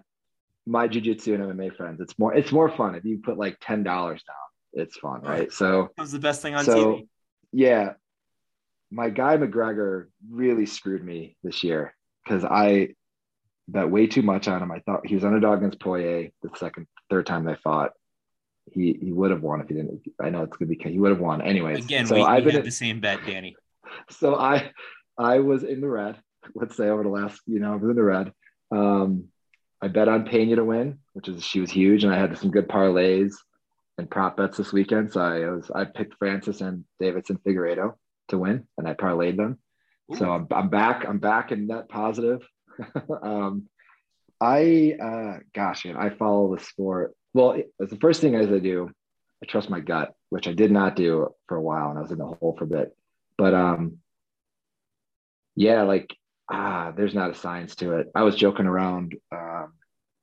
my 0.66 0.88
jujitsu 0.88 1.34
and 1.34 1.44
MMA 1.44 1.76
friends, 1.76 2.00
it's 2.00 2.18
more, 2.18 2.34
it's 2.34 2.52
more 2.52 2.68
fun 2.68 2.94
if 2.94 3.04
you 3.04 3.18
put 3.18 3.38
like 3.38 3.56
ten 3.60 3.82
dollars 3.82 4.22
down. 4.24 4.82
It's 4.84 4.96
fun, 4.98 5.22
right? 5.22 5.50
So, 5.52 5.90
That 5.96 6.02
was 6.02 6.12
the 6.12 6.18
best 6.18 6.42
thing 6.42 6.54
on 6.54 6.64
so 6.64 6.94
TV. 6.96 7.08
yeah, 7.52 7.92
my 8.90 9.10
guy 9.10 9.36
McGregor 9.36 10.08
really 10.30 10.66
screwed 10.66 11.04
me 11.04 11.36
this 11.42 11.64
year 11.64 11.94
because 12.24 12.44
I 12.44 12.90
bet 13.68 13.90
way 13.90 14.06
too 14.06 14.22
much 14.22 14.48
on 14.48 14.62
him. 14.62 14.70
I 14.70 14.80
thought 14.80 15.06
he 15.06 15.14
was 15.14 15.24
underdog 15.24 15.58
against 15.58 15.80
Poirier 15.80 16.30
the 16.42 16.50
second, 16.56 16.86
third 17.10 17.26
time 17.26 17.44
they 17.44 17.56
fought. 17.56 17.92
He 18.72 18.98
he 19.00 19.12
would 19.12 19.30
have 19.30 19.42
won 19.42 19.60
if 19.60 19.68
he 19.68 19.74
didn't. 19.74 20.02
I 20.20 20.30
know 20.30 20.42
it's 20.42 20.56
gonna 20.56 20.68
be 20.68 20.78
he 20.82 20.98
would 20.98 21.12
have 21.12 21.20
won 21.20 21.40
anyways. 21.40 21.84
Again, 21.84 22.06
so 22.06 22.16
we, 22.16 22.22
I've 22.22 22.44
we 22.44 22.52
been 22.52 22.64
the 22.64 22.70
same 22.70 23.00
bet, 23.00 23.20
Danny. 23.24 23.54
so 24.10 24.34
I 24.34 24.72
I 25.16 25.38
was 25.38 25.62
in 25.62 25.80
the 25.80 25.88
red. 25.88 26.16
Let's 26.54 26.76
say 26.76 26.88
over 26.88 27.02
the 27.02 27.08
last, 27.08 27.40
you 27.46 27.60
know, 27.60 27.72
I 27.72 27.76
was 27.76 27.90
in 27.90 27.96
the 27.96 28.02
red. 28.02 28.32
Um, 28.70 29.28
I 29.86 29.88
bet 29.88 30.08
on 30.08 30.24
Pena 30.24 30.56
to 30.56 30.64
win, 30.64 30.98
which 31.12 31.28
is 31.28 31.44
she 31.44 31.60
was 31.60 31.70
huge, 31.70 32.02
and 32.02 32.12
I 32.12 32.18
had 32.18 32.36
some 32.36 32.50
good 32.50 32.66
parlays 32.66 33.34
and 33.98 34.10
prop 34.10 34.36
bets 34.36 34.56
this 34.56 34.72
weekend. 34.72 35.12
So 35.12 35.20
I 35.20 35.48
was 35.48 35.70
I 35.72 35.84
picked 35.84 36.18
Francis 36.18 36.60
and 36.60 36.84
Deiveson 37.00 37.40
Figueiredo 37.42 37.92
to 38.30 38.38
win, 38.38 38.66
and 38.76 38.88
I 38.88 38.94
parlayed 38.94 39.36
them. 39.36 39.60
So 40.16 40.28
I'm, 40.32 40.48
I'm 40.50 40.70
back. 40.70 41.04
I'm 41.06 41.18
back 41.18 41.52
in 41.52 41.68
net 41.68 41.88
positive. 41.88 42.44
um, 43.22 43.68
I 44.40 44.96
uh, 45.00 45.38
gosh, 45.54 45.84
man, 45.84 45.96
I 45.96 46.10
follow 46.10 46.56
the 46.56 46.60
sport. 46.64 47.14
Well, 47.32 47.52
it- 47.52 47.72
it's 47.78 47.92
the 47.92 48.00
first 48.00 48.20
thing 48.20 48.34
as 48.34 48.50
I 48.50 48.58
do, 48.58 48.90
I 49.40 49.46
trust 49.46 49.70
my 49.70 49.78
gut, 49.78 50.14
which 50.30 50.48
I 50.48 50.52
did 50.52 50.72
not 50.72 50.96
do 50.96 51.28
for 51.46 51.56
a 51.56 51.62
while, 51.62 51.90
and 51.90 51.98
I 51.98 52.02
was 52.02 52.10
in 52.10 52.18
the 52.18 52.26
hole 52.26 52.56
for 52.58 52.64
a 52.64 52.66
bit. 52.66 52.96
But 53.38 53.54
um, 53.54 53.98
yeah, 55.54 55.82
like 55.82 56.12
ah, 56.50 56.92
there's 56.96 57.14
not 57.14 57.30
a 57.30 57.34
science 57.34 57.76
to 57.76 57.98
it. 57.98 58.10
I 58.16 58.22
was 58.22 58.36
joking 58.36 58.66
around 58.66 59.14
um, 59.32 59.45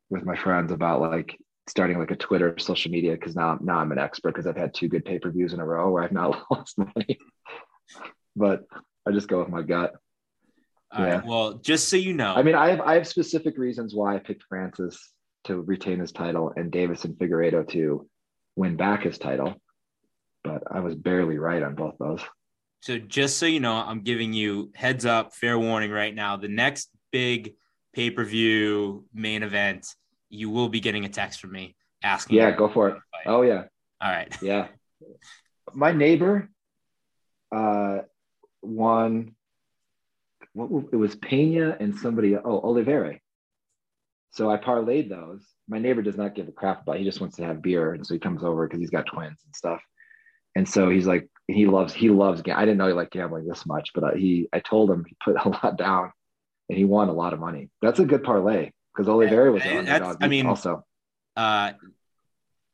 with 0.10 0.26
my 0.26 0.36
friends 0.36 0.72
about 0.72 1.02
like 1.02 1.38
starting 1.68 1.98
like 1.98 2.12
a 2.12 2.16
Twitter 2.16 2.56
social 2.58 2.92
media 2.92 3.14
because 3.14 3.36
now 3.36 3.58
now 3.62 3.78
I'm 3.78 3.92
an 3.92 4.00
expert 4.00 4.34
because 4.34 4.48
I've 4.48 4.58
had 4.58 4.74
two 4.74 4.88
good 4.88 5.06
pay 5.06 5.20
per 5.20 5.32
views 5.32 5.54
in 5.54 5.60
a 5.60 5.66
row 5.66 5.92
where 5.92 6.04
I've 6.04 6.12
not 6.12 6.44
lost 6.52 6.78
money. 6.78 7.18
but 8.36 8.64
I 9.08 9.12
just 9.12 9.28
go 9.28 9.40
with 9.40 9.50
my 9.50 9.62
gut. 9.62 9.94
All 10.92 11.04
right. 11.04 11.26
Well, 11.26 11.56
just 11.56 11.90
so 11.90 11.96
you 11.96 12.14
know, 12.14 12.36
I 12.36 12.44
mean, 12.44 12.56
I 12.56 12.70
have 12.70 12.82
I 12.82 12.96
have 12.96 13.08
specific 13.08 13.58
reasons 13.58 13.96
why 13.96 14.16
I 14.16 14.20
picked 14.20 14.44
Francis 14.44 15.12
to 15.46 15.60
retain 15.62 16.00
his 16.00 16.12
title 16.12 16.54
and 16.56 16.72
Deiveson 16.72 17.18
Figueiredo 17.18 17.68
to 17.70 18.08
win 18.56 18.78
back 18.78 19.04
his 19.04 19.18
title, 19.18 19.56
but 20.44 20.64
I 20.70 20.82
was 20.82 20.96
barely 20.96 21.38
right 21.38 21.64
on 21.64 21.76
both 21.76 21.96
those. 22.00 22.22
So 22.82 23.00
just 23.00 23.38
so 23.38 23.46
you 23.46 23.60
know, 23.60 23.74
I'm 23.74 24.02
giving 24.02 24.34
you 24.34 24.72
heads 24.76 25.06
up, 25.06 25.34
fair 25.34 25.58
warning 25.58 25.90
right 25.90 26.14
now. 26.14 26.38
The 26.38 26.50
next 26.50 26.90
big 27.12 27.56
pay 27.94 28.10
per 28.10 28.24
view 28.24 29.06
main 29.14 29.44
event, 29.44 29.88
you 30.30 30.50
will 30.50 30.70
be 30.70 30.80
getting 30.80 31.06
a 31.06 31.10
text 31.10 31.40
from 31.40 31.52
me 31.52 31.76
asking. 32.04 32.38
Yeah, 32.38 32.52
go 32.52 32.70
for 32.70 32.90
it. 32.90 32.94
fight. 33.12 33.28
Oh 33.28 33.42
yeah, 33.42 33.64
All 34.02 34.12
right. 34.12 34.36
yeah. 34.42 34.68
My 35.74 35.92
neighbor, 35.92 36.50
uh, 37.54 38.00
won. 38.62 39.36
What 40.54 40.86
it 40.92 40.98
was 40.98 41.16
Pena 41.16 41.76
and 41.80 41.96
somebody. 41.96 42.36
Oh, 42.36 42.60
Oliveira. 42.62 43.20
So 44.32 44.52
I 44.52 44.58
parlayed 44.58 45.10
those. 45.10 45.46
My 45.68 45.80
neighbor 45.80 46.02
does 46.02 46.18
not 46.18 46.36
give 46.36 46.48
a 46.48 46.52
crap 46.52 46.84
about. 46.84 46.96
It. 46.96 47.00
He 47.00 47.06
just 47.06 47.22
wants 47.22 47.38
to 47.38 47.44
have 47.44 47.62
beer, 47.62 47.94
and 47.94 48.06
so 48.06 48.14
he 48.14 48.20
comes 48.20 48.44
over 48.44 48.68
because 48.68 48.80
he's 48.80 48.90
got 48.90 49.06
twins 49.06 49.40
and 49.46 49.56
stuff. 49.56 49.82
And 50.56 50.68
so 50.68 50.90
he's 50.90 51.08
like, 51.08 51.28
he 51.48 51.66
loves, 51.66 51.94
he 51.94 52.10
loves. 52.10 52.42
I 52.54 52.66
didn't 52.66 52.78
know 52.78 52.88
he 52.88 52.94
liked 52.94 53.14
gambling 53.14 53.48
this 53.48 53.66
much, 53.66 53.90
but 53.94 54.04
uh, 54.04 54.16
he, 54.16 54.48
I 54.54 54.60
told 54.60 54.92
him 54.92 55.06
he 55.08 55.16
put 55.24 55.36
a 55.44 55.50
lot 55.50 55.78
down, 55.78 56.12
and 56.74 56.80
he 56.80 56.86
won 56.86 57.08
a 57.08 57.14
lot 57.14 57.34
of 57.34 57.40
money. 57.40 57.70
That's 57.84 58.00
a 58.00 58.06
good 58.06 58.24
parlay 58.24 58.72
because 58.92 59.08
Oliveira 59.08 59.52
was 59.52 59.64
Yeah, 59.64 59.84
that's- 59.84 60.18
I 60.20 60.28
mean, 60.28 60.48
also, 60.48 60.84
Uh, 61.36 61.74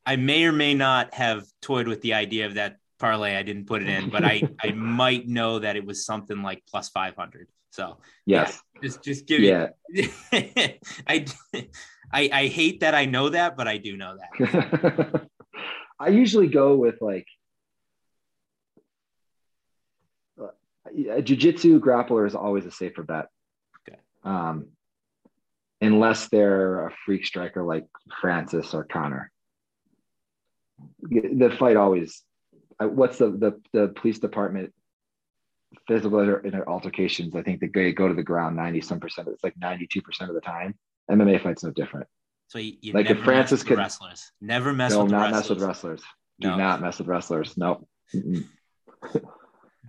I 0.06 0.16
may 0.16 0.44
or 0.44 0.52
may 0.52 0.74
not 0.74 1.12
have 1.14 1.44
toyed 1.60 1.86
with 1.86 2.00
the 2.00 2.14
idea 2.14 2.46
of 2.46 2.54
that 2.54 2.78
parlay. 2.98 3.36
I 3.36 3.42
didn't 3.42 3.66
put 3.66 3.82
it 3.82 3.88
in, 3.88 4.10
but 4.10 4.24
I 4.24 4.42
I 4.64 4.72
might 4.72 5.28
know 5.28 5.58
that 5.58 5.76
it 5.76 5.84
was 5.84 6.04
something 6.04 6.42
like 6.42 6.62
plus 6.66 6.88
five 6.88 7.14
hundred. 7.14 7.48
So 7.70 7.98
yes, 8.26 8.60
just 8.82 9.02
just 9.02 9.26
give 9.26 9.40
yeah. 9.40 9.68
you. 9.88 10.08
I, 10.32 11.26
I 12.12 12.30
I 12.32 12.46
hate 12.48 12.80
that 12.80 12.94
I 12.94 13.04
know 13.04 13.28
that, 13.30 13.56
but 13.56 13.68
I 13.68 13.76
do 13.78 13.96
know 13.96 14.16
that. 14.16 15.28
I 15.98 16.08
usually 16.08 16.48
go 16.48 16.76
with 16.76 17.00
like 17.00 17.28
uh, 20.40 20.48
a 20.86 21.22
jujitsu 21.22 21.80
grappler 21.80 22.26
is 22.26 22.34
always 22.34 22.66
a 22.66 22.70
safer 22.70 23.02
bet. 23.02 23.28
Um, 24.24 24.66
unless 25.80 26.28
they're 26.28 26.86
a 26.86 26.92
freak 27.06 27.24
striker 27.24 27.62
like 27.64 27.86
Francis 28.20 28.74
or 28.74 28.84
Conor. 28.84 29.30
The 31.02 31.54
fight 31.58 31.76
always. 31.76 32.22
uh, 32.78 32.86
What's 32.88 33.18
the 33.18 33.30
the 33.30 33.60
the 33.72 33.88
police 33.88 34.18
department 34.18 34.72
physical 35.86 36.20
inter- 36.20 36.64
altercations? 36.66 37.34
I 37.34 37.42
think 37.42 37.60
they 37.60 37.92
go 37.92 38.08
to 38.08 38.14
the 38.14 38.22
ground 38.22 38.56
ninety 38.56 38.80
some 38.80 39.00
percent. 39.00 39.28
It's 39.28 39.44
like 39.44 39.56
ninety 39.58 39.86
two 39.90 40.02
percent 40.02 40.30
of 40.30 40.34
the 40.34 40.40
time. 40.42 40.74
MMA 41.10 41.42
fights 41.42 41.64
no 41.64 41.70
different. 41.70 42.06
So 42.48 42.58
you, 42.58 42.74
you 42.80 42.92
Like 42.92 43.08
if 43.10 43.18
Francis 43.20 43.60
mess 43.60 43.60
with 43.60 43.68
could- 43.68 43.78
wrestlers. 43.78 44.32
Never 44.40 44.72
mess 44.72 44.92
no, 44.92 45.02
with 45.04 45.12
not 45.12 45.32
wrestlers. 45.32 45.40
mess 45.40 45.50
with 45.50 45.62
wrestlers. 45.68 46.02
Do 46.40 46.48
No. 46.48 46.56
not 46.56 46.80
mess 46.80 46.98
with 46.98 47.08
wrestlers. 47.08 47.56
No. 47.56 47.86
Mm-mm. 48.14 48.44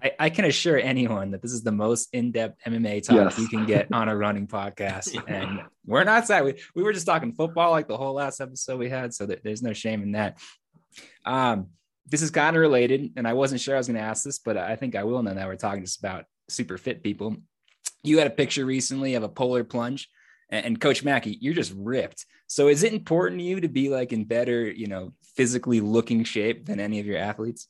I, 0.03 0.11
I 0.19 0.29
can 0.29 0.45
assure 0.45 0.77
anyone 0.79 1.31
that 1.31 1.41
this 1.41 1.51
is 1.51 1.63
the 1.63 1.71
most 1.71 2.09
in-depth 2.13 2.57
MMA 2.67 3.03
talk 3.03 3.15
Yes. 3.15 3.37
you 3.39 3.47
can 3.47 3.65
get 3.65 3.91
on 3.93 4.09
a 4.09 4.15
running 4.15 4.47
podcast. 4.47 5.15
And 5.27 5.61
we're 5.85 6.03
not 6.03 6.25
sad. 6.27 6.43
We, 6.45 6.55
we 6.75 6.83
were 6.83 6.93
just 6.93 7.05
talking 7.05 7.33
football 7.33 7.71
like 7.71 7.87
the 7.87 7.97
whole 7.97 8.13
last 8.13 8.41
episode 8.41 8.79
we 8.79 8.89
had. 8.89 9.13
So 9.13 9.25
there- 9.25 9.39
there's 9.43 9.61
no 9.61 9.73
shame 9.73 10.01
in 10.01 10.13
that. 10.13 10.39
Um, 11.25 11.67
this 12.07 12.21
is 12.21 12.31
kind 12.31 12.55
of 12.55 12.61
related, 12.61 13.13
and 13.15 13.27
I 13.27 13.33
wasn't 13.33 13.61
sure 13.61 13.75
I 13.75 13.77
was 13.77 13.87
going 13.87 13.97
to 13.97 14.03
ask 14.03 14.23
this, 14.23 14.39
but 14.39 14.57
I 14.57 14.75
think 14.75 14.95
I 14.95 15.03
will 15.03 15.21
now 15.23 15.33
that 15.33 15.47
we're 15.47 15.55
talking 15.55 15.83
just 15.83 15.99
about 15.99 16.25
super 16.49 16.77
fit 16.77 17.03
people. 17.03 17.37
you 18.03 18.17
had 18.17 18.27
a 18.27 18.31
picture 18.31 18.65
recently 18.65 19.13
of 19.15 19.23
a 19.23 19.29
polar 19.29 19.63
plunge, 19.63 20.09
and, 20.49 20.65
and 20.65 20.81
Coach 20.81 21.03
Mackey, 21.03 21.37
you're 21.39 21.53
just 21.53 21.73
ripped. 21.77 22.25
So 22.47 22.67
is 22.67 22.83
it 22.83 22.91
important 22.93 23.39
to 23.39 23.45
you 23.45 23.61
to 23.61 23.69
be 23.69 23.87
like 23.89 24.11
in 24.11 24.25
better, 24.25 24.69
you 24.69 24.87
know, 24.87 25.13
physically 25.35 25.79
looking 25.79 26.23
shape 26.25 26.65
than 26.65 26.79
any 26.81 26.99
of 26.99 27.05
your 27.05 27.17
athletes? 27.17 27.67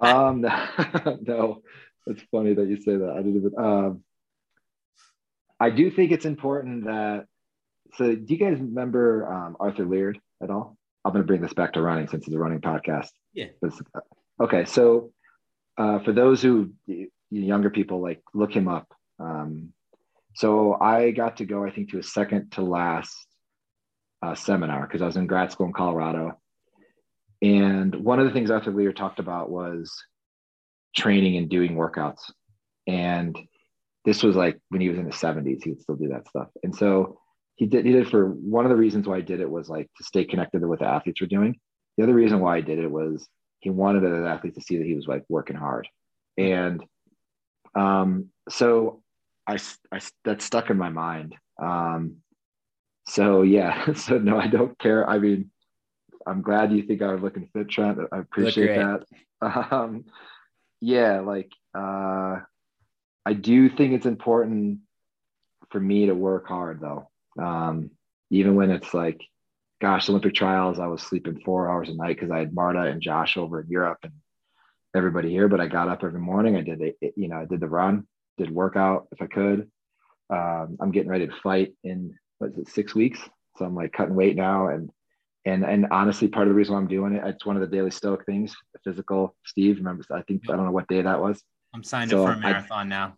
Um, 0.00 0.40
no, 0.40 1.18
no, 1.22 1.62
it's 2.06 2.22
funny 2.30 2.54
that 2.54 2.68
you 2.68 2.76
say 2.76 2.96
that. 2.96 3.10
I 3.10 3.16
didn't 3.18 3.36
even. 3.36 3.52
Um, 3.58 4.04
I 5.60 5.70
do 5.70 5.90
think 5.90 6.12
it's 6.12 6.24
important 6.24 6.84
that. 6.86 7.26
So, 7.96 8.14
do 8.14 8.24
you 8.26 8.38
guys 8.38 8.58
remember 8.58 9.30
um, 9.32 9.56
Arthur 9.60 9.84
Lydiard 9.84 10.18
at 10.42 10.50
all? 10.50 10.76
I'm 11.04 11.12
going 11.12 11.22
to 11.22 11.26
bring 11.26 11.42
this 11.42 11.52
back 11.52 11.74
to 11.74 11.82
running 11.82 12.08
since 12.08 12.26
it's 12.26 12.34
a 12.34 12.38
running 12.38 12.60
podcast. 12.60 13.10
Yeah. 13.34 13.46
Okay, 14.40 14.64
so 14.64 15.12
uh, 15.76 15.98
for 16.00 16.12
those 16.12 16.40
who 16.40 16.72
younger 17.30 17.70
people 17.70 18.00
like 18.00 18.22
look 18.34 18.54
him 18.54 18.68
up. 18.68 18.92
Um, 19.18 19.72
so 20.34 20.74
I 20.74 21.10
got 21.10 21.38
to 21.38 21.44
go, 21.44 21.64
I 21.64 21.70
think, 21.70 21.90
to 21.90 21.98
a 21.98 22.02
second 22.02 22.52
to 22.52 22.62
last 22.62 23.26
uh, 24.22 24.34
seminar 24.34 24.86
because 24.86 25.02
I 25.02 25.06
was 25.06 25.16
in 25.16 25.26
grad 25.26 25.52
school 25.52 25.66
in 25.66 25.72
Colorado, 25.72 26.38
and 27.42 27.94
one 27.96 28.20
of 28.20 28.26
the 28.26 28.32
things 28.32 28.50
Arthur 28.50 28.70
Lydiard 28.70 28.96
talked 28.96 29.18
about 29.18 29.50
was 29.50 29.92
training 30.96 31.36
and 31.36 31.48
doing 31.48 31.74
workouts. 31.74 32.30
And 32.86 33.36
this 34.04 34.22
was 34.22 34.36
like 34.36 34.58
when 34.68 34.80
he 34.80 34.88
was 34.88 34.98
in 34.98 35.04
the 35.04 35.10
70s, 35.10 35.64
he 35.64 35.70
would 35.70 35.82
still 35.82 35.96
do 35.96 36.08
that 36.08 36.28
stuff. 36.28 36.48
And 36.62 36.74
so 36.74 37.18
he 37.56 37.66
did, 37.66 37.84
he 37.84 37.92
did 37.92 38.08
for 38.08 38.28
one 38.28 38.64
of 38.64 38.70
the 38.70 38.76
reasons 38.76 39.06
why 39.06 39.16
I 39.16 39.20
did 39.20 39.40
it 39.40 39.50
was 39.50 39.68
like 39.68 39.90
to 39.98 40.04
stay 40.04 40.24
connected 40.24 40.60
to 40.60 40.68
what 40.68 40.78
the 40.78 40.86
athletes 40.86 41.20
were 41.20 41.26
doing. 41.26 41.56
The 41.96 42.04
other 42.04 42.14
reason 42.14 42.40
why 42.40 42.56
I 42.56 42.60
did 42.60 42.78
it 42.78 42.90
was 42.90 43.28
he 43.58 43.70
wanted 43.70 44.02
the 44.02 44.28
athletes 44.28 44.56
to 44.56 44.62
see 44.62 44.78
that 44.78 44.86
he 44.86 44.94
was 44.94 45.06
like 45.06 45.24
working 45.28 45.56
hard. 45.56 45.88
And 46.38 46.82
um, 47.74 48.28
so 48.48 49.02
I, 49.46 49.58
I, 49.92 50.00
that 50.24 50.42
stuck 50.42 50.70
in 50.70 50.78
my 50.78 50.90
mind. 50.90 51.34
Um, 51.60 52.16
so 53.08 53.42
yeah, 53.42 53.92
so 53.94 54.18
no, 54.18 54.38
I 54.38 54.46
don't 54.46 54.78
care. 54.78 55.08
I 55.08 55.18
mean, 55.18 55.50
I'm 56.26 56.42
glad 56.42 56.72
you 56.72 56.82
think 56.82 57.02
I 57.02 57.12
was 57.12 57.22
looking 57.22 57.48
fit, 57.52 57.68
Trent. 57.68 57.98
I 58.12 58.18
appreciate 58.18 58.76
that. 58.76 59.04
Um, 59.72 60.04
yeah, 60.80 61.18
like 61.18 61.50
uh, 61.76 62.36
I 63.26 63.32
do 63.32 63.68
think 63.68 63.92
it's 63.92 64.06
important 64.06 64.78
for 65.70 65.80
me 65.80 66.06
to 66.06 66.14
work 66.14 66.46
hard 66.46 66.80
though. 66.80 67.08
Um, 67.42 67.90
even 68.30 68.54
when 68.54 68.70
it's 68.70 68.94
like, 68.94 69.20
gosh, 69.80 70.08
Olympic 70.08 70.34
trials, 70.34 70.78
I 70.78 70.86
was 70.86 71.02
sleeping 71.02 71.40
four 71.44 71.68
hours 71.68 71.88
a 71.88 71.94
night 71.94 72.16
because 72.16 72.30
I 72.30 72.38
had 72.38 72.54
Marta 72.54 72.82
and 72.82 73.02
Josh 73.02 73.36
over 73.36 73.60
in 73.60 73.68
Europe 73.68 73.98
and 74.04 74.12
everybody 74.94 75.30
here. 75.30 75.48
But 75.48 75.60
I 75.60 75.66
got 75.66 75.88
up 75.88 76.04
every 76.04 76.20
morning. 76.20 76.56
I 76.56 76.62
did 76.62 76.78
the, 76.78 77.12
you 77.16 77.28
know, 77.28 77.38
I 77.38 77.44
did 77.46 77.60
the 77.60 77.68
run, 77.68 78.06
did 78.38 78.50
workout 78.50 79.08
if 79.12 79.20
I 79.20 79.26
could. 79.26 79.70
Um, 80.30 80.76
I'm 80.80 80.92
getting 80.92 81.10
ready 81.10 81.26
to 81.26 81.34
fight 81.42 81.74
in 81.84 82.16
what 82.38 82.50
is 82.52 82.58
it, 82.58 82.68
six 82.68 82.94
weeks. 82.94 83.20
So 83.56 83.64
I'm 83.64 83.74
like 83.74 83.92
cutting 83.92 84.14
weight 84.14 84.36
now 84.36 84.68
and 84.68 84.90
and 85.44 85.64
and 85.64 85.86
honestly, 85.90 86.28
part 86.28 86.46
of 86.46 86.50
the 86.50 86.54
reason 86.54 86.74
why 86.74 86.80
I'm 86.80 86.86
doing 86.86 87.14
it, 87.14 87.22
it's 87.24 87.44
one 87.44 87.56
of 87.56 87.62
the 87.62 87.74
daily 87.74 87.90
stoic 87.90 88.24
things. 88.26 88.54
Physical, 88.84 89.34
Steve. 89.44 89.78
Remember, 89.78 90.04
I 90.12 90.22
think 90.22 90.42
I 90.48 90.56
don't 90.56 90.64
know 90.64 90.72
what 90.72 90.88
day 90.88 91.02
that 91.02 91.20
was. 91.20 91.42
I'm 91.74 91.82
signed 91.82 92.10
so 92.10 92.24
up 92.24 92.34
for 92.34 92.38
a 92.38 92.40
marathon 92.40 92.86
I, 92.86 92.88
now. 92.88 93.16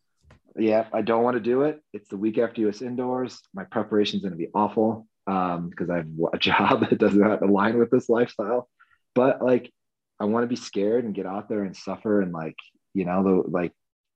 Yeah, 0.57 0.87
I 0.93 1.03
don't 1.03 1.25
want 1.25 1.35
to 1.35 1.41
do 1.41 1.63
it. 1.63 1.81
It's 1.93 2.09
the 2.09 2.17
week 2.17 2.39
after 2.39 2.61
U.S. 2.63 2.81
indoors. 2.81 3.41
My 3.53 3.65
preparation 3.65 4.19
is 4.19 4.23
going 4.23 4.33
to 4.33 4.39
be 4.39 4.49
awful 4.55 5.07
um, 5.27 5.69
because 5.69 5.91
I 5.91 5.97
have 5.97 6.07
a 6.33 6.39
job 6.39 6.89
that 6.89 6.99
does 6.99 7.15
not 7.15 7.43
align 7.43 7.79
with 7.79 7.91
this 7.91 8.09
lifestyle. 8.09 8.69
But 9.15 9.43
like, 9.43 9.71
I 10.21 10.25
want 10.25 10.45
to 10.45 10.49
be 10.49 10.57
scared 10.57 11.05
and 11.05 11.15
get 11.15 11.27
out 11.27 11.49
there 11.49 11.65
and 11.65 11.77
suffer 11.77 12.23
and 12.23 12.33
like, 12.33 12.57
you 12.95 13.05
know, 13.05 13.23
the 13.23 13.51
like 13.51 13.73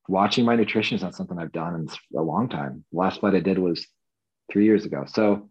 watching 0.08 0.44
my 0.44 0.54
nutrition 0.54 0.96
is 0.96 1.02
not 1.02 1.14
something 1.14 1.38
I've 1.38 1.52
done 1.52 1.74
in 1.74 2.18
a 2.18 2.22
long 2.22 2.48
time. 2.48 2.84
The 2.92 2.98
last 2.98 3.20
flight 3.20 3.34
I 3.34 3.40
did 3.40 3.58
was 3.58 3.86
three 4.50 4.64
years 4.64 4.84
ago. 4.84 5.04
So 5.06 5.50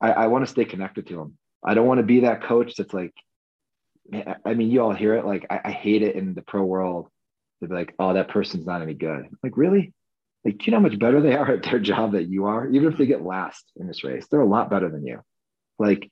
I, 0.00 0.12
I 0.12 0.26
want 0.28 0.44
to 0.44 0.50
stay 0.50 0.64
connected 0.64 1.06
to 1.08 1.16
them. 1.16 1.38
I 1.64 1.74
don't 1.74 1.86
want 1.86 1.98
to 1.98 2.06
be 2.06 2.20
that 2.20 2.42
coach 2.42 2.74
that's 2.76 2.94
like, 2.94 3.14
I 4.44 4.54
mean, 4.54 4.70
you 4.70 4.82
all 4.82 4.92
hear 4.92 5.14
it. 5.14 5.24
Like, 5.24 5.46
I, 5.50 5.60
I 5.64 5.70
hate 5.72 6.02
it 6.02 6.14
in 6.14 6.34
the 6.34 6.42
pro 6.42 6.62
world 6.62 7.08
to 7.60 7.68
be 7.68 7.74
like, 7.74 7.94
oh, 7.98 8.14
that 8.14 8.28
person's 8.28 8.66
not 8.66 8.82
any 8.82 8.94
good. 8.94 9.26
Like, 9.42 9.56
really? 9.56 9.92
Like, 10.44 10.58
do 10.58 10.66
you 10.66 10.70
know 10.70 10.78
how 10.78 10.82
much 10.82 10.98
better 10.98 11.20
they 11.20 11.34
are 11.34 11.50
at 11.50 11.64
their 11.64 11.80
job 11.80 12.12
that 12.12 12.28
you 12.28 12.46
are? 12.46 12.68
Even 12.68 12.92
if 12.92 12.98
they 12.98 13.06
get 13.06 13.24
last 13.24 13.64
in 13.76 13.88
this 13.88 14.04
race, 14.04 14.26
they're 14.30 14.40
a 14.40 14.46
lot 14.46 14.70
better 14.70 14.88
than 14.88 15.04
you. 15.04 15.20
Like, 15.78 16.10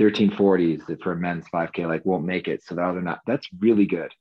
1340s 0.00 1.02
for 1.02 1.12
a 1.12 1.16
men's 1.16 1.46
5K, 1.54 1.86
like, 1.86 2.04
won't 2.04 2.24
make 2.24 2.48
it. 2.48 2.64
So, 2.64 2.74
they're 2.74 3.00
not, 3.00 3.20
that's 3.26 3.48
really 3.60 3.86
good. 3.86 4.12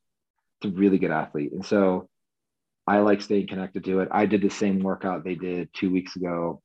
It's 0.61 0.71
a 0.71 0.75
really 0.75 0.99
good 0.99 1.11
athlete. 1.11 1.51
And 1.51 1.65
so, 1.65 2.09
I 2.85 2.99
like 2.99 3.21
staying 3.21 3.47
connected 3.47 3.85
to 3.85 4.01
it. 4.01 4.09
I 4.11 4.25
did 4.25 4.41
the 4.41 4.49
same 4.49 4.79
workout 4.79 5.23
they 5.23 5.35
did 5.35 5.69
two 5.73 5.89
weeks 5.89 6.15
ago. 6.15 6.61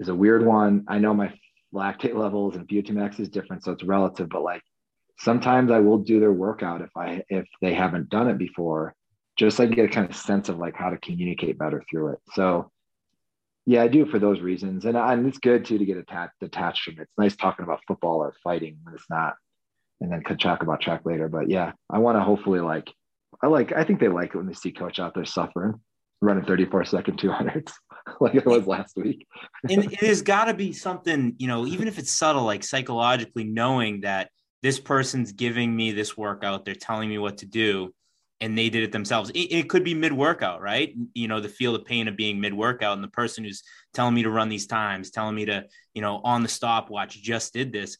Is 0.00 0.08
a 0.08 0.14
weird 0.14 0.44
one. 0.44 0.84
I 0.88 0.98
know 0.98 1.14
my 1.14 1.32
lactate 1.74 2.14
levels 2.14 2.56
and 2.56 2.68
VO2 2.68 3.20
is 3.20 3.28
different, 3.28 3.64
so 3.64 3.72
it's 3.72 3.84
relative. 3.84 4.28
But 4.28 4.42
like 4.42 4.62
sometimes 5.18 5.70
I 5.70 5.80
will 5.80 5.98
do 5.98 6.20
their 6.20 6.32
workout 6.32 6.82
if 6.82 6.90
I 6.96 7.22
if 7.28 7.46
they 7.60 7.74
haven't 7.74 8.10
done 8.10 8.28
it 8.28 8.38
before, 8.38 8.94
just 9.36 9.58
like 9.58 9.70
get 9.70 9.86
a 9.86 9.88
kind 9.88 10.08
of 10.08 10.16
sense 10.16 10.48
of 10.48 10.58
like 10.58 10.76
how 10.76 10.90
to 10.90 10.98
communicate 10.98 11.58
better 11.58 11.82
through 11.90 12.12
it. 12.12 12.18
So 12.34 12.70
yeah, 13.64 13.82
I 13.82 13.88
do 13.88 14.06
for 14.06 14.18
those 14.18 14.40
reasons, 14.40 14.84
and 14.84 14.96
and 14.96 15.26
it's 15.26 15.38
good 15.38 15.64
too 15.64 15.78
to 15.78 15.84
get 15.84 15.96
attached 15.96 16.34
detached 16.40 16.82
from 16.82 16.94
it. 16.94 17.02
It's 17.02 17.18
nice 17.18 17.36
talking 17.36 17.64
about 17.64 17.80
football 17.86 18.18
or 18.18 18.34
fighting 18.42 18.78
when 18.82 18.94
it's 18.94 19.08
not, 19.08 19.34
and 20.00 20.10
then 20.10 20.22
could 20.22 20.40
talk 20.40 20.62
about 20.62 20.80
track 20.80 21.02
later. 21.04 21.28
But 21.28 21.48
yeah, 21.48 21.72
I 21.88 21.98
want 21.98 22.16
to 22.16 22.22
hopefully 22.22 22.60
like 22.60 22.90
I 23.42 23.46
like 23.46 23.72
I 23.72 23.84
think 23.84 24.00
they 24.00 24.08
like 24.08 24.30
it 24.34 24.36
when 24.36 24.46
they 24.46 24.54
see 24.54 24.72
coach 24.72 24.98
out 24.98 25.14
there 25.14 25.24
suffering 25.24 25.80
running 26.20 26.44
34 26.44 26.84
second 26.84 27.18
200s 27.18 27.72
like 28.22 28.34
it 28.34 28.46
was 28.46 28.66
last 28.66 28.96
week. 28.96 29.26
and 29.68 29.84
it 29.84 30.00
has 30.00 30.22
got 30.22 30.46
to 30.46 30.54
be 30.54 30.72
something, 30.72 31.34
you 31.38 31.48
know, 31.48 31.66
even 31.66 31.88
if 31.88 31.98
it's 31.98 32.12
subtle, 32.12 32.44
like 32.44 32.64
psychologically 32.64 33.44
knowing 33.44 34.02
that 34.02 34.30
this 34.62 34.78
person's 34.78 35.32
giving 35.32 35.74
me 35.74 35.92
this 35.92 36.16
workout, 36.16 36.64
they're 36.64 36.74
telling 36.74 37.08
me 37.08 37.18
what 37.18 37.38
to 37.38 37.46
do, 37.46 37.92
and 38.40 38.56
they 38.56 38.70
did 38.70 38.84
it 38.84 38.92
themselves. 38.92 39.30
It, 39.30 39.52
it 39.52 39.68
could 39.68 39.84
be 39.84 39.94
mid 39.94 40.12
workout, 40.12 40.60
right? 40.60 40.94
You 41.14 41.28
know, 41.28 41.40
the 41.40 41.48
feel 41.48 41.72
the 41.72 41.80
pain 41.80 42.08
of 42.08 42.16
being 42.16 42.40
mid 42.40 42.54
workout, 42.54 42.94
and 42.94 43.04
the 43.04 43.08
person 43.08 43.44
who's 43.44 43.62
telling 43.92 44.14
me 44.14 44.22
to 44.22 44.30
run 44.30 44.48
these 44.48 44.66
times, 44.66 45.10
telling 45.10 45.34
me 45.34 45.46
to, 45.46 45.64
you 45.94 46.02
know, 46.02 46.20
on 46.24 46.42
the 46.42 46.48
stopwatch 46.48 47.20
just 47.20 47.52
did 47.52 47.72
this. 47.72 47.98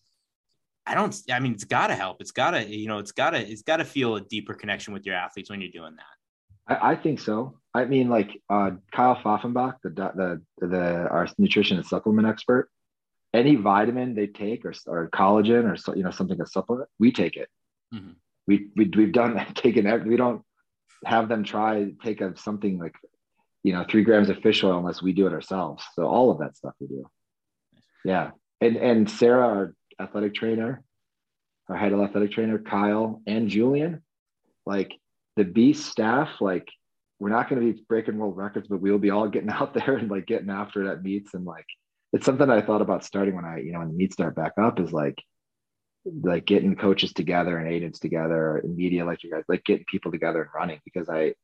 I 0.87 0.95
don't. 0.95 1.17
I 1.33 1.41
mean, 1.41 1.53
it's 1.53 1.65
got 1.65 1.89
to 1.89 1.95
help. 1.95 2.21
It's 2.21 2.33
got 2.33 2.53
to, 2.53 2.65
you 2.65 2.89
know, 2.89 2.99
it's 2.99 3.13
got 3.13 3.31
to, 3.31 3.39
it's 3.39 3.63
got 3.63 3.77
to 3.77 3.85
feel 3.85 4.17
a 4.17 4.21
deeper 4.21 4.55
connection 4.55 4.93
with 4.93 5.07
your 5.07 5.15
athletes 5.15 5.51
when 5.51 5.61
you're 5.61 5.71
doing 5.71 5.97
that. 5.97 6.81
I, 6.81 6.93
I 6.93 6.97
think 6.97 7.21
so. 7.21 7.59
I 7.75 7.87
mean, 7.87 8.09
like 8.09 8.41
uh, 8.51 8.73
Kyle 8.93 9.17
Pfaffenbach, 9.17 9.77
the, 9.83 9.91
the 9.91 10.67
the 10.67 11.09
our 11.09 11.29
nutrition 11.39 11.79
and 11.79 11.87
supplement 11.87 12.29
expert. 12.29 12.69
Any 13.35 13.55
vitamin 13.55 14.15
they 14.15 14.27
take, 14.27 14.67
or, 14.67 14.75
or 14.87 15.09
collagen, 15.09 15.65
or 15.65 15.97
you 15.97 16.03
know 16.03 16.11
something 16.11 16.39
a 16.41 16.47
supplement, 16.47 16.91
we 16.99 17.13
take 17.13 17.37
it. 17.37 17.49
Mm-hmm. 17.95 18.13
We, 18.47 18.69
we 18.77 18.91
we've 18.95 19.13
done. 19.13 19.43
Taken 19.55 19.87
every, 19.87 20.11
we 20.11 20.17
don't 20.17 20.43
have 21.05 21.29
them 21.29 21.45
try 21.45 21.93
take 22.03 22.21
a 22.21 22.37
something 22.37 22.79
like 22.79 22.95
you 23.63 23.73
know 23.73 23.87
three 23.89 24.03
grams 24.03 24.29
of 24.29 24.39
fish 24.41 24.63
oil 24.63 24.79
unless 24.79 25.03
we 25.03 25.15
do 25.15 25.27
it 25.27 25.33
ourselves. 25.33 25.83
So 25.95 26.07
all 26.07 26.31
of 26.31 26.39
that 26.41 26.57
stuff 26.57 26.75
we 26.79 26.89
do. 26.89 27.07
Yeah, 28.05 28.33
and 28.61 28.77
and 28.77 29.11
Sarah, 29.11 29.47
our 29.47 29.75
athletic 29.99 30.35
trainer, 30.35 30.83
our 31.71 31.77
head 31.77 31.93
of 31.95 32.01
athletic 32.01 32.33
trainer, 32.33 32.59
Kyle 32.59 33.23
and 33.27 33.49
Julian, 33.49 34.03
like 34.67 34.93
the 35.37 35.45
beast 35.45 35.87
staff, 35.87 36.29
like 36.43 36.69
we're 37.23 37.29
not 37.29 37.49
going 37.49 37.65
to 37.65 37.73
be 37.73 37.81
breaking 37.89 38.19
world 38.19 38.37
records, 38.37 38.67
but 38.67 38.81
we'll 38.81 38.99
be 38.99 39.11
all 39.11 39.29
getting 39.29 39.51
out 39.61 39.73
there 39.75 39.97
and 39.97 40.11
like 40.11 40.27
getting 40.27 40.51
after 40.51 40.83
it 40.83 40.91
at 40.91 41.05
meets. 41.05 41.35
And 41.35 41.45
like, 41.45 41.67
it's 42.13 42.27
something 42.27 42.51
I 42.51 42.61
thought 42.61 42.83
about 42.83 43.05
starting 43.05 43.37
when 43.37 43.45
I, 43.45 43.59
you 43.59 43.73
know, 43.73 43.79
when 43.79 43.89
the 43.89 43.95
meets 43.95 44.15
start 44.15 44.35
back 44.35 44.55
up 44.61 44.81
is 44.81 44.93
like, 44.93 45.23
like 46.05 46.47
getting 46.47 46.75
coaches 46.75 47.13
together 47.13 47.59
and 47.59 47.69
agents 47.69 48.01
together 48.01 48.57
and 48.57 48.77
media, 48.77 49.05
like 49.05 49.23
you 49.23 49.31
guys, 49.31 49.45
like 49.49 49.63
getting 49.63 49.85
people 49.89 50.11
together 50.11 50.43
and 50.43 50.51
running 50.53 50.81
because 50.85 51.09
I, 51.09 51.35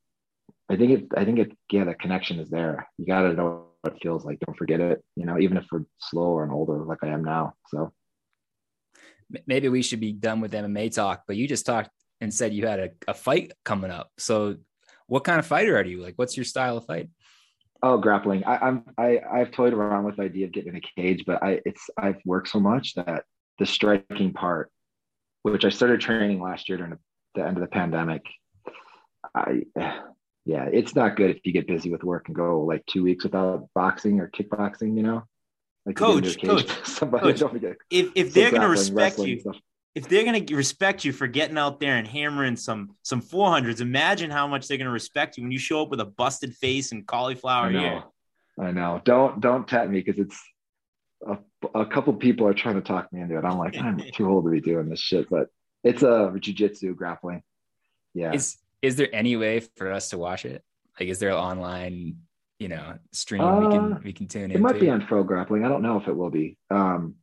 I 0.69 0.75
think 0.75 0.91
it, 0.91 1.05
I 1.15 1.23
think 1.23 1.39
it, 1.39 1.57
yeah, 1.71 1.85
the 1.85 1.93
connection 1.93 2.39
is 2.39 2.49
there. 2.49 2.85
You 2.97 3.05
got 3.05 3.21
to 3.21 3.33
know 3.33 3.67
what 3.79 3.93
it 3.93 4.01
feels 4.03 4.25
like. 4.25 4.41
Don't 4.41 4.57
forget 4.57 4.81
it, 4.81 5.01
you 5.15 5.25
know, 5.25 5.39
even 5.39 5.55
if 5.55 5.65
we're 5.71 5.85
slower 5.97 6.43
and 6.43 6.51
older 6.51 6.83
like 6.83 6.99
I 7.03 7.07
am 7.07 7.23
now. 7.23 7.53
So 7.69 7.93
maybe 9.47 9.69
we 9.69 9.81
should 9.81 10.01
be 10.01 10.11
done 10.11 10.41
with 10.41 10.51
MMA 10.51 10.93
talk, 10.93 11.23
but 11.25 11.37
you 11.37 11.47
just 11.47 11.65
talked 11.65 11.91
and 12.19 12.33
said 12.33 12.53
you 12.53 12.67
had 12.67 12.79
a, 12.79 12.89
a 13.07 13.13
fight 13.13 13.53
coming 13.63 13.91
up. 13.91 14.09
So 14.17 14.57
what 15.09 15.23
kind 15.23 15.39
of 15.39 15.45
fighter 15.45 15.77
are 15.77 15.85
you? 15.85 16.01
Like, 16.01 16.13
what's 16.15 16.37
your 16.37 16.43
style 16.45 16.77
of 16.77 16.85
fight? 16.85 17.09
Oh, 17.81 17.97
grappling. 17.97 18.43
I, 18.45 18.57
I'm 18.57 18.83
I 18.97 19.19
I've 19.31 19.51
toyed 19.51 19.73
around 19.73 20.03
with 20.03 20.17
the 20.17 20.23
idea 20.23 20.45
of 20.45 20.51
getting 20.51 20.75
in 20.75 20.81
a 20.83 21.01
cage, 21.01 21.23
but 21.25 21.41
I 21.41 21.61
it's 21.65 21.89
I've 21.97 22.19
worked 22.25 22.49
so 22.49 22.59
much 22.59 22.95
that 22.95 23.23
the 23.57 23.65
striking 23.65 24.33
part, 24.33 24.71
which 25.43 25.65
I 25.65 25.69
started 25.69 26.01
training 26.01 26.41
last 26.41 26.67
year 26.67 26.77
during 26.77 26.97
the 27.35 27.45
end 27.45 27.57
of 27.57 27.61
the 27.61 27.67
pandemic, 27.67 28.25
I 29.33 29.63
yeah, 30.45 30.65
it's 30.71 30.95
not 30.95 31.15
good 31.15 31.29
if 31.29 31.45
you 31.45 31.53
get 31.53 31.67
busy 31.67 31.89
with 31.89 32.03
work 32.03 32.27
and 32.27 32.35
go 32.35 32.61
like 32.61 32.85
two 32.85 33.03
weeks 33.03 33.23
without 33.23 33.69
boxing 33.73 34.19
or 34.19 34.29
kickboxing. 34.29 34.97
You 34.97 35.03
know, 35.03 35.23
like 35.85 35.95
coach, 35.95 36.41
coach, 36.41 36.67
somebody 36.85 37.33
coach, 37.33 37.41
if 37.89 38.11
if 38.15 38.33
they're 38.33 38.51
gonna 38.51 38.67
respect 38.67 39.19
you, 39.19 39.41
if 39.99 40.07
they're 40.07 40.23
gonna 40.23 40.45
respect 40.55 41.03
you 41.03 41.11
for 41.11 41.27
getting 41.27 41.57
out 41.57 41.81
there 41.81 41.97
and 41.97 42.07
hammering 42.07 42.55
some 42.55 42.95
some 43.03 43.21
400s, 43.21 43.81
imagine 43.81 44.31
how 44.31 44.47
much 44.47 44.67
they're 44.67 44.77
gonna 44.77 44.89
respect 44.89 45.35
you 45.35 45.43
when 45.43 45.51
you 45.51 45.59
show 45.59 45.81
up 45.81 45.89
with 45.89 45.99
a 45.99 46.05
busted 46.05 46.55
face 46.55 46.93
and 46.93 47.05
cauliflower 47.05 47.65
I 47.65 47.71
know. 47.71 47.81
ear. 47.81 48.03
I 48.61 48.71
know. 48.71 49.01
Don't 49.03 49.41
don't 49.41 49.67
tap 49.67 49.89
me 49.89 49.99
because 50.01 50.17
it's 50.17 50.41
a, 51.27 51.37
a 51.75 51.85
couple 51.85 52.13
people 52.13 52.47
are 52.47 52.53
trying 52.53 52.75
to 52.75 52.81
talk 52.81 53.11
me 53.11 53.19
into 53.19 53.37
it. 53.37 53.43
I'm 53.43 53.57
like, 53.57 53.77
I'm 53.77 54.01
too 54.13 54.29
old 54.29 54.45
to 54.45 54.51
be 54.51 54.61
doing 54.61 54.87
this 54.87 55.01
shit, 55.01 55.29
but 55.29 55.47
it's 55.83 56.01
a 56.01 56.31
jujitsu 56.37 56.95
grappling. 56.95 57.43
Yeah. 58.13 58.31
Is 58.31 58.57
is 58.81 58.95
there 58.95 59.09
any 59.13 59.35
way 59.35 59.59
for 59.75 59.91
us 59.91 60.11
to 60.11 60.17
watch 60.17 60.45
it? 60.45 60.63
Like, 60.97 61.09
is 61.09 61.19
there 61.19 61.31
an 61.31 61.35
online, 61.35 62.19
you 62.57 62.69
know, 62.69 62.97
stream 63.11 63.41
we 63.41 63.65
Uh, 63.67 63.69
can 63.69 64.01
we 64.03 64.13
can 64.13 64.27
tune 64.27 64.51
it 64.51 64.55
in? 64.55 64.61
might 64.61 64.79
be 64.79 64.89
on 64.89 65.05
pro 65.05 65.23
grappling. 65.23 65.65
I 65.65 65.67
don't 65.67 65.81
know 65.81 65.97
if 65.97 66.07
it 66.07 66.15
will 66.15 66.29
be. 66.29 66.57
Um, 66.69 67.15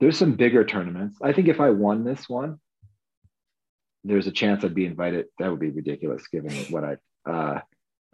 there's 0.00 0.18
some 0.18 0.34
bigger 0.34 0.64
tournaments. 0.64 1.18
I 1.22 1.32
think 1.32 1.48
if 1.48 1.60
I 1.60 1.70
won 1.70 2.04
this 2.04 2.28
one, 2.28 2.58
there's 4.04 4.26
a 4.26 4.30
chance 4.32 4.62
I'd 4.64 4.74
be 4.74 4.86
invited. 4.86 5.26
That 5.38 5.50
would 5.50 5.60
be 5.60 5.70
ridiculous 5.70 6.26
given 6.28 6.52
what 6.70 6.84
I 6.84 6.96
uh 7.30 7.60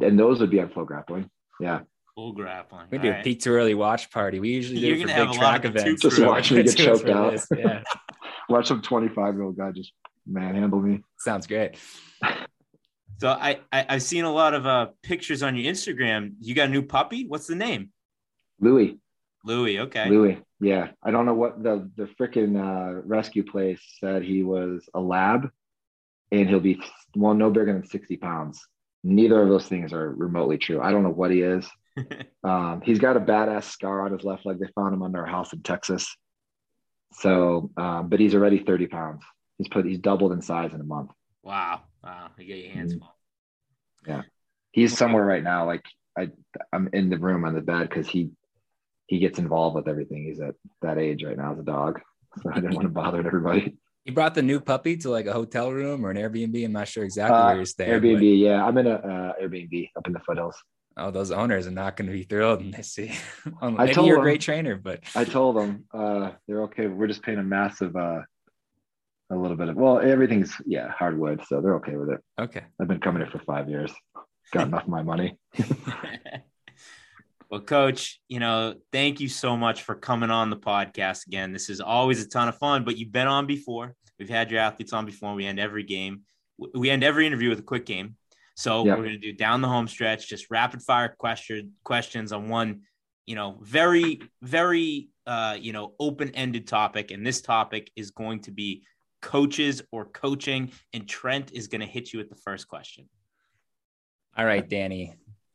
and 0.00 0.18
those 0.18 0.40
would 0.40 0.50
be 0.50 0.60
on 0.60 0.68
pro 0.70 0.84
grappling. 0.84 1.28
Yeah. 1.60 1.80
Full 2.14 2.32
grappling. 2.32 2.86
We 2.90 2.98
do 2.98 3.08
All 3.08 3.12
a 3.14 3.16
right. 3.16 3.24
peak 3.24 3.40
too 3.42 3.52
early 3.52 3.74
watch 3.74 4.10
party. 4.10 4.38
We 4.40 4.50
usually 4.50 4.80
do 4.80 4.86
You're 4.86 4.96
it 4.96 5.00
for 5.02 5.06
gonna 5.08 5.18
big 5.20 5.26
have 5.26 5.34
a 5.36 5.38
track 5.38 5.64
events. 5.64 6.02
Just 6.02 6.20
watch 6.20 6.50
me 6.52 6.62
get 6.62 6.76
choked 6.76 7.08
out. 7.08 7.32
this. 7.32 7.46
Yeah, 7.56 7.82
Watch 8.48 8.68
some 8.68 8.82
25 8.82 9.34
year 9.34 9.42
old 9.42 9.56
guy 9.56 9.70
just 9.72 9.92
manhandle 10.26 10.80
me. 10.80 11.02
sounds 11.18 11.46
great. 11.46 11.76
So 13.20 13.28
I, 13.28 13.60
I 13.72 13.86
I've 13.88 14.02
seen 14.02 14.24
a 14.24 14.32
lot 14.32 14.52
of 14.54 14.66
uh 14.66 14.88
pictures 15.02 15.42
on 15.42 15.56
your 15.56 15.72
Instagram. 15.72 16.34
You 16.40 16.54
got 16.54 16.68
a 16.68 16.72
new 16.72 16.82
puppy? 16.82 17.26
What's 17.26 17.46
the 17.46 17.54
name? 17.54 17.90
Louis. 18.60 18.98
Louis. 19.44 19.78
Okay. 19.80 20.08
Louis. 20.10 20.38
Yeah. 20.62 20.90
I 21.02 21.10
don't 21.10 21.26
know 21.26 21.34
what 21.34 21.62
the 21.62 21.90
the 21.96 22.04
freaking 22.18 22.56
uh, 22.56 23.02
rescue 23.04 23.42
place 23.44 23.82
said 23.98 24.22
he 24.22 24.42
was 24.44 24.88
a 24.94 25.00
lab 25.00 25.50
and 26.30 26.48
he'll 26.48 26.60
be 26.60 26.80
well 27.16 27.34
no 27.34 27.50
bigger 27.50 27.72
than 27.72 27.84
60 27.86 28.16
pounds. 28.18 28.64
Neither 29.04 29.42
of 29.42 29.48
those 29.48 29.66
things 29.66 29.92
are 29.92 30.08
remotely 30.10 30.58
true. 30.58 30.80
I 30.80 30.92
don't 30.92 31.02
know 31.02 31.10
what 31.10 31.30
he 31.30 31.42
is. 31.42 31.68
Um, 32.44 32.80
he's 32.84 32.98
got 32.98 33.16
a 33.16 33.20
badass 33.20 33.64
scar 33.64 34.04
on 34.04 34.10
his 34.12 34.24
left 34.24 34.44
leg. 34.44 34.58
They 34.58 34.66
found 34.74 34.92
him 34.92 35.02
under 35.04 35.22
a 35.22 35.30
house 35.30 35.52
in 35.52 35.62
Texas. 35.62 36.12
So, 37.12 37.70
um, 37.76 38.08
but 38.08 38.18
he's 38.18 38.34
already 38.34 38.58
30 38.64 38.88
pounds. 38.88 39.22
He's 39.58 39.68
put 39.68 39.84
he's 39.86 40.00
doubled 40.00 40.32
in 40.32 40.42
size 40.42 40.74
in 40.74 40.80
a 40.80 40.84
month. 40.84 41.10
wow. 41.44 41.82
Wow. 42.02 42.30
You 42.36 42.46
get 42.46 42.58
your 42.64 42.72
hands 42.72 42.94
Mhm. 42.94 42.98
full. 44.06 44.24
He's 44.72 44.96
somewhere 44.98 45.24
right 45.24 45.44
now. 45.44 45.66
Like 45.66 45.84
I, 46.18 46.30
I'm 46.72 46.88
in 46.92 47.10
the 47.10 47.18
room 47.18 47.44
on 47.44 47.54
the 47.54 47.60
bed 47.60 47.88
because 47.88 48.08
he 48.08 48.30
he 49.12 49.18
gets 49.18 49.38
involved 49.38 49.76
with 49.76 49.88
everything. 49.88 50.24
He's 50.24 50.40
at 50.40 50.54
that 50.80 50.96
age 50.96 51.22
right 51.22 51.36
now 51.36 51.52
as 51.52 51.58
a 51.58 51.62
dog. 51.62 52.00
So 52.42 52.50
I 52.50 52.54
didn't 52.54 52.74
want 52.74 52.86
to 52.86 52.88
bother 52.88 53.18
everybody. 53.26 53.76
You 54.06 54.14
brought 54.14 54.34
the 54.34 54.40
new 54.42 54.58
puppy 54.58 54.96
to 54.96 55.10
like 55.10 55.26
a 55.26 55.34
hotel 55.34 55.70
room 55.70 56.06
or 56.06 56.10
an 56.10 56.16
Airbnb. 56.16 56.64
I'm 56.64 56.72
not 56.72 56.88
sure 56.88 57.04
exactly 57.04 57.36
Uh, 57.38 57.46
where 57.48 57.56
you're 57.56 57.64
staying. 57.66 58.00
but- 58.00 58.02
Airbnb, 58.08 58.40
yeah. 58.40 58.64
I'm 58.64 58.78
in 58.78 58.86
a 58.86 58.94
uh, 58.94 59.32
Airbnb 59.42 59.90
up 59.98 60.06
in 60.06 60.14
the 60.14 60.20
foothills. 60.20 60.56
Oh, 60.96 61.10
those 61.10 61.30
owners 61.30 61.66
are 61.66 61.72
not 61.72 61.96
going 61.96 62.06
to 62.06 62.12
be 62.12 62.22
thrilled 62.22 62.60
when 62.60 62.70
they 62.70 62.80
see. 62.80 63.12
I 63.62 63.92
told 63.92 64.06
you're 64.06 64.18
a 64.18 64.22
great 64.22 64.40
trainer, 64.40 64.76
but 64.76 65.00
I 65.14 65.24
told 65.24 65.56
them 65.56 65.84
uh, 65.92 66.30
they're 66.48 66.62
okay. 66.62 66.86
We're 66.86 67.06
just 67.06 67.22
paying 67.22 67.38
a 67.38 67.42
massive, 67.42 67.94
uh, 67.94 68.20
a 69.30 69.36
little 69.36 69.56
bit 69.58 69.68
of 69.68 69.76
well, 69.76 70.00
everything's 70.00 70.54
yeah 70.66 70.88
hardwood, 70.90 71.42
so 71.48 71.60
they're 71.60 71.76
okay 71.76 71.96
with 71.96 72.10
it. 72.10 72.20
okay. 72.40 72.62
I've 72.80 72.88
been 72.88 73.00
coming 73.00 73.22
here 73.22 73.30
for 73.30 73.44
five 73.44 73.68
years. 73.68 73.92
Got 74.52 74.68
enough 74.68 74.84
of 74.84 74.88
my 74.88 75.02
money. 75.02 75.38
well, 77.52 77.60
coach, 77.60 78.18
you 78.28 78.40
know, 78.40 78.76
thank 78.92 79.20
you 79.20 79.28
so 79.28 79.58
much 79.58 79.82
for 79.82 79.94
coming 79.94 80.30
on 80.30 80.48
the 80.48 80.56
podcast 80.56 81.26
again. 81.26 81.52
This 81.52 81.68
is 81.68 81.82
always 81.82 82.24
a 82.24 82.26
ton 82.26 82.48
of 82.48 82.56
fun, 82.56 82.82
but 82.82 82.96
you've 82.96 83.12
been 83.12 83.26
on 83.26 83.46
before. 83.46 83.94
We've 84.18 84.30
had 84.30 84.50
your 84.50 84.60
athletes 84.60 84.94
on 84.94 85.04
before. 85.04 85.34
We 85.34 85.44
end 85.44 85.60
every 85.60 85.82
game. 85.82 86.22
We 86.74 86.88
end 86.88 87.04
every 87.04 87.26
interview 87.26 87.50
with 87.50 87.58
a 87.58 87.62
quick 87.62 87.84
game. 87.84 88.16
So 88.56 88.86
Yeah. 88.86 88.94
we're 88.94 89.02
going 89.04 89.20
to 89.20 89.32
do 89.32 89.34
down 89.34 89.60
the 89.60 89.68
home 89.68 89.86
stretch, 89.86 90.30
just 90.30 90.50
rapid 90.50 90.80
fire 90.80 91.14
question 91.18 91.72
questions 91.84 92.32
on 92.32 92.48
one, 92.48 92.84
you 93.26 93.34
know, 93.34 93.58
very, 93.60 94.22
very, 94.40 95.10
uh, 95.26 95.58
you 95.60 95.74
know, 95.74 95.92
open 96.00 96.30
ended 96.30 96.66
topic. 96.66 97.10
And 97.10 97.26
this 97.26 97.42
topic 97.42 97.90
is 97.96 98.12
going 98.12 98.40
to 98.44 98.50
be 98.50 98.82
coaches 99.20 99.82
or 99.92 100.06
coaching. 100.06 100.72
And 100.94 101.06
Trent 101.06 101.52
is 101.52 101.68
going 101.68 101.82
to 101.82 101.86
hit 101.86 102.14
you 102.14 102.18
with 102.18 102.30
the 102.30 102.36
first 102.36 102.66
question. 102.66 103.10
All 104.38 104.46
right, 104.46 104.66
Danny. 104.66 105.12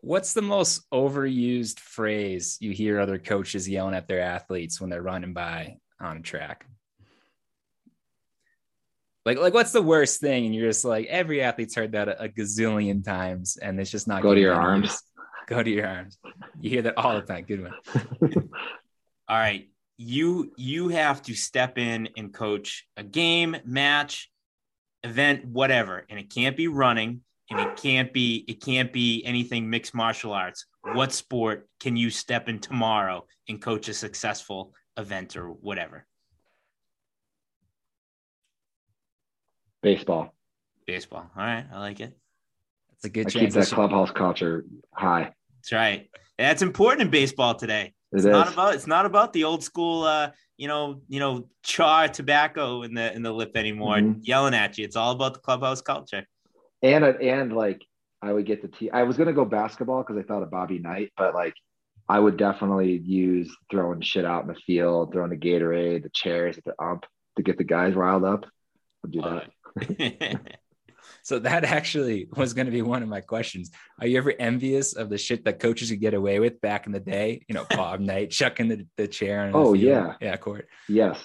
What's 0.07 0.31
the 0.31 0.41
most 0.41 0.89
overused 0.89 1.79
phrase 1.81 2.55
you 2.61 2.71
hear 2.71 2.97
other 2.97 3.17
coaches 3.17 3.67
yelling 3.67 3.93
at 3.93 4.07
their 4.07 4.21
athletes 4.21 4.79
when 4.79 4.89
they're 4.89 5.01
running 5.01 5.33
by 5.33 5.79
on 5.99 6.15
a 6.15 6.21
track? 6.21 6.65
Like, 9.25 9.37
like 9.37 9.53
what's 9.53 9.73
the 9.73 9.81
worst 9.81 10.21
thing? 10.21 10.45
And 10.45 10.55
you're 10.55 10.69
just 10.69 10.85
like, 10.85 11.07
every 11.07 11.41
athlete's 11.41 11.75
heard 11.75 11.91
that 11.91 12.07
a, 12.07 12.23
a 12.23 12.29
gazillion 12.29 13.03
times, 13.03 13.57
and 13.57 13.77
it's 13.81 13.91
just 13.91 14.07
not 14.07 14.21
Go 14.21 14.33
to 14.33 14.39
your 14.39 14.53
any 14.53 14.63
arms. 14.63 15.03
Go 15.47 15.61
to 15.61 15.69
your 15.69 15.85
arms. 15.85 16.17
You 16.61 16.69
hear 16.69 16.83
that 16.83 16.97
all 16.97 17.15
the 17.15 17.23
time. 17.23 17.43
Good 17.43 17.63
one. 17.63 17.73
All 19.27 19.37
right. 19.37 19.67
You 19.97 20.53
you 20.55 20.87
have 20.87 21.21
to 21.23 21.33
step 21.33 21.77
in 21.77 22.07
and 22.15 22.33
coach 22.33 22.87
a 22.95 23.03
game, 23.03 23.57
match, 23.65 24.31
event, 25.03 25.43
whatever. 25.43 26.05
And 26.09 26.17
it 26.17 26.33
can't 26.33 26.55
be 26.55 26.69
running 26.69 27.23
and 27.49 27.59
it 27.59 27.75
can't 27.77 28.11
be 28.13 28.43
it 28.47 28.61
can't 28.63 28.91
be 28.91 29.23
anything 29.25 29.69
mixed 29.69 29.93
martial 29.93 30.33
arts. 30.33 30.65
What 30.81 31.11
sport 31.13 31.67
can 31.79 31.95
you 31.95 32.09
step 32.09 32.49
in 32.49 32.59
tomorrow 32.59 33.25
and 33.47 33.61
coach 33.61 33.87
a 33.89 33.93
successful 33.93 34.73
event 34.97 35.35
or 35.37 35.49
whatever? 35.49 36.05
Baseball. 39.81 40.33
Baseball. 40.85 41.29
All 41.35 41.43
right, 41.43 41.65
I 41.71 41.79
like 41.79 41.99
it. 41.99 42.17
That's 42.89 43.05
a 43.05 43.09
good 43.09 43.27
I 43.27 43.29
keep 43.29 43.51
that 43.51 43.67
clubhouse 43.67 44.11
culture 44.11 44.65
high. 44.91 45.33
That's 45.57 45.71
right. 45.71 46.09
That's 46.37 46.61
important 46.61 47.01
in 47.03 47.09
baseball 47.09 47.55
today. 47.55 47.93
It 48.11 48.17
It's 48.17 48.25
is. 48.25 48.31
not 48.31 48.51
about 48.53 48.75
it's 48.75 48.87
not 48.87 49.05
about 49.05 49.33
the 49.33 49.43
old 49.43 49.63
school 49.63 50.03
uh 50.03 50.31
you 50.55 50.67
know 50.67 51.01
you 51.09 51.19
know 51.19 51.49
char 51.61 52.07
tobacco 52.07 52.83
in 52.83 52.93
the 52.93 53.13
in 53.13 53.21
the 53.21 53.31
lip 53.31 53.51
anymore 53.55 53.97
Mhm. 53.97 54.19
yelling 54.21 54.53
at 54.53 54.77
you. 54.77 54.85
It's 54.85 54.95
all 54.95 55.11
about 55.11 55.33
the 55.33 55.39
clubhouse 55.41 55.81
culture. 55.81 56.25
And 56.81 57.03
and 57.05 57.53
like 57.53 57.83
I 58.21 58.31
would 58.33 58.45
get 58.45 58.61
the 58.61 58.67
t. 58.67 58.89
I 58.91 59.03
was 59.03 59.17
gonna 59.17 59.33
go 59.33 59.45
basketball 59.45 60.03
because 60.03 60.17
I 60.17 60.23
thought 60.25 60.43
of 60.43 60.51
Bobby 60.51 60.79
Knight, 60.79 61.11
but 61.17 61.33
like 61.33 61.53
I 62.09 62.19
would 62.19 62.37
definitely 62.37 62.97
use 62.97 63.55
throwing 63.69 64.01
shit 64.01 64.25
out 64.25 64.41
in 64.43 64.47
the 64.47 64.55
field, 64.55 65.11
throwing 65.13 65.29
the 65.31 65.37
Gatorade, 65.37 66.03
the 66.03 66.09
chairs 66.09 66.57
at 66.57 66.63
the 66.63 66.73
ump 66.81 67.05
to 67.35 67.43
get 67.43 67.57
the 67.57 67.63
guys 67.63 67.93
riled 67.95 68.23
up. 68.23 68.45
I'd 69.05 69.11
do 69.11 69.21
that. 69.21 70.39
So 71.23 71.39
that 71.39 71.65
actually 71.65 72.29
was 72.37 72.53
going 72.53 72.67
to 72.67 72.71
be 72.71 72.81
one 72.81 73.03
of 73.03 73.09
my 73.09 73.19
questions. 73.19 73.69
Are 73.99 74.07
you 74.07 74.17
ever 74.17 74.33
envious 74.39 74.93
of 74.95 75.09
the 75.09 75.17
shit 75.17 75.43
that 75.43 75.59
coaches 75.59 75.89
could 75.89 75.99
get 75.99 76.13
away 76.13 76.39
with 76.39 76.61
back 76.61 76.85
in 76.85 76.93
the 76.93 77.01
day? 77.01 77.43
You 77.49 77.55
know, 77.55 77.65
Bob 77.69 77.99
Knight 77.99 78.31
chucking 78.31 78.69
the, 78.69 78.87
the 78.95 79.09
chair. 79.09 79.51
the 79.51 79.57
Oh, 79.57 79.73
field. 79.73 79.77
yeah. 79.83 80.13
yeah, 80.21 80.37
court. 80.37 80.69
Yes, 80.87 81.21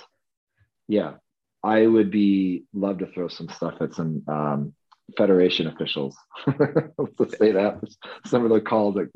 yeah, 0.89 1.15
I 1.63 1.87
would 1.87 2.11
be 2.11 2.65
love 2.75 2.99
to 2.99 3.07
throw 3.07 3.29
some 3.29 3.49
stuff 3.49 3.75
at 3.81 3.95
some 3.95 4.25
um, 4.27 4.75
federation 5.17 5.67
officials. 5.67 6.17
Let's 6.47 7.39
say 7.39 7.53
that 7.53 7.81
some 8.27 8.45
of 8.45 8.51
the 8.51 8.61
calls 8.61 8.97
at 8.99 9.09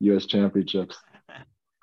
U.S. 0.00 0.26
championships. 0.26 0.96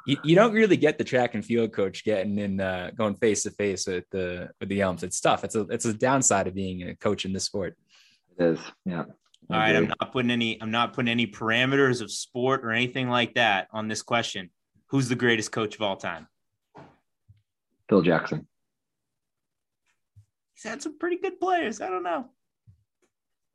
You, 0.08 0.18
you 0.24 0.36
don't 0.36 0.54
really 0.54 0.78
get 0.78 0.97
the 0.97 1.04
track 1.04 1.36
and 1.36 1.45
field 1.45 1.74
coach 1.74 2.04
getting 2.04 2.38
in, 2.38 2.60
uh, 2.60 2.91
going 2.97 3.16
face 3.16 3.43
to 3.43 3.52
face 3.52 3.86
with 3.86 4.06
the 4.12 4.50
with 4.60 4.70
the 4.70 4.82
Elms. 4.82 5.04
It's 5.04 5.20
tough. 5.20 5.43
It's 5.43 5.56
a 5.56 5.62
it's 5.64 5.86
a 5.86 5.93
downside 5.93 6.47
of 6.47 6.56
being 6.56 6.84
a 6.84 6.95
coach 6.95 7.26
in 7.26 7.34
this 7.34 7.43
sport. 7.43 7.78
It 8.38 8.43
is, 8.43 8.60
yeah. 8.86 9.04
I 9.50 9.54
All 9.54 9.60
right, 9.60 9.76
I'm 9.76 9.88
not 9.88 10.12
putting 10.12 10.32
any 10.32 10.62
I'm 10.62 10.72
not 10.72 10.93
putting 10.93 11.10
any 11.10 11.28
parameters 11.28 12.02
of 12.02 12.12
sport 12.12 12.64
or 12.64 12.72
anything 12.72 13.10
like 13.10 13.36
that 13.36 13.68
on 13.72 13.88
this 13.88 14.02
question. 14.02 14.50
Who's 14.88 15.10
the 15.10 15.16
greatest 15.16 15.52
coach 15.52 15.76
of 15.76 15.82
all 15.82 15.97
time? 15.97 16.28
Phil 17.89 18.02
Jackson. 18.02 18.47
He's 20.54 20.64
had 20.64 20.82
some 20.82 20.97
pretty 20.97 21.18
good 21.18 21.39
players. 21.39 21.82
I 21.82 21.89
don't 21.89 22.04
know. 22.04 22.30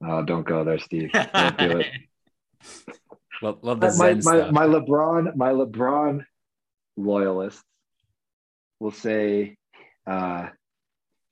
Oh, 0.06 0.22
don't 0.22 0.46
go 0.46 0.64
there, 0.64 0.78
Steve. 0.78 1.10
Don't 1.12 1.58
do 1.58 1.78
it. 1.78 1.86
Love, 3.42 3.58
love 3.62 3.80
the 3.80 3.92
my, 3.98 4.14
my, 4.14 4.20
stuff. 4.20 4.52
my 4.52 4.64
LeBron, 4.64 5.36
my 5.36 5.50
LeBron 5.50 6.24
loyalists 6.96 7.62
will 8.80 8.92
say 8.92 9.56
uh, 10.06 10.48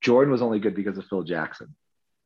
Jordan 0.03 0.31
was 0.31 0.43
only 0.43 0.59
good 0.59 0.75
because 0.75 0.99
of 0.99 1.07
Phil 1.07 1.23
Jackson. 1.23 1.75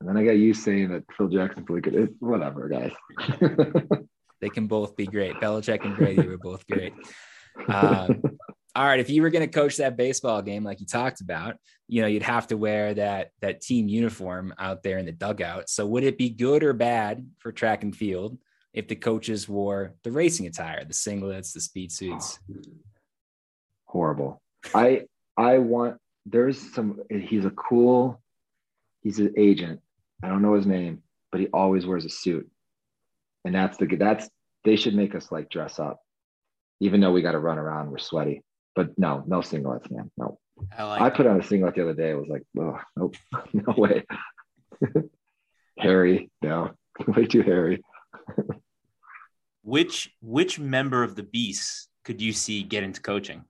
And 0.00 0.08
then 0.08 0.16
I 0.16 0.24
got 0.24 0.32
you 0.32 0.54
saying 0.54 0.88
that 0.88 1.04
Phil 1.16 1.28
Jackson's 1.28 1.68
really 1.68 1.82
good. 1.82 1.94
It, 1.94 2.10
whatever, 2.18 2.68
guys. 2.68 2.92
They 4.40 4.48
can 4.48 4.66
both 4.66 4.96
be 4.96 5.06
great. 5.06 5.34
Belichick 5.36 5.84
and 5.84 5.96
Brady 5.96 6.26
were 6.26 6.38
both 6.38 6.66
great. 6.66 6.92
Um, 7.68 8.22
all 8.76 8.84
right, 8.84 9.00
if 9.00 9.08
you 9.08 9.22
were 9.22 9.30
going 9.30 9.48
to 9.48 9.52
coach 9.52 9.78
that 9.78 9.96
baseball 9.96 10.42
game 10.42 10.62
like 10.62 10.80
you 10.80 10.86
talked 10.86 11.22
about, 11.22 11.56
you 11.88 12.02
know, 12.02 12.06
you'd 12.06 12.22
have 12.22 12.46
to 12.48 12.58
wear 12.58 12.92
that 12.92 13.30
that 13.40 13.62
team 13.62 13.88
uniform 13.88 14.52
out 14.58 14.82
there 14.82 14.98
in 14.98 15.06
the 15.06 15.12
dugout. 15.12 15.70
So 15.70 15.86
would 15.86 16.04
it 16.04 16.18
be 16.18 16.28
good 16.28 16.62
or 16.62 16.74
bad 16.74 17.26
for 17.38 17.52
track 17.52 17.82
and 17.84 17.96
field 17.96 18.36
if 18.74 18.86
the 18.86 18.94
coaches 18.94 19.48
wore 19.48 19.94
the 20.02 20.12
racing 20.12 20.46
attire, 20.46 20.84
the 20.84 20.92
singlets, 20.92 21.54
the 21.54 21.60
speed 21.62 21.90
suits? 21.90 22.38
Horrible. 23.86 24.42
I 24.74 25.06
I 25.38 25.56
want 25.56 25.96
there's 26.26 26.74
some. 26.74 27.00
He's 27.08 27.46
a 27.46 27.50
cool. 27.52 28.20
He's 29.00 29.20
an 29.20 29.32
agent. 29.38 29.80
I 30.22 30.28
don't 30.28 30.42
know 30.42 30.54
his 30.54 30.66
name, 30.66 31.02
but 31.32 31.40
he 31.40 31.46
always 31.48 31.86
wears 31.86 32.04
a 32.04 32.10
suit, 32.10 32.46
and 33.46 33.54
that's 33.54 33.78
the 33.78 33.86
that's 33.86 34.28
they 34.64 34.76
should 34.76 34.94
make 34.94 35.14
us 35.14 35.32
like 35.32 35.48
dress 35.48 35.78
up, 35.78 36.02
even 36.80 37.00
though 37.00 37.12
we 37.12 37.22
got 37.22 37.32
to 37.32 37.38
run 37.38 37.58
around. 37.58 37.90
We're 37.90 37.98
sweaty, 37.98 38.42
but 38.76 38.96
no, 38.98 39.24
no 39.26 39.38
singlets, 39.38 39.90
man. 39.90 40.10
No. 40.16 40.38
I 40.76 40.84
like. 40.84 41.00
I 41.00 41.10
put 41.10 41.26
on 41.26 41.40
a 41.40 41.42
singlet 41.42 41.74
the 41.74 41.82
other 41.82 41.94
day. 41.94 42.10
It 42.10 42.18
was 42.18 42.28
like, 42.28 42.42
oh, 42.58 42.78
nope, 42.96 43.16
no 43.52 43.74
way. 43.76 44.04
hairy, 45.78 46.30
no, 46.42 46.70
way 47.08 47.26
too 47.26 47.42
hairy. 47.42 47.82
which 49.62 50.10
which 50.20 50.58
member 50.58 51.02
of 51.02 51.16
the 51.16 51.22
beast 51.22 51.88
could 52.04 52.20
you 52.20 52.32
see 52.32 52.62
get 52.62 52.84
into 52.84 53.00
coaching? 53.00 53.44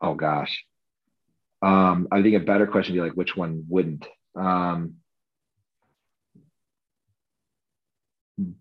Oh 0.00 0.14
gosh. 0.14 0.64
Um, 1.62 2.08
I 2.10 2.22
think 2.22 2.36
a 2.36 2.40
better 2.40 2.66
question 2.66 2.94
would 2.94 3.02
be 3.02 3.08
like, 3.08 3.16
which 3.16 3.36
one 3.36 3.64
wouldn't? 3.68 4.06
Um, 4.34 4.94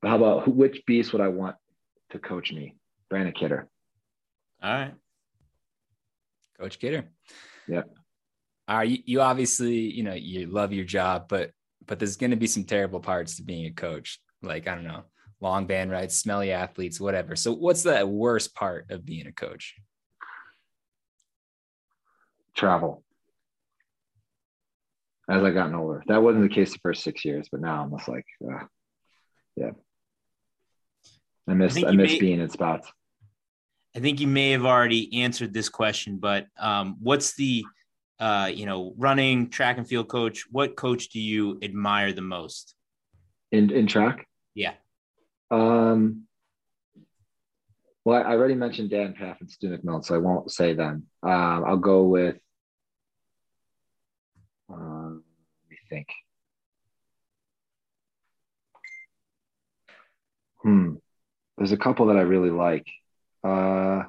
how 0.04 0.18
about 0.18 0.44
who, 0.44 0.52
which 0.52 0.86
beast 0.86 1.14
would 1.14 1.22
I 1.22 1.30
want 1.30 1.56
to 2.12 2.20
coach 2.20 2.52
me? 2.52 2.76
Brandon 3.10 3.34
Kidder. 3.34 3.70
All 4.62 4.72
right. 4.72 4.94
Coach 6.60 6.80
Kidder. 6.80 7.06
Yeah. 7.68 7.84
All 8.68 8.78
right. 8.78 8.90
You, 8.90 8.98
you 9.06 9.22
obviously, 9.22 9.78
you 9.78 10.04
know, 10.04 10.14
you 10.14 10.48
love 10.48 10.74
your 10.74 10.86
job, 10.86 11.28
but 11.30 11.52
but 11.86 11.98
there's 12.00 12.18
going 12.18 12.32
to 12.32 12.38
be 12.38 12.48
some 12.48 12.66
terrible 12.66 13.00
parts 13.00 13.38
to 13.38 13.44
being 13.44 13.66
a 13.66 13.72
coach. 13.72 14.20
Like 14.42 14.68
I 14.68 14.76
don't 14.76 14.84
know, 14.84 15.04
long 15.42 15.66
band 15.66 15.92
rides, 15.92 16.18
smelly 16.18 16.52
athletes, 16.52 17.00
whatever. 17.00 17.36
So 17.36 17.54
what's 17.54 17.84
the 17.84 18.06
worst 18.06 18.54
part 18.56 18.92
of 18.92 19.06
being 19.06 19.28
a 19.28 19.32
coach? 19.32 19.76
Travel. 22.56 23.04
As 25.30 25.44
I 25.44 25.52
gotten 25.52 25.76
older, 25.76 26.04
that 26.08 26.24
wasn't 26.24 26.50
the 26.50 26.54
case 26.54 26.74
the 26.74 26.80
first 26.80 27.04
six 27.04 27.24
years, 27.24 27.48
but 27.52 27.62
now 27.62 27.84
I'm 27.84 27.92
just 27.96 28.10
like, 28.10 28.26
uh, 28.44 28.66
yeah. 29.56 29.72
I 31.48 31.54
miss 31.54 31.76
think 31.76 31.88
I, 31.88 31.92
miss 31.92 32.14
may- 32.14 32.20
being 32.20 32.40
in 32.40 32.50
spots. 32.50 32.92
I 34.00 34.02
think 34.02 34.22
you 34.22 34.28
may 34.28 34.52
have 34.52 34.64
already 34.64 35.24
answered 35.24 35.54
this 35.54 35.68
question, 35.68 36.20
but 36.20 36.48
um, 36.58 36.96
what's 37.02 37.36
the 37.36 37.66
uh, 38.18 38.50
you 38.54 38.66
know 38.66 38.94
running 38.98 39.50
track 39.50 39.78
and 39.78 39.86
field 39.86 40.08
coach? 40.08 40.46
What 40.50 40.78
coach 40.78 41.10
do 41.10 41.20
you 41.20 41.60
admire 41.62 42.14
the 42.14 42.22
most? 42.22 42.76
In 43.52 43.70
in 43.72 43.88
track? 43.88 44.26
Yeah. 44.56 44.76
Um 45.52 46.28
well, 48.06 48.24
I 48.24 48.32
already 48.32 48.54
mentioned 48.54 48.90
Dan 48.90 49.16
Pfaff 49.20 49.42
and 49.42 49.52
Stu 49.52 49.68
McMillan, 49.68 50.06
so 50.06 50.16
I 50.16 50.20
won't 50.20 50.50
say 50.50 50.74
them. 50.74 51.08
Um, 51.22 51.66
I'll 51.66 51.76
go 51.76 52.04
with 52.04 52.38
um, 54.70 55.26
let 55.64 55.72
me 55.72 55.78
think. 55.90 56.08
Hmm. 60.62 60.94
There's 61.58 61.74
a 61.74 61.78
couple 61.78 62.06
that 62.06 62.16
I 62.16 62.22
really 62.22 62.50
like. 62.50 62.88
Uh, 63.44 64.04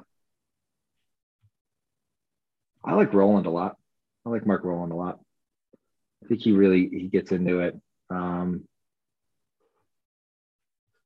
I 2.83 2.93
like 2.93 3.13
Rowland 3.13 3.45
a 3.45 3.51
lot. 3.51 3.77
I 4.25 4.29
like 4.29 4.45
Mark 4.45 4.63
Rowland 4.63 4.91
a 4.91 4.95
lot. 4.95 5.19
I 6.23 6.27
think 6.27 6.41
he 6.41 6.51
really 6.51 6.87
he 6.89 7.07
gets 7.07 7.31
into 7.31 7.59
it. 7.59 7.79
Um, 8.09 8.67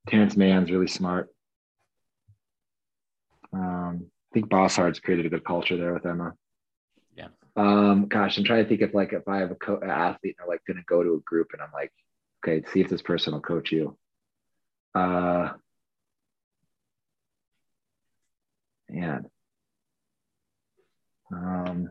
Terrence 0.07 0.35
Mahon's 0.35 0.71
really 0.71 0.87
smart. 0.87 1.29
Um, 3.53 4.07
I 4.31 4.33
think 4.33 4.49
Bosshard's 4.49 4.99
created 4.99 5.25
a 5.25 5.29
good 5.29 5.45
culture 5.45 5.77
there 5.77 5.93
with 5.93 6.05
Emma. 6.05 6.33
Yeah. 7.15 7.27
Um, 7.55 8.07
gosh, 8.07 8.37
I'm 8.37 8.43
trying 8.43 8.63
to 8.63 8.69
think 8.69 8.81
if 8.81 8.93
like 8.93 9.13
if 9.13 9.27
I 9.27 9.37
have 9.37 9.51
a 9.51 9.55
co- 9.55 9.81
athlete 9.81 10.35
and 10.37 10.43
I'm 10.43 10.49
like 10.49 10.65
going 10.67 10.77
to 10.77 10.83
go 10.87 11.03
to 11.03 11.15
a 11.15 11.19
group 11.21 11.49
and 11.53 11.61
I'm 11.61 11.71
like, 11.73 11.91
okay, 12.43 12.65
see 12.71 12.81
if 12.81 12.89
this 12.89 13.01
person 13.01 13.33
will 13.33 13.41
coach 13.41 13.71
you. 13.71 13.97
Uh, 14.93 15.53
man. 18.89 19.25
Um, 21.31 21.89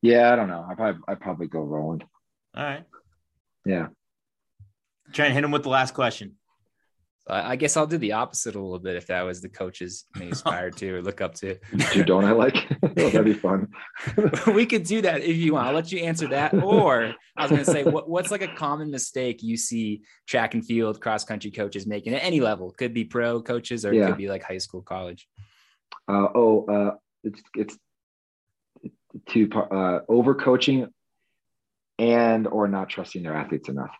yeah, 0.00 0.32
I 0.32 0.36
don't 0.36 0.48
know. 0.48 0.66
I 0.68 0.74
probably 0.74 1.02
I 1.06 1.14
probably 1.14 1.46
go 1.46 1.60
Rowland. 1.60 2.04
All 2.56 2.64
right. 2.64 2.84
Yeah. 3.64 3.88
Try 5.12 5.26
and 5.26 5.34
hit 5.34 5.44
him 5.44 5.50
with 5.50 5.62
the 5.62 5.68
last 5.68 5.94
question. 5.94 6.36
So 7.26 7.34
I 7.34 7.52
I 7.52 7.56
guess 7.56 7.76
I'll 7.76 7.86
do 7.86 7.98
the 7.98 8.12
opposite 8.12 8.54
a 8.54 8.60
little 8.60 8.78
bit 8.78 8.96
if 8.96 9.06
that 9.06 9.22
was 9.22 9.40
the 9.40 9.48
coaches 9.48 10.04
may 10.16 10.30
aspire 10.30 10.70
to 10.70 10.96
or 10.96 11.02
look 11.02 11.20
up 11.20 11.34
to. 11.36 11.56
Dude, 11.92 12.06
don't 12.06 12.24
I 12.24 12.32
like? 12.32 12.68
oh, 12.82 12.88
that'd 12.94 13.24
be 13.24 13.34
fun. 13.34 13.68
we 14.54 14.66
could 14.66 14.84
do 14.84 15.02
that 15.02 15.22
if 15.22 15.36
you 15.36 15.54
want. 15.54 15.68
I'll 15.68 15.74
let 15.74 15.92
you 15.92 16.00
answer 16.00 16.28
that. 16.28 16.54
Or 16.54 17.14
I 17.36 17.42
was 17.42 17.50
going 17.50 17.64
to 17.64 17.70
say, 17.70 17.84
what, 17.84 18.08
what's 18.08 18.30
like 18.30 18.42
a 18.42 18.54
common 18.54 18.90
mistake 18.90 19.42
you 19.42 19.56
see 19.56 20.02
track 20.26 20.54
and 20.54 20.64
field 20.64 21.00
cross 21.00 21.24
country 21.24 21.50
coaches 21.50 21.86
making 21.86 22.14
at 22.14 22.22
any 22.22 22.40
level? 22.40 22.70
Could 22.72 22.94
be 22.94 23.04
pro 23.04 23.42
coaches 23.42 23.84
or 23.84 23.92
it 23.92 24.06
could 24.06 24.16
be 24.16 24.28
like 24.28 24.42
high 24.42 24.58
school, 24.58 24.82
college. 24.82 25.28
Uh, 26.08 26.28
oh, 26.34 26.64
uh, 26.66 26.96
it's 27.22 27.42
it's 27.54 27.78
two 29.26 29.48
par- 29.48 29.72
uh, 29.72 30.00
overcoaching 30.08 30.88
and 31.98 32.46
or 32.46 32.68
not 32.68 32.88
trusting 32.88 33.22
their 33.22 33.34
athletes 33.34 33.68
enough. 33.68 33.94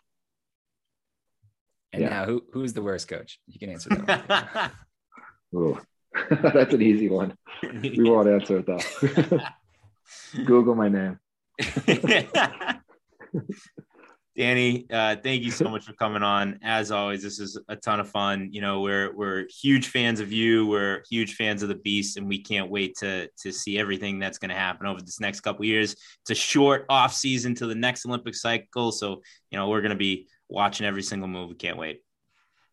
And 1.93 2.01
Yeah. 2.01 2.09
now, 2.09 2.25
who 2.25 2.43
who's 2.51 2.73
the 2.73 2.81
worst 2.81 3.07
coach? 3.07 3.39
You 3.47 3.59
can 3.59 3.69
answer 3.69 3.89
that. 3.89 4.71
One. 5.51 5.63
Ooh. 5.63 5.79
That's 6.53 6.73
an 6.73 6.81
easy 6.81 7.09
one. 7.09 7.35
We 7.61 8.09
won't 8.09 8.27
answer 8.27 8.57
it 8.57 8.65
though. 8.65 9.39
Google 10.45 10.75
my 10.75 10.89
name. 10.89 11.19
Danny, 14.35 14.87
uh, 14.91 15.15
thank 15.23 15.43
you 15.43 15.51
so 15.51 15.65
much 15.69 15.85
for 15.85 15.93
coming 15.93 16.23
on. 16.23 16.59
As 16.63 16.89
always, 16.91 17.21
this 17.21 17.39
is 17.39 17.59
a 17.67 17.75
ton 17.75 17.99
of 17.99 18.09
fun. 18.09 18.49
You 18.51 18.61
know, 18.61 18.81
we're 18.81 19.15
we're 19.15 19.45
huge 19.61 19.89
fans 19.89 20.19
of 20.19 20.31
you. 20.31 20.65
We're 20.65 21.03
huge 21.07 21.35
fans 21.35 21.61
of 21.61 21.69
the 21.69 21.75
Beast, 21.75 22.17
and 22.17 22.27
we 22.27 22.39
can't 22.41 22.71
wait 22.71 22.95
to 22.97 23.29
to 23.43 23.51
see 23.51 23.77
everything 23.77 24.17
that's 24.17 24.39
going 24.39 24.49
to 24.49 24.55
happen 24.55 24.87
over 24.87 24.99
this 25.01 25.19
next 25.19 25.41
couple 25.41 25.65
years. 25.65 25.93
It's 26.21 26.31
a 26.31 26.35
short 26.35 26.85
off 26.89 27.13
season 27.13 27.53
to 27.55 27.67
the 27.67 27.75
next 27.75 28.07
Olympic 28.07 28.33
cycle, 28.33 28.91
so 28.91 29.21
you 29.51 29.57
know 29.59 29.69
we're 29.69 29.81
going 29.81 29.91
to 29.91 29.95
be 29.95 30.27
watching 30.53 30.85
every 30.85 31.03
single 31.03 31.27
move. 31.27 31.49
We 31.49 31.55
can't 31.55 31.77
wait. 31.77 32.01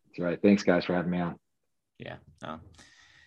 That's 0.07 0.19
right. 0.19 0.41
Thanks 0.41 0.63
guys 0.63 0.85
for 0.85 0.93
having 0.93 1.11
me 1.11 1.19
on. 1.19 1.35
Yeah. 1.97 2.15
No. 2.41 2.59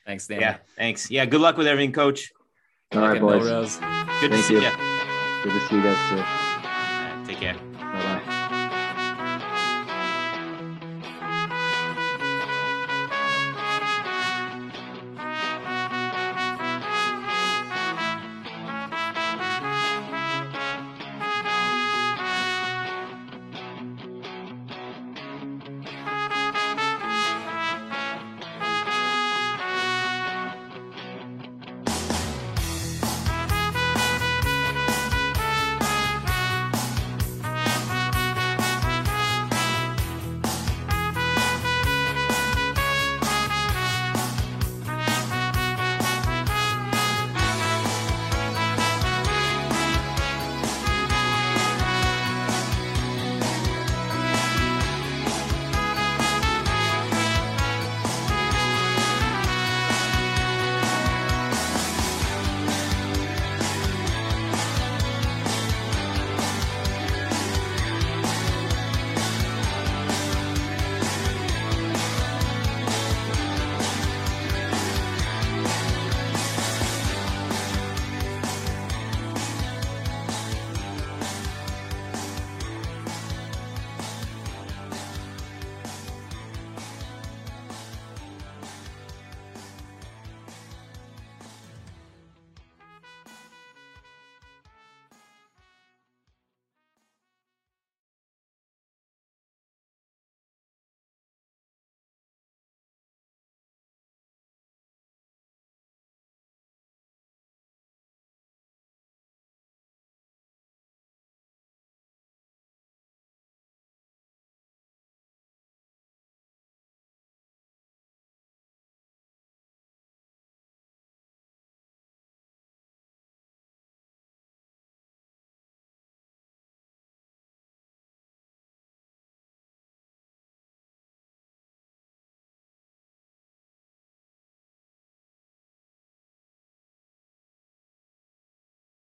Thanks, 0.07 0.27
Dan. 0.27 0.41
Yeah. 0.41 0.57
Thanks. 0.77 1.11
Yeah. 1.11 1.27
Good 1.27 1.41
luck 1.41 1.57
with 1.57 1.67
everything, 1.67 1.93
Coach. 1.93 2.33
All 2.93 3.01
right, 3.01 3.21
boys. 3.21 3.45
Melrose. 3.45 3.77
Good 4.21 4.31
to 4.31 4.37
Thank 4.37 4.45
see 4.45 4.55
you. 4.55 4.61
you. 4.61 4.71
Good 5.43 5.53
to 5.53 5.61
see 5.67 5.77
you 5.77 5.83
guys 5.83 6.09
too. 6.09 6.17
All 6.17 6.23
right, 6.23 7.25
take 7.27 7.39
care. 7.39 7.74